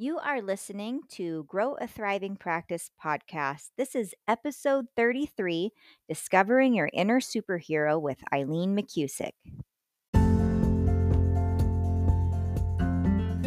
You 0.00 0.20
are 0.20 0.40
listening 0.40 1.00
to 1.14 1.42
Grow 1.48 1.74
a 1.74 1.88
Thriving 1.88 2.36
Practice 2.36 2.88
podcast. 3.04 3.70
This 3.76 3.96
is 3.96 4.14
episode 4.28 4.86
33 4.94 5.72
Discovering 6.08 6.72
Your 6.72 6.88
Inner 6.92 7.18
Superhero 7.18 8.00
with 8.00 8.18
Eileen 8.32 8.76
McKusick. 8.76 9.32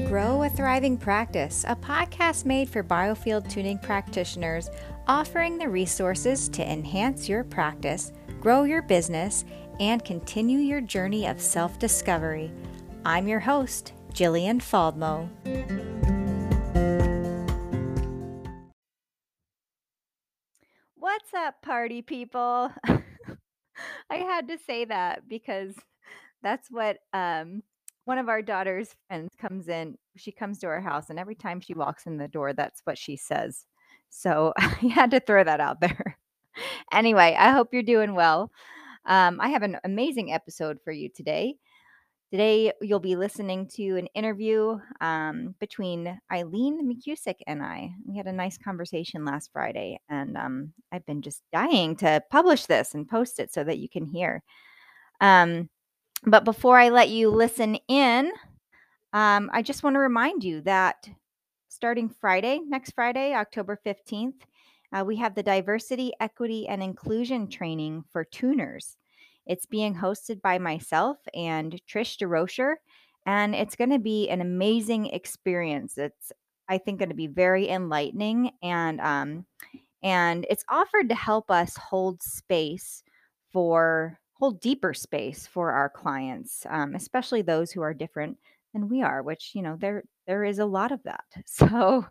Grow 0.10 0.44
a 0.44 0.50
Thriving 0.50 0.98
Practice, 0.98 1.64
a 1.70 1.75
podcast 1.77 2.43
made 2.43 2.68
for 2.68 2.83
biofield 2.83 3.49
tuning 3.49 3.77
practitioners, 3.77 4.70
offering 5.07 5.57
the 5.57 5.70
resources 5.70 6.49
to 6.49 6.70
enhance 6.70 7.29
your 7.29 7.45
practice, 7.45 8.11
grow 8.41 8.63
your 8.63 8.81
business, 8.81 9.45
and 9.79 10.04
continue 10.04 10.59
your 10.59 10.81
journey 10.81 11.27
of 11.27 11.39
self 11.39 11.79
discovery. 11.79 12.52
I'm 13.05 13.29
your 13.29 13.39
host, 13.39 13.93
Jillian 14.13 14.59
Faldmo. 14.59 15.29
Up, 21.41 21.61
party 21.61 22.01
people? 22.01 22.71
I 24.09 24.15
had 24.15 24.47
to 24.50 24.57
say 24.65 24.86
that 24.86 25.27
because 25.27 25.73
that's 26.43 26.69
what 26.69 26.97
um, 27.14 27.64
one 28.05 28.17
of 28.17 28.29
our 28.29 28.41
daughter's 28.41 28.95
friends 29.07 29.33
comes 29.39 29.67
in. 29.67 29.97
She 30.17 30.31
comes 30.31 30.59
to 30.59 30.67
our 30.67 30.81
house, 30.81 31.09
and 31.09 31.17
every 31.19 31.36
time 31.36 31.59
she 31.59 31.73
walks 31.73 32.05
in 32.05 32.17
the 32.17 32.27
door, 32.27 32.53
that's 32.53 32.81
what 32.83 32.97
she 32.97 33.17
says. 33.17 33.66
So 34.09 34.53
I 34.58 34.88
had 34.94 35.11
to 35.11 35.19
throw 35.19 35.44
that 35.44 35.59
out 35.59 35.81
there. 35.81 36.17
anyway, 36.94 37.36
I 37.38 37.52
hope 37.52 37.69
you're 37.73 37.83
doing 37.83 38.14
well. 38.14 38.52
Um, 39.05 39.39
I 39.42 39.50
have 39.50 39.64
an 39.64 39.78
amazing 39.83 40.31
episode 40.31 40.78
for 40.83 40.92
you 40.92 41.09
today. 41.09 41.55
Today, 42.31 42.72
you'll 42.80 43.02
be 43.02 43.17
listening 43.17 43.67
to 43.76 43.98
an 43.98 44.08
interview 44.16 44.80
um, 45.02 45.53
between 45.59 46.17
Eileen 46.31 46.80
McKusick 46.90 47.36
and 47.45 47.62
I. 47.62 47.92
We 48.08 48.16
had 48.16 48.26
a 48.26 48.31
nice 48.31 48.58
conversation 48.58 49.26
last 49.26 49.50
Friday, 49.52 50.00
and 50.08 50.38
um, 50.38 50.72
I've 50.94 51.06
been 51.06 51.22
just 51.22 51.42
dying 51.52 51.98
to 51.98 52.23
publish 52.32 52.68
this 52.68 52.94
and 52.94 53.06
post 53.06 53.42
it 53.42 53.54
so 53.54 53.66
that 53.66 53.80
you 53.80 53.90
can 53.90 54.06
hear. 54.06 54.44
Um, 55.20 55.70
but 56.23 56.46
before 56.46 56.80
I 56.80 56.88
let 56.88 57.10
you 57.10 57.30
listen 57.30 57.76
in, 57.90 58.32
um, 59.12 59.50
I 59.52 59.62
just 59.62 59.84
want 59.84 59.95
to 59.95 60.00
remind 60.00 60.42
you 60.42 60.62
that 60.62 61.10
starting 61.68 62.08
Friday, 62.08 62.62
next 62.66 62.92
Friday, 62.92 63.34
October 63.34 63.78
15th, 63.86 64.40
uh, 64.94 65.04
we 65.06 65.18
have 65.18 65.36
the 65.36 65.44
Diversity, 65.44 66.14
Equity, 66.22 66.66
and 66.66 66.82
Inclusion 66.82 67.50
training 67.50 68.06
for 68.10 68.23
tuners. 68.23 68.95
It's 69.52 69.66
being 69.66 69.94
hosted 69.94 70.42
by 70.42 70.60
myself 70.60 71.18
and 71.36 71.78
Trish 71.86 72.18
DeRocher, 72.18 72.76
and 73.26 73.54
it's 73.54 73.76
going 73.76 73.90
to 73.90 74.00
be 74.00 74.30
an 74.30 74.40
amazing 74.40 75.08
experience. 75.08 75.98
It's, 75.98 76.32
I 76.70 76.78
think, 76.78 77.00
going 77.00 77.10
to 77.10 77.16
be 77.16 77.28
very 77.28 77.68
enlightening, 77.68 78.52
and 78.64 79.02
um, 79.02 79.46
and 80.02 80.46
it's 80.50 80.64
offered 80.70 81.10
to 81.10 81.16
help 81.16 81.52
us 81.52 81.76
hold 81.76 82.24
space 82.24 83.04
for 83.52 84.18
hold 84.40 84.62
deeper 84.62 84.94
space 84.94 85.46
for 85.46 85.72
our 85.72 85.90
clients, 85.90 86.66
um, 86.70 86.96
especially 86.96 87.42
those 87.42 87.72
who 87.72 87.82
are 87.82 87.94
different 87.94 88.38
than 88.74 88.88
we 88.88 89.04
are. 89.04 89.22
Which 89.22 89.52
you 89.54 89.64
know 89.64 89.76
there 89.78 90.06
there 90.32 90.46
is 90.46 90.60
a 90.60 90.66
lot 90.66 90.94
of 90.94 91.04
that. 91.04 91.26
So 91.46 92.06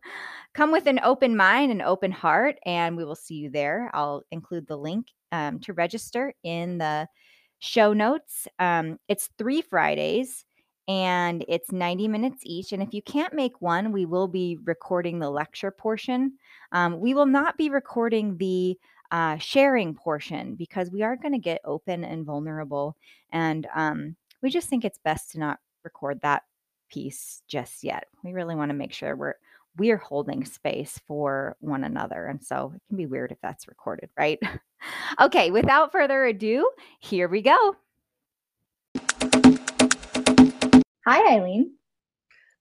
come 0.52 0.72
with 0.72 0.86
an 0.86 1.00
open 1.02 1.34
mind 1.36 1.72
and 1.72 1.80
open 1.80 2.12
heart, 2.12 2.58
and 2.66 2.94
we 2.94 3.04
will 3.04 3.14
see 3.14 3.36
you 3.36 3.50
there. 3.50 3.90
I'll 3.94 4.22
include 4.30 4.66
the 4.66 4.76
link 4.76 5.06
um, 5.32 5.58
to 5.60 5.72
register 5.72 6.34
in 6.42 6.76
the 6.76 7.08
show 7.60 7.94
notes. 7.94 8.46
Um, 8.58 8.98
it's 9.08 9.30
three 9.38 9.62
Fridays 9.62 10.44
and 10.86 11.44
it's 11.48 11.72
90 11.72 12.08
minutes 12.08 12.42
each. 12.44 12.72
And 12.72 12.82
if 12.82 12.92
you 12.92 13.00
can't 13.00 13.32
make 13.32 13.62
one, 13.62 13.90
we 13.90 14.04
will 14.04 14.28
be 14.28 14.58
recording 14.64 15.18
the 15.18 15.30
lecture 15.30 15.70
portion. 15.70 16.32
Um, 16.72 17.00
we 17.00 17.14
will 17.14 17.26
not 17.26 17.56
be 17.56 17.70
recording 17.70 18.36
the 18.36 18.76
uh, 19.10 19.38
sharing 19.38 19.94
portion 19.94 20.56
because 20.56 20.90
we 20.90 21.02
are 21.02 21.16
going 21.16 21.32
to 21.32 21.38
get 21.38 21.62
open 21.64 22.04
and 22.04 22.26
vulnerable. 22.26 22.96
And 23.32 23.66
um, 23.74 24.16
we 24.42 24.50
just 24.50 24.68
think 24.68 24.84
it's 24.84 25.00
best 25.04 25.30
to 25.30 25.38
not 25.38 25.58
record 25.84 26.20
that 26.20 26.42
piece 26.90 27.42
just 27.48 27.84
yet. 27.84 28.06
We 28.22 28.32
really 28.32 28.54
want 28.54 28.70
to 28.70 28.76
make 28.76 28.92
sure 28.92 29.16
we're 29.16 29.34
we're 29.78 29.96
holding 29.96 30.44
space 30.44 31.00
for 31.06 31.56
one 31.60 31.84
another. 31.84 32.26
And 32.26 32.42
so 32.44 32.72
it 32.74 32.82
can 32.88 32.96
be 32.96 33.06
weird 33.06 33.32
if 33.32 33.38
that's 33.40 33.68
recorded, 33.68 34.10
right? 34.18 34.38
okay, 35.20 35.50
without 35.50 35.92
further 35.92 36.24
ado, 36.24 36.68
here 36.98 37.28
we 37.28 37.40
go. 37.42 37.76
Hi, 41.06 41.36
Eileen. 41.36 41.72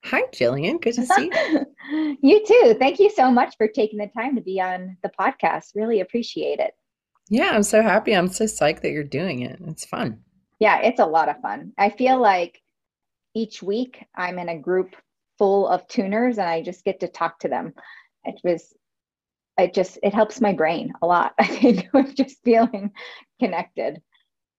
Hi, 0.05 0.21
Jillian. 0.31 0.81
Good 0.81 0.95
to 0.95 1.05
see 1.05 1.31
you. 1.33 2.17
you 2.21 2.45
too. 2.45 2.75
Thank 2.79 2.99
you 2.99 3.09
so 3.09 3.29
much 3.31 3.57
for 3.57 3.67
taking 3.67 3.99
the 3.99 4.07
time 4.07 4.35
to 4.35 4.41
be 4.41 4.61
on 4.61 4.97
the 5.03 5.11
podcast. 5.19 5.75
Really 5.75 5.99
appreciate 5.99 6.59
it. 6.59 6.73
Yeah, 7.29 7.51
I'm 7.51 7.63
so 7.63 7.81
happy. 7.81 8.13
I'm 8.13 8.29
so 8.29 8.45
psyched 8.45 8.81
that 8.81 8.91
you're 8.91 9.03
doing 9.03 9.41
it. 9.41 9.59
It's 9.67 9.85
fun. 9.85 10.19
Yeah, 10.59 10.79
it's 10.79 10.99
a 10.99 11.05
lot 11.05 11.29
of 11.29 11.39
fun. 11.41 11.73
I 11.77 11.89
feel 11.89 12.19
like 12.19 12.61
each 13.35 13.61
week 13.61 14.05
I'm 14.15 14.39
in 14.39 14.49
a 14.49 14.57
group 14.57 14.95
full 15.37 15.67
of 15.67 15.87
tuners 15.87 16.37
and 16.37 16.47
I 16.47 16.61
just 16.61 16.83
get 16.83 16.99
to 16.99 17.07
talk 17.07 17.39
to 17.39 17.47
them. 17.47 17.73
It 18.25 18.39
was 18.43 18.73
it 19.57 19.73
just 19.73 19.99
it 20.03 20.13
helps 20.13 20.41
my 20.41 20.53
brain 20.53 20.93
a 21.01 21.07
lot. 21.07 21.33
I 21.39 21.47
think 21.47 21.89
with 21.93 22.15
just 22.15 22.43
feeling 22.43 22.91
connected. 23.39 24.01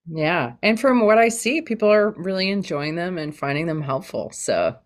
Yeah. 0.06 0.54
And 0.62 0.80
from 0.80 1.06
what 1.06 1.18
I 1.18 1.28
see, 1.28 1.62
people 1.62 1.90
are 1.92 2.10
really 2.10 2.50
enjoying 2.50 2.96
them 2.96 3.18
and 3.18 3.36
finding 3.36 3.66
them 3.66 3.82
helpful. 3.82 4.30
So 4.32 4.76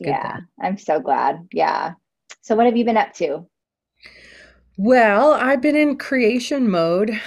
yeah, 0.00 0.36
thing. 0.36 0.46
I'm 0.62 0.78
so 0.78 1.00
glad. 1.00 1.48
Yeah. 1.52 1.94
So 2.40 2.54
what 2.56 2.66
have 2.66 2.76
you 2.76 2.84
been 2.84 2.96
up 2.96 3.12
to? 3.14 3.46
Well, 4.76 5.32
I've 5.32 5.60
been 5.60 5.76
in 5.76 5.98
creation 5.98 6.70
mode. 6.70 7.20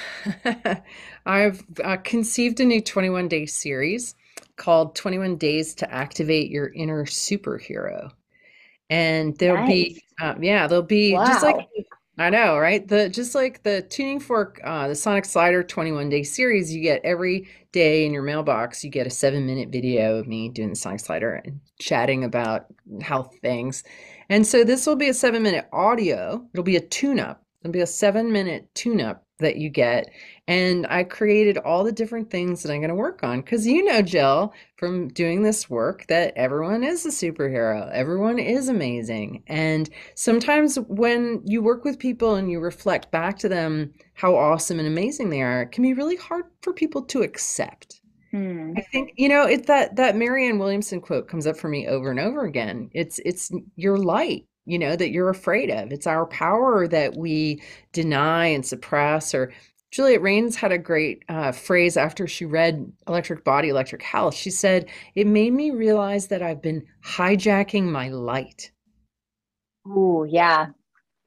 I've 1.26 1.64
uh, 1.84 1.98
conceived 1.98 2.60
a 2.60 2.66
new 2.66 2.82
21 2.82 3.28
day 3.28 3.46
series 3.46 4.16
called 4.56 4.96
21 4.96 5.38
Days 5.38 5.74
to 5.76 5.92
Activate 5.92 6.50
Your 6.50 6.72
Inner 6.74 7.06
Superhero. 7.06 8.12
And 8.90 9.38
there'll 9.38 9.66
nice. 9.66 9.68
be, 9.68 10.04
um, 10.22 10.44
yeah, 10.44 10.68
there'll 10.68 10.84
be 10.84 11.14
wow. 11.14 11.26
just 11.26 11.44
like, 11.44 11.68
I 12.18 12.30
know, 12.30 12.60
right? 12.60 12.88
The 12.88 13.10
just 13.10 13.34
like 13.34 13.64
the 13.64 13.82
tuning 13.82 14.20
fork, 14.20 14.62
uh, 14.64 14.88
the 14.88 14.96
Sonic 14.96 15.26
Slider 15.26 15.64
21 15.64 16.10
day 16.10 16.22
series, 16.22 16.74
you 16.74 16.82
get 16.82 17.02
every 17.04 17.48
day 17.72 18.06
in 18.06 18.14
your 18.14 18.22
mailbox, 18.22 18.84
you 18.84 18.92
get 18.92 19.08
a 19.08 19.10
seven 19.10 19.48
minute 19.48 19.70
video 19.70 20.18
of 20.18 20.28
me 20.28 20.50
doing 20.50 20.70
the 20.70 20.76
Sonic 20.76 21.00
Slider 21.00 21.42
and 21.44 21.60
chatting 21.80 22.24
about 22.24 22.68
health 23.02 23.36
things. 23.42 23.84
And 24.30 24.46
so 24.46 24.64
this 24.64 24.86
will 24.86 24.96
be 24.96 25.10
a 25.10 25.14
seven 25.14 25.42
minute 25.42 25.68
audio. 25.74 26.46
It'll 26.54 26.64
be 26.64 26.76
a 26.76 26.82
tune 26.82 27.20
up. 27.20 27.44
It'll 27.62 27.74
be 27.74 27.82
a 27.82 27.88
seven 27.88 28.32
minute 28.32 28.70
tune 28.76 29.02
up 29.02 29.26
that 29.44 29.58
you 29.58 29.70
get. 29.70 30.10
And 30.48 30.86
I 30.90 31.04
created 31.04 31.58
all 31.60 31.84
the 31.84 31.92
different 31.92 32.30
things 32.30 32.64
that 32.64 32.72
I'm 32.72 32.80
going 32.82 32.90
to 32.90 32.96
work 32.96 33.24
on. 33.24 33.42
Because 33.42 33.66
you 33.66 33.84
know, 33.84 34.02
Jill, 34.02 34.54
from 34.76 35.08
doing 35.10 35.44
this 35.44 35.70
work, 35.70 36.06
that 36.08 36.34
everyone 36.36 36.84
is 36.84 37.06
a 37.06 37.10
superhero, 37.10 37.90
everyone 37.94 38.40
is 38.40 38.68
amazing. 38.68 39.44
And 39.48 39.90
sometimes 40.16 40.76
when 40.88 41.42
you 41.46 41.62
work 41.62 41.86
with 41.86 42.00
people 42.00 42.36
and 42.36 42.52
you 42.52 42.60
reflect 42.60 43.12
back 43.12 43.38
to 43.40 43.50
them 43.50 43.94
how 44.16 44.36
awesome 44.36 44.80
and 44.80 44.88
amazing 44.88 45.30
they 45.30 45.42
are, 45.42 45.62
it 45.62 45.72
can 45.72 45.84
be 45.84 45.94
really 45.94 46.18
hard 46.18 46.46
for 46.62 46.74
people 46.74 47.04
to 47.04 47.22
accept. 47.22 48.02
Hmm. 48.32 48.74
I 48.76 48.82
think 48.82 49.12
you 49.16 49.30
know 49.30 49.46
it 49.46 49.68
that 49.68 49.96
that 49.96 50.16
Marianne 50.16 50.58
Williamson 50.58 51.00
quote 51.00 51.28
comes 51.28 51.46
up 51.46 51.56
for 51.56 51.70
me 51.70 51.88
over 51.88 52.10
and 52.10 52.20
over 52.20 52.46
again. 52.46 52.90
It's 52.92 53.20
it's 53.24 53.52
your 53.76 53.96
light 53.96 54.48
you 54.66 54.80
know, 54.80 54.96
that 54.96 55.12
you're 55.12 55.30
afraid 55.30 55.70
of. 55.70 55.92
It's 55.92 56.08
our 56.08 56.26
power 56.26 56.88
that 56.88 57.16
we 57.16 57.62
deny 57.92 58.48
and 58.48 58.66
suppress. 58.66 59.34
Or 59.34 59.52
Juliet 59.92 60.22
Rains 60.22 60.56
had 60.56 60.72
a 60.72 60.78
great 60.78 61.24
uh, 61.30 61.52
phrase 61.52 61.98
after 61.98 62.28
she 62.28 62.46
read 62.46 62.92
Electric 63.08 63.44
Body, 63.44 63.70
Electric 63.70 64.02
Health. 64.02 64.36
She 64.36 64.50
said, 64.50 64.90
It 65.16 65.28
made 65.28 65.54
me 65.54 65.72
realize 65.72 66.28
that 66.28 66.42
I've 66.42 66.62
been 66.62 66.86
hijacking 67.06 67.84
my 67.84 68.10
light. 68.10 68.72
Oh, 69.86 70.24
yeah. 70.24 70.68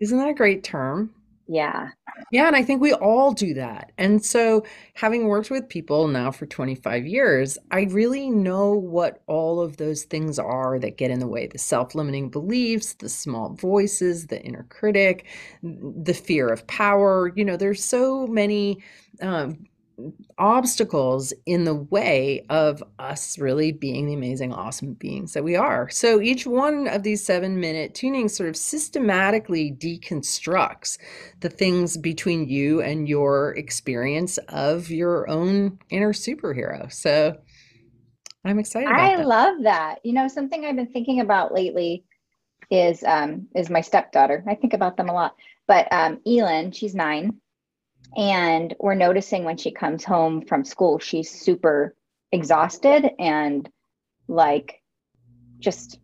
Isn't 0.01 0.19
that 0.19 0.29
a 0.29 0.35
great 0.35 0.65
term? 0.65 1.15
Yeah. 1.49 1.91
Yeah. 2.33 2.47
And 2.49 2.57
I 2.57 2.63
think 2.65 2.81
we 2.81 2.93
all 2.93 3.31
do 3.33 3.55
that. 3.55 3.93
And 3.99 4.25
so, 4.25 4.65
having 4.95 5.29
worked 5.29 5.51
with 5.51 5.69
people 5.69 6.09
now 6.09 6.33
for 6.33 6.47
25 6.47 7.07
years, 7.07 7.57
I 7.71 7.83
really 7.85 8.31
know 8.31 8.73
what 8.73 9.23
all 9.29 9.61
of 9.61 9.77
those 9.77 10.03
things 10.05 10.39
are 10.39 10.79
that 10.81 10.97
get 10.99 11.11
in 11.13 11.21
the 11.21 11.29
way 11.29 11.47
the 11.47 11.59
self 11.59 11.95
limiting 11.95 12.31
beliefs, 12.31 12.95
the 12.95 13.09
small 13.09 13.51
voices, 13.55 14.27
the 14.27 14.43
inner 14.43 14.65
critic, 14.71 15.27
the 15.63 16.15
fear 16.15 16.49
of 16.49 16.67
power. 16.67 17.33
You 17.37 17.45
know, 17.45 17.57
there's 17.57 17.85
so 17.85 18.27
many. 18.27 18.83
Um, 19.23 19.67
obstacles 20.39 21.33
in 21.47 21.65
the 21.65 21.75
way 21.75 22.45
of 22.51 22.83
us 22.99 23.39
really 23.39 23.73
being 23.73 24.07
the 24.07 24.15
amazing, 24.15 24.53
awesome 24.53 24.95
beings 24.95 25.33
that 25.33 25.45
we 25.45 25.57
are. 25.57 25.89
So 25.89 26.21
each 26.21 26.47
one 26.47 26.87
of 26.89 27.03
these 27.03 27.25
seven 27.25 27.59
minute 27.61 27.95
tunings 27.95 28.33
sort 28.33 28.49
of 28.49 28.57
systematically 28.57 29.73
deconstructs 29.73 30.99
the 31.41 31.49
things 31.49 31.97
between 31.97 32.49
you 32.49 32.83
and 32.83 33.09
your 33.09 33.55
experience 33.57 34.39
of 34.49 34.91
your 34.91 35.29
own 35.29 35.79
inner 35.91 36.13
superhero. 36.13 36.93
So 36.93 37.37
I'm 38.45 38.59
excited. 38.59 38.89
I 38.89 39.17
that. 39.17 39.27
love 39.27 39.63
that. 39.63 40.01
You 40.05 40.13
know, 40.13 40.29
something 40.29 40.65
I've 40.65 40.77
been 40.77 40.93
thinking 40.93 41.21
about 41.21 41.53
lately 41.55 42.05
is 42.71 43.03
um, 43.05 43.49
is 43.55 43.71
my 43.71 43.81
stepdaughter. 43.81 44.45
I 44.47 44.55
think 44.55 44.73
about 44.73 44.97
them 44.97 45.09
a 45.09 45.13
lot. 45.13 45.37
But 45.67 45.89
um, 45.93 46.21
Elin, 46.27 46.71
she's 46.71 46.95
nine, 46.95 47.41
and 48.17 48.75
we're 48.79 48.95
noticing 48.95 49.45
when 49.45 49.57
she 49.57 49.71
comes 49.71 50.05
home 50.05 50.43
from 50.43 50.65
school, 50.65 50.99
she's 50.99 51.31
super 51.31 51.95
exhausted 52.33 53.11
and 53.19 53.69
like 54.29 54.83
just 55.59 55.99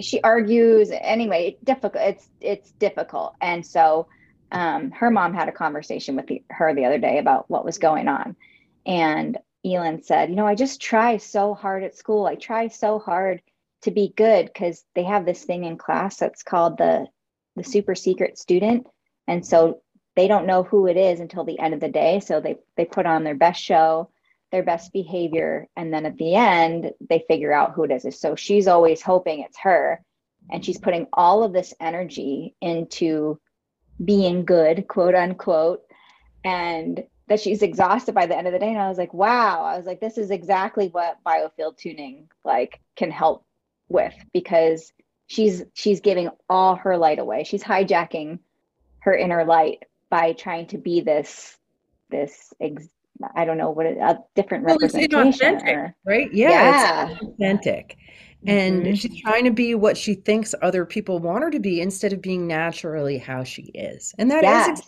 she 0.00 0.20
argues. 0.22 0.90
Anyway 0.90 1.56
difficult 1.64 2.02
it's 2.02 2.28
it's 2.40 2.72
difficult. 2.72 3.34
And 3.40 3.64
so 3.66 4.08
um, 4.52 4.90
her 4.92 5.10
mom 5.10 5.34
had 5.34 5.48
a 5.48 5.52
conversation 5.52 6.16
with 6.16 6.26
the, 6.26 6.42
her 6.50 6.74
the 6.74 6.84
other 6.84 6.98
day 6.98 7.18
about 7.18 7.50
what 7.50 7.64
was 7.64 7.78
going 7.78 8.08
on. 8.08 8.36
And 8.86 9.38
elin 9.66 10.02
said 10.02 10.28
you 10.28 10.36
know 10.36 10.46
i 10.46 10.54
just 10.54 10.78
try 10.78 11.16
so 11.16 11.54
hard 11.54 11.82
at 11.84 11.96
school. 11.96 12.26
I 12.26 12.34
try 12.34 12.68
so 12.68 12.98
hard 12.98 13.40
to 13.82 13.90
be 13.90 14.12
good 14.16 14.46
because 14.46 14.84
they 14.94 15.04
have 15.04 15.24
this 15.26 15.44
thing 15.44 15.64
in 15.64 15.76
class 15.76 16.16
that's 16.16 16.42
called 16.42 16.78
the 16.78 17.06
the 17.56 17.64
super 17.64 17.94
secret 17.94 18.38
student. 18.38 18.86
And 19.26 19.46
so 19.46 19.80
they 20.16 20.28
don't 20.28 20.46
know 20.46 20.62
who 20.62 20.86
it 20.86 20.96
is 20.96 21.20
until 21.20 21.44
the 21.44 21.58
end 21.58 21.74
of 21.74 21.80
the 21.80 21.88
day. 21.88 22.20
So 22.20 22.40
they 22.40 22.56
they 22.76 22.84
put 22.84 23.06
on 23.06 23.24
their 23.24 23.34
best 23.34 23.62
show 23.62 24.10
their 24.54 24.62
best 24.62 24.92
behavior 24.92 25.66
and 25.76 25.92
then 25.92 26.06
at 26.06 26.16
the 26.16 26.36
end 26.36 26.92
they 27.08 27.24
figure 27.26 27.52
out 27.52 27.72
who 27.72 27.82
it 27.82 27.90
is. 27.90 28.20
So 28.20 28.36
she's 28.36 28.68
always 28.68 29.02
hoping 29.02 29.40
it's 29.40 29.58
her 29.58 30.00
and 30.48 30.64
she's 30.64 30.78
putting 30.78 31.08
all 31.12 31.42
of 31.42 31.52
this 31.52 31.74
energy 31.80 32.54
into 32.60 33.40
being 34.04 34.44
good 34.44 34.86
quote 34.86 35.16
unquote 35.16 35.82
and 36.44 37.02
that 37.26 37.40
she's 37.40 37.62
exhausted 37.62 38.14
by 38.14 38.26
the 38.26 38.36
end 38.36 38.46
of 38.46 38.52
the 38.52 38.60
day. 38.60 38.68
And 38.68 38.78
i 38.78 38.88
was 38.88 38.96
like 38.96 39.12
wow. 39.12 39.64
I 39.64 39.76
was 39.76 39.86
like 39.86 40.00
this 40.00 40.18
is 40.18 40.30
exactly 40.30 40.86
what 40.86 41.18
biofield 41.26 41.76
tuning 41.76 42.28
like 42.44 42.80
can 42.94 43.10
help 43.10 43.44
with 43.88 44.14
because 44.32 44.92
she's 45.26 45.64
she's 45.74 45.98
giving 45.98 46.28
all 46.48 46.76
her 46.76 46.96
light 46.96 47.18
away. 47.18 47.42
She's 47.42 47.64
hijacking 47.64 48.38
her 49.00 49.16
inner 49.16 49.44
light 49.44 49.82
by 50.10 50.32
trying 50.32 50.66
to 50.68 50.78
be 50.78 51.00
this 51.00 51.58
this 52.10 52.52
ex- 52.60 52.88
I 53.34 53.44
don't 53.44 53.58
know 53.58 53.70
what 53.70 53.86
it, 53.86 53.98
a 53.98 54.18
different 54.34 54.64
well, 54.64 54.76
representation, 54.76 55.68
or, 55.68 55.94
right? 56.04 56.32
Yeah, 56.32 56.50
yeah. 56.50 57.10
it's 57.10 57.22
authentic, 57.22 57.96
and 58.46 58.82
mm-hmm. 58.82 58.94
she's 58.94 59.20
trying 59.20 59.44
to 59.44 59.50
be 59.50 59.74
what 59.74 59.96
she 59.96 60.14
thinks 60.14 60.54
other 60.62 60.84
people 60.84 61.18
want 61.20 61.44
her 61.44 61.50
to 61.50 61.60
be 61.60 61.80
instead 61.80 62.12
of 62.12 62.20
being 62.20 62.46
naturally 62.46 63.18
how 63.18 63.44
she 63.44 63.62
is, 63.74 64.14
and 64.18 64.30
that 64.30 64.42
yes. 64.42 64.80
is. 64.80 64.86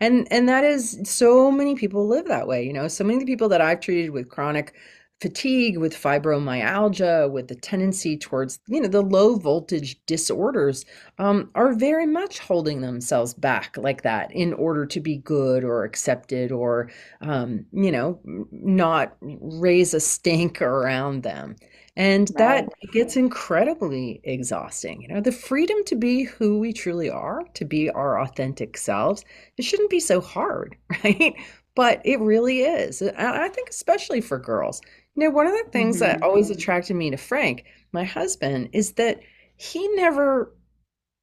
And 0.00 0.26
and 0.30 0.48
that 0.48 0.64
is 0.64 0.98
so 1.04 1.50
many 1.50 1.74
people 1.74 2.08
live 2.08 2.26
that 2.26 2.48
way. 2.48 2.64
You 2.64 2.72
know, 2.72 2.88
so 2.88 3.04
many 3.04 3.26
people 3.26 3.50
that 3.50 3.60
I've 3.60 3.80
treated 3.80 4.10
with 4.10 4.30
chronic 4.30 4.72
fatigue, 5.20 5.78
with 5.78 5.94
fibromyalgia, 5.94 7.30
with 7.30 7.48
the 7.48 7.54
tendency 7.54 8.18
towards, 8.18 8.58
you 8.66 8.80
know, 8.80 8.88
the 8.88 9.00
low 9.00 9.36
voltage 9.36 9.98
disorders, 10.06 10.84
um, 11.18 11.50
are 11.54 11.72
very 11.72 12.06
much 12.06 12.38
holding 12.38 12.82
themselves 12.82 13.32
back 13.32 13.76
like 13.78 14.02
that 14.02 14.30
in 14.32 14.52
order 14.54 14.84
to 14.84 15.00
be 15.00 15.16
good 15.16 15.64
or 15.64 15.84
accepted 15.84 16.52
or, 16.52 16.90
um, 17.22 17.64
you 17.72 17.90
know, 17.90 18.20
not 18.50 19.16
raise 19.20 19.94
a 19.94 20.00
stink 20.00 20.60
around 20.60 21.22
them. 21.22 21.56
And 21.96 22.30
right. 22.34 22.66
that 22.66 22.92
gets 22.92 23.16
incredibly 23.16 24.20
exhausting. 24.24 25.00
You 25.00 25.08
know, 25.08 25.20
the 25.22 25.32
freedom 25.32 25.78
to 25.86 25.96
be 25.96 26.24
who 26.24 26.58
we 26.58 26.74
truly 26.74 27.08
are, 27.08 27.42
to 27.54 27.64
be 27.64 27.88
our 27.88 28.20
authentic 28.20 28.76
selves, 28.76 29.24
it 29.56 29.62
shouldn't 29.62 29.88
be 29.88 30.00
so 30.00 30.20
hard, 30.20 30.76
right? 31.04 31.34
But 31.74 32.02
it 32.04 32.20
really 32.20 32.60
is. 32.60 33.02
I 33.02 33.48
think, 33.48 33.70
especially 33.70 34.20
for 34.20 34.38
girls, 34.38 34.80
know, 35.16 35.30
one 35.30 35.46
of 35.46 35.52
the 35.52 35.70
things 35.70 36.00
mm-hmm. 36.00 36.20
that 36.20 36.22
always 36.22 36.50
attracted 36.50 36.94
me 36.94 37.10
to 37.10 37.16
Frank, 37.16 37.64
my 37.92 38.04
husband, 38.04 38.70
is 38.72 38.92
that 38.92 39.20
he 39.56 39.88
never 39.94 40.54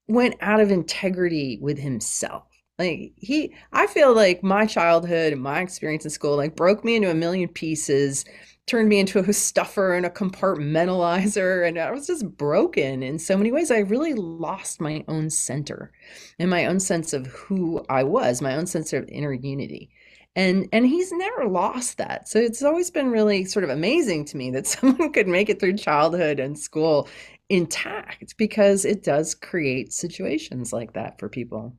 went 0.07 0.36
out 0.42 0.60
of 0.60 0.72
integrity 0.72 1.60
with 1.62 1.78
himself. 1.78 2.44
Like 2.80 3.13
he 3.18 3.54
I 3.72 3.86
feel 3.86 4.16
like 4.16 4.44
my 4.44 4.66
childhood 4.66 5.31
and 5.31 5.42
my 5.42 5.62
experience 5.62 6.06
in 6.06 6.12
school 6.12 6.36
like 6.36 6.56
broke 6.56 6.84
me 6.84 6.95
into 6.95 7.12
a 7.12 7.16
million 7.16 7.48
pieces, 7.48 8.25
turned 8.66 8.90
me 8.90 9.00
into 9.00 9.19
a 9.19 9.31
stuffer 9.31 9.94
and 9.94 10.07
a 10.07 10.10
compartmentalizer 10.10 11.68
and 11.68 11.78
I 11.78 11.92
was 11.92 12.07
just 12.07 12.28
broken 12.36 13.04
in 13.04 13.19
so 13.19 13.38
many 13.38 13.51
ways. 13.51 13.69
I 13.69 13.80
really 13.80 14.16
lost 14.16 14.81
my 14.81 15.06
own 15.07 15.30
center 15.30 15.92
and 16.40 16.50
my 16.50 16.66
own 16.66 16.80
sense 16.80 17.13
of 17.13 17.28
who 17.28 17.86
I 17.90 18.04
was, 18.04 18.42
my 18.42 18.56
own 18.56 18.66
sense 18.66 18.92
of 18.92 19.07
inner 19.07 19.34
unity 19.34 19.92
and 20.35 20.68
and 20.71 20.85
he's 20.85 21.12
never 21.12 21.47
lost 21.47 21.97
that. 21.97 22.27
So 22.27 22.39
it's 22.39 22.63
always 22.63 22.89
been 22.89 23.12
really 23.12 23.45
sort 23.45 23.63
of 23.63 23.69
amazing 23.69 24.25
to 24.25 24.38
me 24.38 24.51
that 24.51 24.68
someone 24.68 25.12
could 25.12 25.27
make 25.27 25.50
it 25.50 25.59
through 25.59 25.77
childhood 25.77 26.39
and 26.39 26.57
school 26.57 27.07
intact 27.50 28.35
because 28.38 28.85
it 28.85 29.03
does 29.03 29.35
create 29.35 29.94
situations 29.94 30.74
like 30.74 30.94
that 30.94 31.19
for 31.19 31.30
people. 31.30 31.75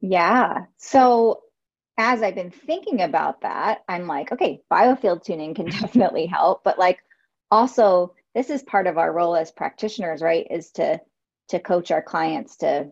Yeah. 0.00 0.66
So 0.76 1.42
as 1.98 2.22
i've 2.22 2.34
been 2.34 2.50
thinking 2.50 3.02
about 3.02 3.40
that 3.40 3.82
i'm 3.88 4.06
like 4.06 4.30
okay 4.32 4.60
biofield 4.70 5.22
tuning 5.24 5.54
can 5.54 5.66
definitely 5.80 6.26
help 6.26 6.62
but 6.64 6.78
like 6.78 6.98
also 7.50 8.14
this 8.34 8.50
is 8.50 8.62
part 8.62 8.86
of 8.86 8.98
our 8.98 9.12
role 9.12 9.36
as 9.36 9.50
practitioners 9.50 10.22
right 10.22 10.46
is 10.50 10.70
to 10.70 11.00
to 11.48 11.58
coach 11.58 11.90
our 11.90 12.02
clients 12.02 12.56
to 12.56 12.90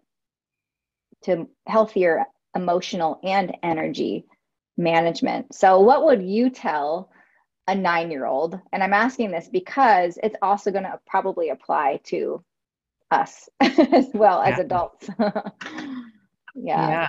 to 1.22 1.49
healthier 1.66 2.25
emotional 2.55 3.19
and 3.22 3.56
energy 3.62 4.25
management. 4.76 5.55
So, 5.55 5.81
what 5.81 6.05
would 6.05 6.23
you 6.23 6.50
tell 6.50 7.11
a 7.67 7.75
nine 7.75 8.11
year 8.11 8.26
old? 8.26 8.59
And 8.73 8.82
I'm 8.82 8.94
asking 8.94 9.31
this 9.31 9.49
because 9.49 10.19
it's 10.23 10.37
also 10.43 10.71
going 10.71 10.85
to 10.85 11.00
probably 11.06 11.50
apply 11.50 12.00
to 12.05 12.43
us 13.11 13.49
as 13.61 14.09
well 14.15 14.43
as 14.43 14.59
adults. 14.59 15.09
yeah. 15.19 16.03
Yeah. 16.55 17.09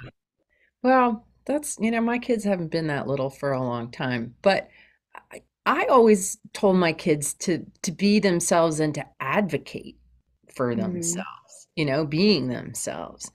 Well, 0.84 1.26
that's, 1.46 1.78
you 1.80 1.92
know, 1.92 2.02
my 2.02 2.20
kids 2.20 2.44
haven't 2.44 2.72
been 2.72 2.88
that 2.88 3.08
little 3.08 3.30
for 3.30 3.52
a 3.52 3.62
long 3.62 3.92
time, 3.92 4.36
but 4.42 4.70
I, 5.32 5.42
I 5.66 5.86
always 5.86 6.38
told 6.54 6.78
my 6.78 6.94
kids 6.94 7.34
to 7.36 7.66
to 7.82 7.92
be 7.92 8.20
themselves 8.20 8.80
and 8.80 8.94
to 8.96 9.06
advocate 9.20 9.98
for 10.54 10.72
mm-hmm. 10.72 10.82
themselves, 10.82 11.68
you 11.76 11.86
know, 11.86 12.06
being 12.06 12.48
themselves. 12.48 13.32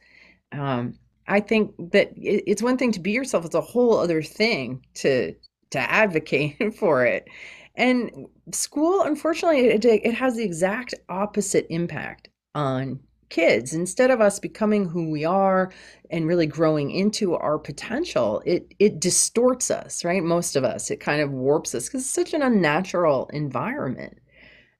Um, 0.53 0.94
I 1.31 1.41
think 1.41 1.73
that 1.93 2.11
it's 2.17 2.62
one 2.62 2.77
thing 2.77 2.93
to 2.93 3.00
be 3.00 3.12
yourself; 3.12 3.44
it's 3.44 3.55
a 3.55 3.61
whole 3.61 3.97
other 3.97 4.21
thing 4.23 4.85
to 4.94 5.35
to 5.71 5.79
advocate 5.79 6.75
for 6.79 7.06
it. 7.06 7.29
And 7.77 8.27
school, 8.53 9.03
unfortunately, 9.03 9.69
it, 9.69 9.85
it 9.85 10.15
has 10.15 10.37
the 10.37 10.44
exact 10.44 10.94
opposite 11.09 11.67
impact 11.71 12.29
on 12.55 12.99
kids. 13.29 13.72
Instead 13.72 14.10
of 14.10 14.20
us 14.20 14.41
becoming 14.41 14.89
who 14.89 15.08
we 15.08 15.25
are 15.25 15.72
and 16.10 16.27
really 16.27 16.46
growing 16.46 16.91
into 16.91 17.37
our 17.37 17.58
potential, 17.58 18.43
it 18.44 18.75
it 18.81 19.01
distorts 19.01 19.70
us, 19.70 20.05
right? 20.05 20.25
Most 20.25 20.56
of 20.56 20.65
us, 20.65 20.91
it 20.91 20.99
kind 20.99 21.22
of 21.22 21.31
warps 21.31 21.77
us 21.77 21.87
because 21.87 22.03
it's 22.03 22.10
such 22.10 22.34
an 22.34 22.43
unnatural 22.43 23.31
environment. 23.32 24.19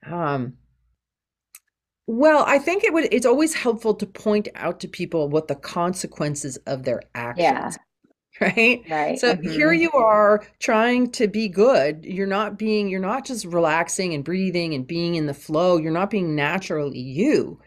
Um, 0.05 0.55
well, 2.11 2.43
I 2.45 2.59
think 2.59 2.83
it 2.83 2.93
would 2.93 3.07
it's 3.13 3.25
always 3.25 3.55
helpful 3.55 3.95
to 3.95 4.05
point 4.05 4.49
out 4.57 4.81
to 4.81 4.89
people 4.89 5.29
what 5.29 5.47
the 5.47 5.55
consequences 5.55 6.57
of 6.67 6.83
their 6.83 7.03
actions. 7.15 7.45
Yeah. 7.45 7.71
Right? 8.41 8.83
Right. 8.89 9.19
So 9.19 9.35
mm-hmm. 9.35 9.51
here 9.51 9.71
you 9.71 9.91
are 9.93 10.43
trying 10.61 11.11
to 11.11 11.29
be 11.29 11.47
good. 11.47 12.07
You're 12.07 12.27
not 12.27 12.57
being 12.57 12.89
you're 12.89 12.99
not 12.99 13.27
just 13.27 13.45
relaxing 13.45 14.15
and 14.15 14.25
breathing 14.25 14.73
and 14.73 14.87
being 14.87 15.17
in 15.17 15.27
the 15.27 15.35
flow. 15.35 15.77
You're 15.77 15.93
not 15.93 16.09
being 16.09 16.35
naturally 16.35 17.01
you 17.01 17.61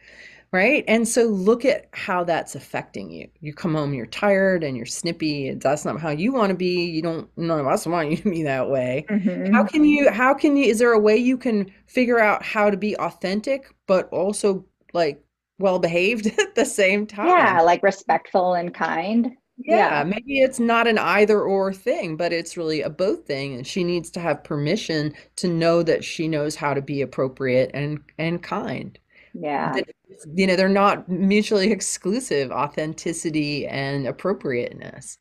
right? 0.54 0.86
And 0.88 1.08
so 1.08 1.24
look 1.24 1.66
at 1.66 1.90
how 1.94 2.24
that's 2.24 2.54
affecting 2.54 3.12
you. 3.12 3.28
You 3.42 3.54
come 3.54 3.74
home, 3.74 3.94
you're 3.94 4.06
tired 4.06 4.64
and 4.64 4.78
you're 4.78 4.86
snippy. 4.86 5.50
And 5.50 5.60
That's 5.60 5.84
not 5.84 6.00
how 6.00 6.12
you 6.12 6.32
want 6.32 6.52
to 6.52 6.56
be. 6.56 6.86
You 6.86 7.02
don't. 7.02 7.28
None 7.36 7.60
of 7.60 7.68
us 7.68 7.86
want 7.88 8.12
you 8.12 8.18
to 8.18 8.30
be 8.30 8.44
that 8.44 8.70
way. 8.70 9.06
Mm-hmm. 9.10 9.54
How 9.54 9.66
can 9.66 9.84
you? 9.84 10.10
How 10.12 10.34
can 10.34 10.56
you? 10.56 10.66
Is 10.66 10.80
there 10.80 10.94
a 10.94 11.00
way 11.00 11.18
you 11.18 11.38
can 11.38 11.70
figure 11.88 12.20
out 12.20 12.44
how 12.44 12.70
to 12.70 12.78
be 12.78 12.96
authentic, 12.98 13.74
but 13.88 14.08
also 14.10 14.64
like 14.94 15.22
well 15.60 15.80
behaved 15.80 16.28
at 16.40 16.56
the 16.56 16.66
same 16.66 17.08
time? 17.08 17.28
Yeah, 17.28 17.62
like 17.62 17.82
respectful 17.84 18.54
and 18.54 18.74
kind. 18.74 19.32
Yeah, 19.58 20.00
yeah, 20.00 20.04
maybe 20.04 20.40
it's 20.40 20.60
not 20.60 20.88
an 20.88 20.98
either 20.98 21.42
or 21.42 21.74
thing, 21.74 22.18
but 22.18 22.34
it's 22.34 22.58
really 22.58 22.82
a 22.82 22.90
both 22.90 23.26
thing. 23.26 23.56
And 23.56 23.66
she 23.66 23.84
needs 23.84 24.10
to 24.12 24.20
have 24.20 24.44
permission 24.44 25.14
to 25.38 25.48
know 25.48 25.84
that 25.84 26.04
she 26.04 26.28
knows 26.28 26.56
how 26.56 26.74
to 26.74 26.82
be 26.82 27.02
appropriate 27.02 27.72
and 27.74 28.00
and 28.20 28.42
kind. 28.42 29.00
Yeah. 29.34 29.74
That, 29.74 29.90
you 30.36 30.48
know, 30.48 30.56
they're 30.56 30.70
not 30.70 31.08
mutually 31.10 31.72
exclusive, 31.72 32.52
authenticity 32.52 33.68
and 33.68 34.08
appropriateness. 34.08 35.18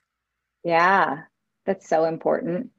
Yeah. 0.65 1.23
That's 1.67 1.89
so 1.89 2.05
important. 2.05 2.71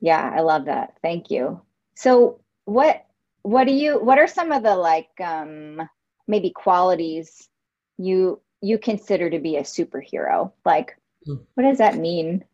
Yeah, 0.00 0.32
I 0.34 0.40
love 0.40 0.66
that. 0.66 0.94
Thank 1.02 1.30
you. 1.30 1.60
So 1.96 2.40
what 2.64 3.04
what 3.42 3.66
do 3.66 3.72
you 3.72 3.98
what 3.98 4.18
are 4.18 4.26
some 4.26 4.52
of 4.52 4.62
the 4.62 4.76
like 4.76 5.08
um 5.24 5.80
maybe 6.26 6.50
qualities 6.50 7.48
you 7.96 8.40
you 8.60 8.78
consider 8.78 9.30
to 9.30 9.38
be 9.38 9.56
a 9.56 9.62
superhero? 9.62 10.52
Like 10.64 10.96
hmm. 11.24 11.36
what 11.54 11.64
does 11.64 11.78
that 11.78 11.96
mean? 11.96 12.44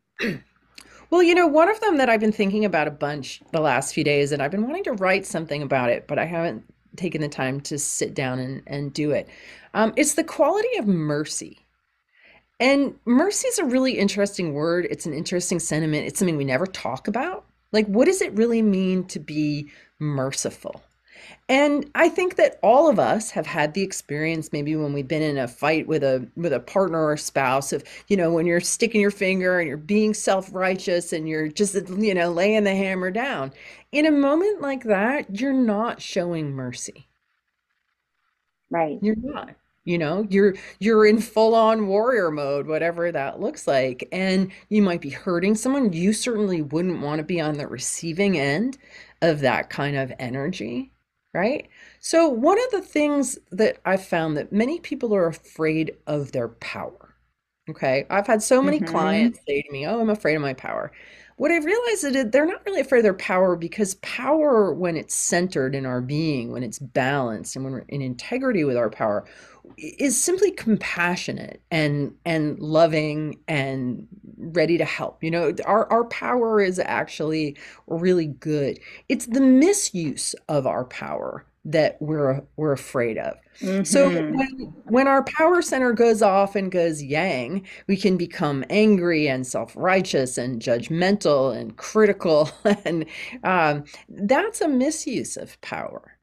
Well, 1.10 1.22
you 1.22 1.34
know, 1.34 1.46
one 1.46 1.70
of 1.70 1.78
them 1.80 1.98
that 1.98 2.08
I've 2.08 2.18
been 2.18 2.32
thinking 2.32 2.64
about 2.64 2.88
a 2.88 2.90
bunch 2.90 3.40
the 3.52 3.60
last 3.60 3.94
few 3.94 4.02
days, 4.02 4.32
and 4.32 4.42
I've 4.42 4.50
been 4.50 4.66
wanting 4.66 4.82
to 4.84 4.94
write 4.94 5.24
something 5.24 5.62
about 5.62 5.90
it, 5.90 6.08
but 6.08 6.18
I 6.18 6.24
haven't 6.24 6.64
taken 6.96 7.20
the 7.20 7.28
time 7.28 7.60
to 7.62 7.78
sit 7.78 8.14
down 8.14 8.38
and, 8.38 8.62
and 8.66 8.92
do 8.92 9.10
it. 9.12 9.28
Um, 9.74 9.92
it's 9.96 10.14
the 10.14 10.24
quality 10.24 10.76
of 10.78 10.86
mercy. 10.86 11.58
And 12.60 12.94
mercy 13.04 13.48
is 13.48 13.58
a 13.58 13.64
really 13.64 13.98
interesting 13.98 14.54
word. 14.54 14.86
It's 14.90 15.06
an 15.06 15.12
interesting 15.12 15.58
sentiment. 15.58 16.06
It's 16.06 16.18
something 16.18 16.36
we 16.36 16.44
never 16.44 16.66
talk 16.66 17.08
about. 17.08 17.44
Like, 17.72 17.86
what 17.86 18.04
does 18.04 18.22
it 18.22 18.32
really 18.34 18.62
mean 18.62 19.04
to 19.08 19.18
be 19.18 19.68
merciful? 19.98 20.82
And 21.48 21.90
I 21.94 22.08
think 22.08 22.36
that 22.36 22.58
all 22.62 22.88
of 22.88 22.98
us 22.98 23.30
have 23.30 23.46
had 23.46 23.74
the 23.74 23.82
experience 23.82 24.52
maybe 24.52 24.76
when 24.76 24.92
we've 24.92 25.08
been 25.08 25.22
in 25.22 25.38
a 25.38 25.48
fight 25.48 25.86
with 25.86 26.02
a 26.02 26.26
with 26.36 26.52
a 26.52 26.60
partner 26.60 27.04
or 27.06 27.16
spouse 27.16 27.72
of, 27.72 27.84
you 28.08 28.16
know, 28.16 28.32
when 28.32 28.46
you're 28.46 28.60
sticking 28.60 29.00
your 29.00 29.10
finger 29.10 29.58
and 29.58 29.68
you're 29.68 29.76
being 29.76 30.14
self-righteous 30.14 31.12
and 31.12 31.28
you're 31.28 31.48
just, 31.48 31.74
you 31.74 32.14
know, 32.14 32.30
laying 32.30 32.64
the 32.64 32.74
hammer 32.74 33.10
down. 33.10 33.52
In 33.92 34.06
a 34.06 34.10
moment 34.10 34.60
like 34.60 34.84
that, 34.84 35.40
you're 35.40 35.52
not 35.52 36.00
showing 36.00 36.52
mercy. 36.52 37.08
Right. 38.70 38.98
You're 39.02 39.16
not 39.16 39.54
you 39.84 39.98
know 39.98 40.26
you're 40.30 40.54
you're 40.80 41.06
in 41.06 41.20
full 41.20 41.54
on 41.54 41.86
warrior 41.86 42.30
mode 42.30 42.66
whatever 42.66 43.12
that 43.12 43.40
looks 43.40 43.66
like 43.66 44.08
and 44.12 44.50
you 44.68 44.82
might 44.82 45.00
be 45.00 45.10
hurting 45.10 45.54
someone 45.54 45.92
you 45.92 46.12
certainly 46.12 46.62
wouldn't 46.62 47.00
want 47.02 47.18
to 47.18 47.24
be 47.24 47.40
on 47.40 47.56
the 47.56 47.66
receiving 47.66 48.38
end 48.38 48.78
of 49.22 49.40
that 49.40 49.70
kind 49.70 49.96
of 49.96 50.12
energy 50.18 50.90
right? 51.34 51.68
So 52.00 52.28
one 52.28 52.58
of 52.58 52.70
the 52.70 52.80
things 52.80 53.38
that 53.50 53.78
i've 53.84 54.04
found 54.04 54.36
that 54.36 54.52
many 54.52 54.78
people 54.80 55.14
are 55.14 55.26
afraid 55.26 55.96
of 56.06 56.32
their 56.32 56.48
power 56.48 57.04
okay? 57.70 58.04
I've 58.10 58.26
had 58.26 58.42
so 58.42 58.62
many 58.62 58.78
mm-hmm. 58.78 58.94
clients 58.94 59.40
say 59.46 59.62
to 59.62 59.72
me 59.72 59.86
oh 59.86 60.00
i'm 60.00 60.10
afraid 60.10 60.34
of 60.34 60.42
my 60.42 60.54
power. 60.54 60.92
What 61.36 61.50
I've 61.50 61.64
realized 61.64 62.04
is 62.04 62.12
that 62.12 62.30
they're 62.30 62.46
not 62.46 62.64
really 62.64 62.80
afraid 62.80 63.00
of 63.00 63.04
their 63.04 63.14
power 63.14 63.56
because 63.56 63.96
power, 63.96 64.72
when 64.72 64.96
it's 64.96 65.14
centered 65.14 65.74
in 65.74 65.84
our 65.84 66.00
being, 66.00 66.52
when 66.52 66.62
it's 66.62 66.78
balanced, 66.78 67.56
and 67.56 67.64
when 67.64 67.72
we're 67.72 67.84
in 67.88 68.02
integrity 68.02 68.62
with 68.62 68.76
our 68.76 68.88
power, 68.88 69.24
is 69.76 70.20
simply 70.20 70.50
compassionate 70.50 71.60
and 71.70 72.14
and 72.24 72.58
loving 72.58 73.38
and 73.48 74.06
ready 74.36 74.78
to 74.78 74.84
help 74.84 75.22
you 75.22 75.30
know 75.30 75.54
our 75.64 75.90
our 75.90 76.04
power 76.04 76.60
is 76.60 76.78
actually 76.78 77.56
really 77.86 78.26
good. 78.26 78.78
It's 79.08 79.26
the 79.26 79.40
misuse 79.40 80.34
of 80.48 80.66
our 80.66 80.84
power 80.84 81.46
that 81.64 81.96
we're 82.00 82.42
we're 82.56 82.72
afraid 82.72 83.18
of. 83.18 83.36
Mm-hmm. 83.60 83.84
so 83.84 84.08
when, 84.08 84.74
when 84.86 85.06
our 85.06 85.22
power 85.22 85.62
center 85.62 85.92
goes 85.92 86.22
off 86.22 86.56
and 86.56 86.72
goes 86.72 87.00
yang 87.00 87.64
we 87.86 87.96
can 87.96 88.16
become 88.16 88.64
angry 88.68 89.28
and 89.28 89.46
self-righteous 89.46 90.36
and 90.36 90.60
judgmental 90.60 91.56
and 91.56 91.76
critical 91.76 92.50
and 92.84 93.06
um, 93.44 93.84
that's 94.08 94.60
a 94.60 94.66
misuse 94.66 95.36
of 95.36 95.60
power 95.60 96.13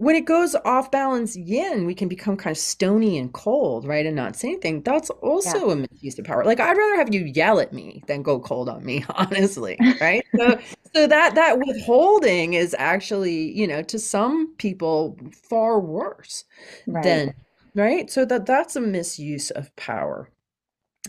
when 0.00 0.16
it 0.16 0.24
goes 0.24 0.56
off 0.64 0.90
balance 0.90 1.36
yin, 1.36 1.84
we 1.84 1.94
can 1.94 2.08
become 2.08 2.34
kind 2.34 2.56
of 2.56 2.58
stony 2.58 3.18
and 3.18 3.34
cold, 3.34 3.86
right? 3.86 4.06
And 4.06 4.16
not 4.16 4.34
say 4.34 4.48
anything. 4.48 4.80
That's 4.82 5.10
also 5.10 5.66
yeah. 5.66 5.72
a 5.74 5.76
misuse 5.76 6.18
of 6.18 6.24
power. 6.24 6.42
Like 6.42 6.58
I'd 6.58 6.74
rather 6.74 6.96
have 6.96 7.12
you 7.12 7.26
yell 7.26 7.60
at 7.60 7.74
me 7.74 8.02
than 8.06 8.22
go 8.22 8.40
cold 8.40 8.70
on 8.70 8.82
me, 8.82 9.04
honestly. 9.14 9.76
Right. 10.00 10.24
so 10.34 10.58
so 10.94 11.06
that 11.06 11.34
that 11.34 11.58
withholding 11.58 12.54
is 12.54 12.74
actually, 12.78 13.52
you 13.52 13.66
know, 13.66 13.82
to 13.82 13.98
some 13.98 14.54
people 14.56 15.18
far 15.34 15.78
worse 15.78 16.44
right. 16.86 17.04
than 17.04 17.34
right. 17.74 18.10
So 18.10 18.24
that 18.24 18.46
that's 18.46 18.76
a 18.76 18.80
misuse 18.80 19.50
of 19.50 19.74
power. 19.76 20.30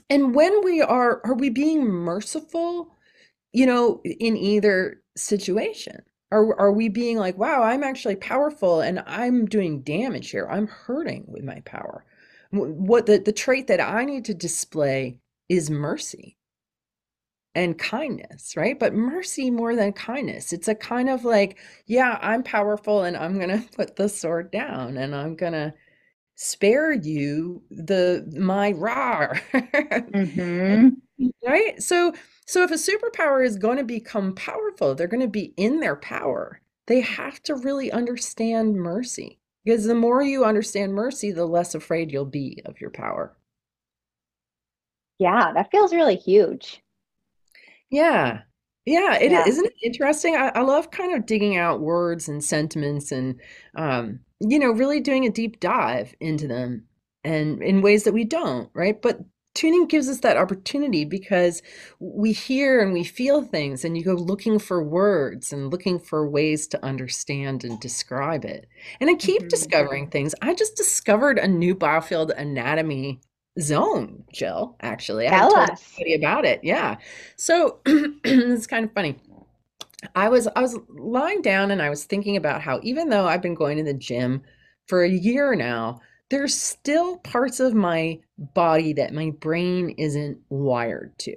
And 0.09 0.35
when 0.35 0.65
we 0.65 0.81
are 0.81 1.21
are 1.23 1.35
we 1.35 1.49
being 1.49 1.87
merciful, 1.87 2.93
you 3.53 3.65
know, 3.65 4.01
in 4.03 4.35
either 4.35 5.01
situation? 5.15 6.03
Are, 6.31 6.57
are 6.59 6.71
we 6.71 6.89
being 6.89 7.17
like, 7.17 7.37
wow, 7.37 7.63
I'm 7.63 7.83
actually 7.83 8.15
powerful 8.15 8.81
and 8.81 9.03
I'm 9.05 9.45
doing 9.45 9.81
damage 9.81 10.31
here. 10.31 10.47
I'm 10.49 10.67
hurting 10.67 11.25
with 11.27 11.43
my 11.43 11.59
power. 11.65 12.05
What 12.51 13.05
the, 13.05 13.17
the 13.17 13.31
trait 13.31 13.67
that 13.67 13.81
I 13.81 14.05
need 14.05 14.25
to 14.25 14.33
display 14.33 15.19
is 15.49 15.69
mercy 15.69 16.37
and 17.53 17.77
kindness, 17.77 18.55
right? 18.55 18.79
But 18.79 18.93
mercy 18.93 19.51
more 19.51 19.75
than 19.75 19.93
kindness. 19.93 20.53
It's 20.53 20.67
a 20.67 20.75
kind 20.75 21.09
of 21.09 21.25
like, 21.25 21.59
yeah, 21.85 22.17
I'm 22.21 22.43
powerful 22.43 23.03
and 23.03 23.17
I'm 23.17 23.37
going 23.37 23.49
to 23.61 23.67
put 23.75 23.95
the 23.95 24.09
sword 24.09 24.51
down 24.51 24.97
and 24.97 25.15
I'm 25.15 25.35
going 25.35 25.53
to 25.53 25.73
spare 26.35 26.91
you 26.91 27.61
the 27.69 28.25
my 28.37 28.71
raw. 28.75 29.27
mm-hmm. 29.53 30.89
right? 31.45 31.81
So 31.81 32.13
so 32.51 32.63
if 32.63 32.71
a 32.71 32.73
superpower 32.73 33.45
is 33.45 33.55
going 33.55 33.77
to 33.77 33.83
become 33.85 34.35
powerful, 34.35 34.93
they're 34.93 35.07
going 35.07 35.21
to 35.21 35.27
be 35.29 35.53
in 35.55 35.79
their 35.79 35.95
power. 35.95 36.59
They 36.85 36.99
have 36.99 37.41
to 37.43 37.55
really 37.55 37.89
understand 37.93 38.75
mercy. 38.75 39.39
Because 39.63 39.85
the 39.85 39.95
more 39.95 40.21
you 40.21 40.43
understand 40.43 40.93
mercy, 40.93 41.31
the 41.31 41.45
less 41.45 41.75
afraid 41.75 42.11
you'll 42.11 42.25
be 42.25 42.61
of 42.65 42.81
your 42.81 42.89
power. 42.89 43.37
Yeah, 45.17 45.53
that 45.53 45.71
feels 45.71 45.93
really 45.93 46.17
huge. 46.17 46.83
Yeah. 47.89 48.41
Yeah, 48.85 49.15
it 49.15 49.31
yeah. 49.31 49.45
not 49.45 49.47
it 49.47 49.73
interesting? 49.81 50.35
I, 50.35 50.49
I 50.49 50.59
love 50.59 50.91
kind 50.91 51.15
of 51.15 51.25
digging 51.25 51.55
out 51.55 51.79
words 51.79 52.27
and 52.27 52.43
sentiments 52.43 53.13
and 53.13 53.39
um, 53.75 54.19
you 54.41 54.59
know, 54.59 54.71
really 54.71 54.99
doing 54.99 55.25
a 55.25 55.29
deep 55.29 55.61
dive 55.61 56.13
into 56.19 56.49
them 56.49 56.83
and 57.23 57.63
in 57.63 57.81
ways 57.81 58.03
that 58.03 58.13
we 58.13 58.25
don't, 58.25 58.69
right? 58.73 59.01
But 59.01 59.21
tuning 59.53 59.85
gives 59.85 60.07
us 60.07 60.19
that 60.19 60.37
opportunity 60.37 61.05
because 61.05 61.61
we 61.99 62.31
hear 62.31 62.81
and 62.81 62.93
we 62.93 63.03
feel 63.03 63.41
things 63.41 63.83
and 63.83 63.97
you 63.97 64.03
go 64.03 64.13
looking 64.13 64.59
for 64.59 64.83
words 64.83 65.51
and 65.51 65.71
looking 65.71 65.99
for 65.99 66.29
ways 66.29 66.67
to 66.67 66.85
understand 66.85 67.63
and 67.63 67.79
describe 67.79 68.45
it. 68.45 68.67
And 68.99 69.09
i 69.09 69.15
keep 69.15 69.39
mm-hmm. 69.39 69.49
discovering 69.49 70.07
things. 70.07 70.33
I 70.41 70.53
just 70.53 70.75
discovered 70.75 71.37
a 71.37 71.47
new 71.47 71.75
biofield 71.75 72.31
anatomy 72.37 73.19
zone 73.59 74.23
jill 74.33 74.77
actually. 74.81 75.27
Tell 75.27 75.47
i 75.47 75.55
told 75.55 75.69
us. 75.71 75.83
somebody 75.83 76.15
about 76.15 76.45
it 76.45 76.61
yeah. 76.63 76.97
So 77.35 77.79
it's 77.85 78.67
kind 78.67 78.85
of 78.85 78.93
funny. 78.93 79.17
I 80.15 80.29
was 80.29 80.47
i 80.55 80.61
was 80.61 80.79
lying 80.89 81.43
down 81.43 81.69
and 81.69 81.79
i 81.79 81.89
was 81.89 82.05
thinking 82.05 82.35
about 82.35 82.61
how 82.61 82.79
even 82.81 83.09
though 83.09 83.27
i've 83.27 83.41
been 83.41 83.53
going 83.53 83.77
to 83.77 83.83
the 83.83 83.93
gym 83.93 84.41
for 84.87 85.03
a 85.03 85.09
year 85.09 85.53
now 85.53 86.01
there's 86.31 86.55
still 86.55 87.17
parts 87.17 87.59
of 87.59 87.73
my 87.73 88.17
body 88.37 88.93
that 88.93 89.13
my 89.13 89.31
brain 89.41 89.89
isn't 89.97 90.39
wired 90.49 91.15
to. 91.19 91.35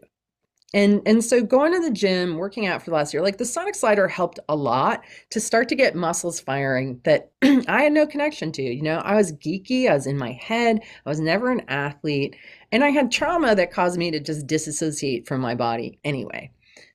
And 0.73 1.03
and 1.07 1.23
so 1.23 1.43
going 1.43 1.73
to 1.73 1.81
the 1.81 1.93
gym, 1.93 2.37
working 2.37 2.67
out 2.67 2.83
for 2.83 2.91
the 2.91 2.97
last 2.97 3.13
year, 3.13 3.23
like 3.23 3.39
the 3.39 3.45
sonic 3.45 3.75
slider 3.75 4.09
helped 4.09 4.41
a 4.49 4.57
lot 4.57 5.03
to 5.31 5.41
start 5.41 5.69
to 5.69 5.77
get 5.77 5.95
muscles 5.95 6.41
firing 6.41 7.01
that 7.05 7.31
I 7.43 7.83
had 7.83 7.93
no 7.93 8.07
connection 8.07 8.51
to. 8.53 8.63
You 8.63 8.83
know, 8.83 8.99
I 8.99 9.17
was 9.17 9.33
geeky, 9.33 9.89
I 9.89 9.95
was 9.95 10.07
in 10.07 10.17
my 10.17 10.33
head, 10.33 10.81
I 11.05 11.09
was 11.09 11.21
never 11.21 11.51
an 11.51 11.63
athlete, 11.69 12.37
and 12.73 12.83
I 12.83 12.91
had 12.91 13.11
trauma 13.13 13.55
that 13.55 13.73
caused 13.73 13.99
me 13.99 14.11
to 14.13 14.21
just 14.21 14.47
disassociate 14.47 15.27
from 15.27 15.41
my 15.41 15.55
body 15.55 15.99
anyway. 16.05 16.51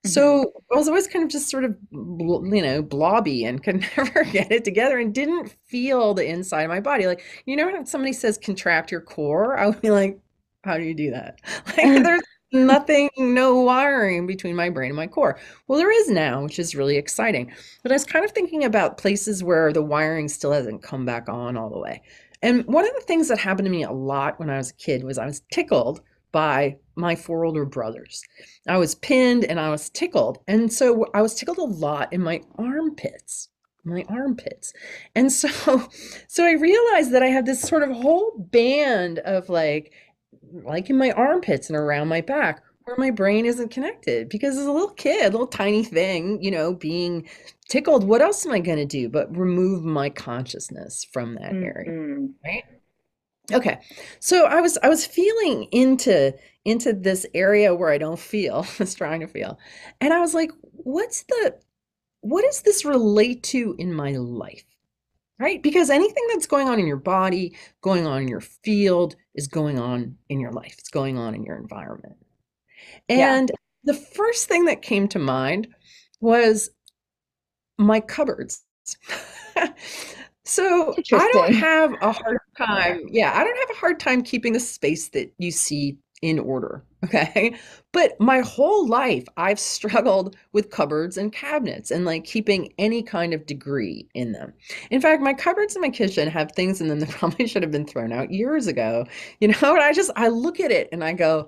Mm-hmm. 0.05 0.11
So 0.11 0.53
I 0.73 0.77
was 0.77 0.87
always 0.87 1.07
kind 1.07 1.25
of 1.25 1.29
just 1.29 1.49
sort 1.49 1.65
of, 1.65 1.75
you 1.91 2.61
know, 2.61 2.81
blobby 2.81 3.43
and 3.43 3.61
could 3.61 3.85
never 3.97 4.23
get 4.23 4.51
it 4.51 4.63
together 4.63 4.97
and 4.97 5.13
didn't 5.13 5.55
feel 5.65 6.13
the 6.13 6.25
inside 6.25 6.63
of 6.63 6.69
my 6.69 6.79
body. 6.79 7.05
Like, 7.05 7.21
you 7.45 7.57
know, 7.57 7.65
when 7.65 7.85
somebody 7.85 8.13
says 8.13 8.37
contract 8.37 8.91
your 8.91 9.01
core, 9.01 9.57
I 9.57 9.67
would 9.67 9.81
be 9.81 9.91
like, 9.91 10.19
how 10.63 10.77
do 10.77 10.83
you 10.83 10.93
do 10.93 11.11
that? 11.11 11.39
Like, 11.77 12.03
there's 12.03 12.21
nothing, 12.51 13.09
no 13.17 13.59
wiring 13.59 14.25
between 14.25 14.55
my 14.55 14.69
brain 14.69 14.89
and 14.89 14.95
my 14.95 15.07
core. 15.07 15.37
Well, 15.67 15.77
there 15.77 15.91
is 15.91 16.09
now, 16.09 16.43
which 16.43 16.59
is 16.59 16.75
really 16.75 16.97
exciting. 16.97 17.51
But 17.83 17.91
I 17.91 17.95
was 17.95 18.05
kind 18.05 18.25
of 18.25 18.31
thinking 18.31 18.63
about 18.63 18.97
places 18.97 19.43
where 19.43 19.71
the 19.73 19.83
wiring 19.83 20.29
still 20.29 20.51
hasn't 20.51 20.81
come 20.81 21.05
back 21.05 21.27
on 21.29 21.57
all 21.57 21.69
the 21.69 21.79
way. 21.79 22.01
And 22.41 22.65
one 22.65 22.85
of 22.85 22.95
the 22.95 23.05
things 23.05 23.27
that 23.27 23.37
happened 23.37 23.65
to 23.65 23.71
me 23.71 23.83
a 23.83 23.91
lot 23.91 24.39
when 24.39 24.49
I 24.49 24.57
was 24.57 24.71
a 24.71 24.75
kid 24.75 25.03
was 25.03 25.17
I 25.17 25.25
was 25.25 25.41
tickled 25.51 26.01
by 26.31 26.77
my 26.95 27.15
four 27.15 27.45
older 27.45 27.65
brothers. 27.65 28.23
I 28.67 28.77
was 28.77 28.95
pinned 28.95 29.45
and 29.45 29.59
I 29.59 29.69
was 29.69 29.89
tickled. 29.89 30.39
And 30.47 30.71
so 30.71 31.05
I 31.13 31.21
was 31.21 31.35
tickled 31.35 31.57
a 31.57 31.63
lot 31.63 32.11
in 32.13 32.21
my 32.21 32.41
armpits 32.57 33.49
my 33.85 34.03
armpits 34.09 34.73
and 35.15 35.31
so 35.31 35.47
so 36.27 36.45
i 36.45 36.51
realized 36.51 37.11
that 37.13 37.23
i 37.23 37.27
had 37.27 37.45
this 37.45 37.61
sort 37.61 37.81
of 37.81 37.89
whole 37.89 38.33
band 38.51 39.19
of 39.19 39.49
like 39.49 39.93
like 40.63 40.89
in 40.89 40.97
my 40.97 41.11
armpits 41.11 41.69
and 41.69 41.77
around 41.77 42.07
my 42.07 42.21
back 42.21 42.61
where 42.83 42.97
my 42.97 43.11
brain 43.11 43.45
isn't 43.45 43.71
connected 43.71 44.29
because 44.29 44.57
as 44.57 44.65
a 44.65 44.71
little 44.71 44.91
kid 44.91 45.31
little 45.31 45.47
tiny 45.47 45.83
thing 45.83 46.41
you 46.41 46.51
know 46.51 46.73
being 46.73 47.27
tickled 47.69 48.03
what 48.03 48.21
else 48.21 48.45
am 48.45 48.51
i 48.51 48.59
going 48.59 48.77
to 48.77 48.85
do 48.85 49.07
but 49.07 49.35
remove 49.35 49.83
my 49.83 50.09
consciousness 50.09 51.05
from 51.11 51.35
that 51.35 51.53
mm-hmm. 51.53 51.63
area 51.63 52.27
right 52.43 52.63
Okay. 53.51 53.79
So 54.19 54.45
I 54.45 54.61
was 54.61 54.77
I 54.83 54.89
was 54.89 55.05
feeling 55.05 55.63
into 55.71 56.33
into 56.65 56.93
this 56.93 57.25
area 57.33 57.73
where 57.73 57.89
I 57.89 57.97
don't 57.97 58.19
feel, 58.19 58.65
I 58.79 58.83
was 58.83 58.93
trying 58.93 59.21
to 59.21 59.27
feel. 59.27 59.59
And 60.01 60.13
I 60.13 60.19
was 60.19 60.33
like, 60.33 60.51
what's 60.61 61.23
the 61.23 61.55
what 62.21 62.43
does 62.43 62.61
this 62.61 62.83
relate 62.83 63.43
to 63.43 63.75
in 63.77 63.93
my 63.93 64.11
life? 64.11 64.65
Right? 65.39 65.63
Because 65.63 65.89
anything 65.89 66.25
that's 66.29 66.47
going 66.47 66.67
on 66.67 66.79
in 66.79 66.87
your 66.87 66.97
body, 66.97 67.55
going 67.81 68.05
on 68.05 68.23
in 68.23 68.27
your 68.27 68.41
field 68.41 69.15
is 69.35 69.47
going 69.47 69.79
on 69.79 70.17
in 70.27 70.41
your 70.41 70.51
life. 70.51 70.75
It's 70.77 70.89
going 70.89 71.17
on 71.17 71.33
in 71.33 71.43
your 71.43 71.55
environment. 71.55 72.17
And 73.07 73.49
yeah. 73.49 73.55
the 73.85 73.93
first 73.93 74.49
thing 74.49 74.65
that 74.65 74.81
came 74.81 75.07
to 75.09 75.19
mind 75.19 75.69
was 76.19 76.71
my 77.77 78.01
cupboards. 78.01 78.65
So 80.49 80.95
I 81.13 81.29
don't 81.31 81.53
have 81.53 81.93
a 82.01 82.11
hard 82.11 82.39
time. 82.57 83.01
Yeah, 83.07 83.33
I 83.35 83.43
don't 83.43 83.57
have 83.57 83.77
a 83.77 83.79
hard 83.79 83.99
time 83.99 84.23
keeping 84.23 84.53
the 84.53 84.59
space 84.59 85.09
that 85.09 85.31
you 85.37 85.51
see 85.51 85.97
in 86.21 86.39
order. 86.39 86.83
Okay. 87.05 87.55
But 87.93 88.19
my 88.19 88.41
whole 88.41 88.85
life, 88.85 89.25
I've 89.37 89.57
struggled 89.57 90.35
with 90.51 90.69
cupboards 90.69 91.17
and 91.17 91.31
cabinets 91.31 91.91
and 91.91 92.03
like 92.03 92.25
keeping 92.25 92.73
any 92.77 93.01
kind 93.01 93.33
of 93.33 93.45
degree 93.45 94.09
in 94.13 94.33
them. 94.33 94.51
In 94.91 94.99
fact, 94.99 95.21
my 95.21 95.33
cupboards 95.33 95.77
in 95.77 95.81
my 95.81 95.89
kitchen 95.89 96.27
have 96.27 96.51
things 96.51 96.81
in 96.81 96.89
them 96.89 96.99
that 96.99 97.09
probably 97.17 97.47
should 97.47 97.63
have 97.63 97.71
been 97.71 97.85
thrown 97.85 98.11
out 98.11 98.33
years 98.33 98.67
ago. 98.67 99.05
You 99.39 99.47
know, 99.47 99.55
and 99.61 99.79
I 99.81 99.93
just, 99.93 100.11
I 100.17 100.27
look 100.27 100.59
at 100.59 100.71
it 100.71 100.89
and 100.91 101.01
I 101.01 101.13
go, 101.13 101.47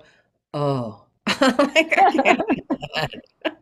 oh, 0.54 1.04
like 1.40 1.94
I. 1.98 2.38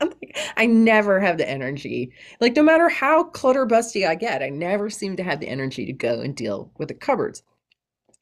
Like, 0.01 0.37
I 0.57 0.67
never 0.67 1.21
have 1.21 1.39
the 1.39 1.49
energy. 1.49 2.13
Like, 2.41 2.57
no 2.57 2.63
matter 2.63 2.89
how 2.89 3.25
clutter 3.25 3.67
busty 3.67 4.07
I 4.07 4.15
get, 4.15 4.43
I 4.43 4.49
never 4.49 4.91
seem 4.91 5.17
to 5.17 5.23
have 5.23 5.41
the 5.41 5.49
energy 5.49 5.87
to 5.87 5.93
go 5.93 6.21
and 6.21 6.35
deal 6.37 6.71
with 6.79 6.89
the 6.89 6.95
cupboards. 6.95 7.43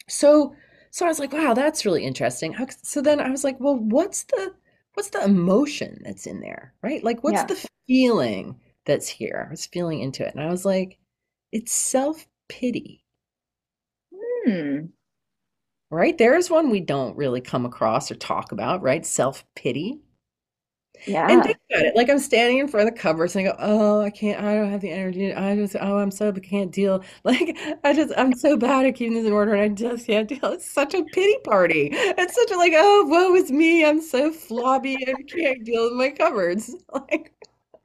So, 0.08 0.54
so 0.90 1.06
I 1.06 1.08
was 1.08 1.18
like, 1.20 1.32
wow, 1.32 1.54
that's 1.54 1.86
really 1.86 2.04
interesting. 2.04 2.56
So 2.82 3.02
then 3.02 3.20
I 3.20 3.30
was 3.30 3.44
like, 3.44 3.60
well, 3.60 3.76
what's 3.76 4.24
the 4.24 4.54
what's 4.94 5.10
the 5.10 5.24
emotion 5.24 6.02
that's 6.04 6.26
in 6.26 6.40
there, 6.40 6.74
right? 6.82 7.04
Like, 7.04 7.24
what's 7.24 7.42
Yeah. 7.42 7.44
the 7.44 7.68
feeling 7.88 8.60
that's 8.86 9.08
here? 9.08 9.46
I 9.48 9.52
was 9.52 9.66
feeling 9.66 10.00
into 10.00 10.26
it, 10.26 10.34
and 10.34 10.42
I 10.44 10.50
was 10.50 10.64
like, 10.64 10.98
it's 11.52 11.72
self-pity, 11.72 13.04
Hmm. 14.44 14.88
Right? 15.90 16.16
There's 16.16 16.50
one 16.50 16.70
we 16.70 16.80
don't 16.80 17.16
really 17.16 17.40
come 17.40 17.64
across 17.64 18.10
or 18.10 18.14
talk 18.16 18.52
about, 18.52 18.82
right? 18.82 19.04
Self-pity. 19.04 20.00
Yeah. 21.06 21.28
And 21.30 21.44
think 21.44 21.58
about 21.70 21.86
it. 21.86 21.96
Like 21.96 22.10
I'm 22.10 22.18
standing 22.18 22.58
in 22.58 22.68
front 22.68 22.88
of 22.88 22.94
the 22.94 23.00
cupboards 23.00 23.36
and 23.36 23.46
I 23.46 23.52
go, 23.52 23.56
oh, 23.60 24.00
I 24.00 24.10
can't, 24.10 24.42
I 24.42 24.54
don't 24.54 24.70
have 24.70 24.80
the 24.80 24.90
energy. 24.90 25.32
I 25.32 25.54
just, 25.54 25.76
oh, 25.80 25.98
I'm 25.98 26.10
so, 26.10 26.32
I 26.34 26.40
can't 26.40 26.72
deal. 26.72 27.04
Like 27.24 27.56
I 27.84 27.92
just, 27.92 28.12
I'm 28.16 28.34
so 28.34 28.56
bad 28.56 28.86
at 28.86 28.94
keeping 28.94 29.14
this 29.14 29.26
in 29.26 29.32
order 29.32 29.54
and 29.54 29.62
I 29.62 29.68
just 29.68 30.06
can't 30.06 30.28
deal. 30.28 30.44
It's 30.44 30.70
such 30.70 30.94
a 30.94 31.04
pity 31.04 31.36
party. 31.44 31.90
It's 31.92 32.34
such 32.34 32.50
a 32.50 32.56
like, 32.56 32.72
oh, 32.74 33.04
woe 33.06 33.34
is 33.34 33.52
me. 33.52 33.84
I'm 33.84 34.00
so 34.00 34.30
flobby 34.32 34.96
and 35.06 35.28
can't 35.28 35.64
deal 35.64 35.84
with 35.84 35.94
my 35.94 36.10
cupboards. 36.10 36.74
Like, 36.92 37.32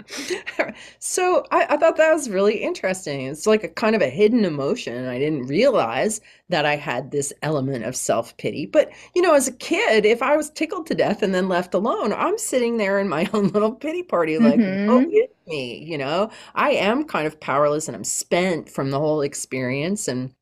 so 0.99 1.45
I, 1.51 1.65
I 1.71 1.77
thought 1.77 1.97
that 1.97 2.13
was 2.13 2.29
really 2.29 2.57
interesting. 2.57 3.27
It's 3.27 3.47
like 3.47 3.63
a 3.63 3.69
kind 3.69 3.95
of 3.95 4.01
a 4.01 4.09
hidden 4.09 4.45
emotion. 4.45 5.07
I 5.07 5.19
didn't 5.19 5.47
realize 5.47 6.21
that 6.49 6.65
I 6.65 6.75
had 6.75 7.11
this 7.11 7.33
element 7.41 7.85
of 7.85 7.95
self-pity. 7.95 8.67
But, 8.67 8.91
you 9.15 9.21
know, 9.21 9.33
as 9.33 9.47
a 9.47 9.53
kid, 9.53 10.05
if 10.05 10.21
I 10.21 10.35
was 10.37 10.49
tickled 10.51 10.87
to 10.87 10.95
death 10.95 11.23
and 11.23 11.33
then 11.33 11.49
left 11.49 11.73
alone, 11.73 12.13
I'm 12.13 12.37
sitting 12.37 12.77
there 12.77 12.99
in 12.99 13.09
my 13.09 13.29
own 13.33 13.49
little 13.49 13.73
pity 13.73 14.03
party, 14.03 14.37
like, 14.39 14.63
oh, 14.87 15.03
hmm 15.03 15.09
it's 15.09 15.33
me, 15.47 15.83
you 15.83 15.97
know? 15.97 16.29
I 16.55 16.71
am 16.71 17.05
kind 17.05 17.27
of 17.27 17.39
powerless 17.39 17.87
and 17.87 17.95
I'm 17.95 18.03
spent 18.03 18.69
from 18.69 18.91
the 18.91 18.99
whole 18.99 19.21
experience. 19.21 20.07
And 20.07 20.33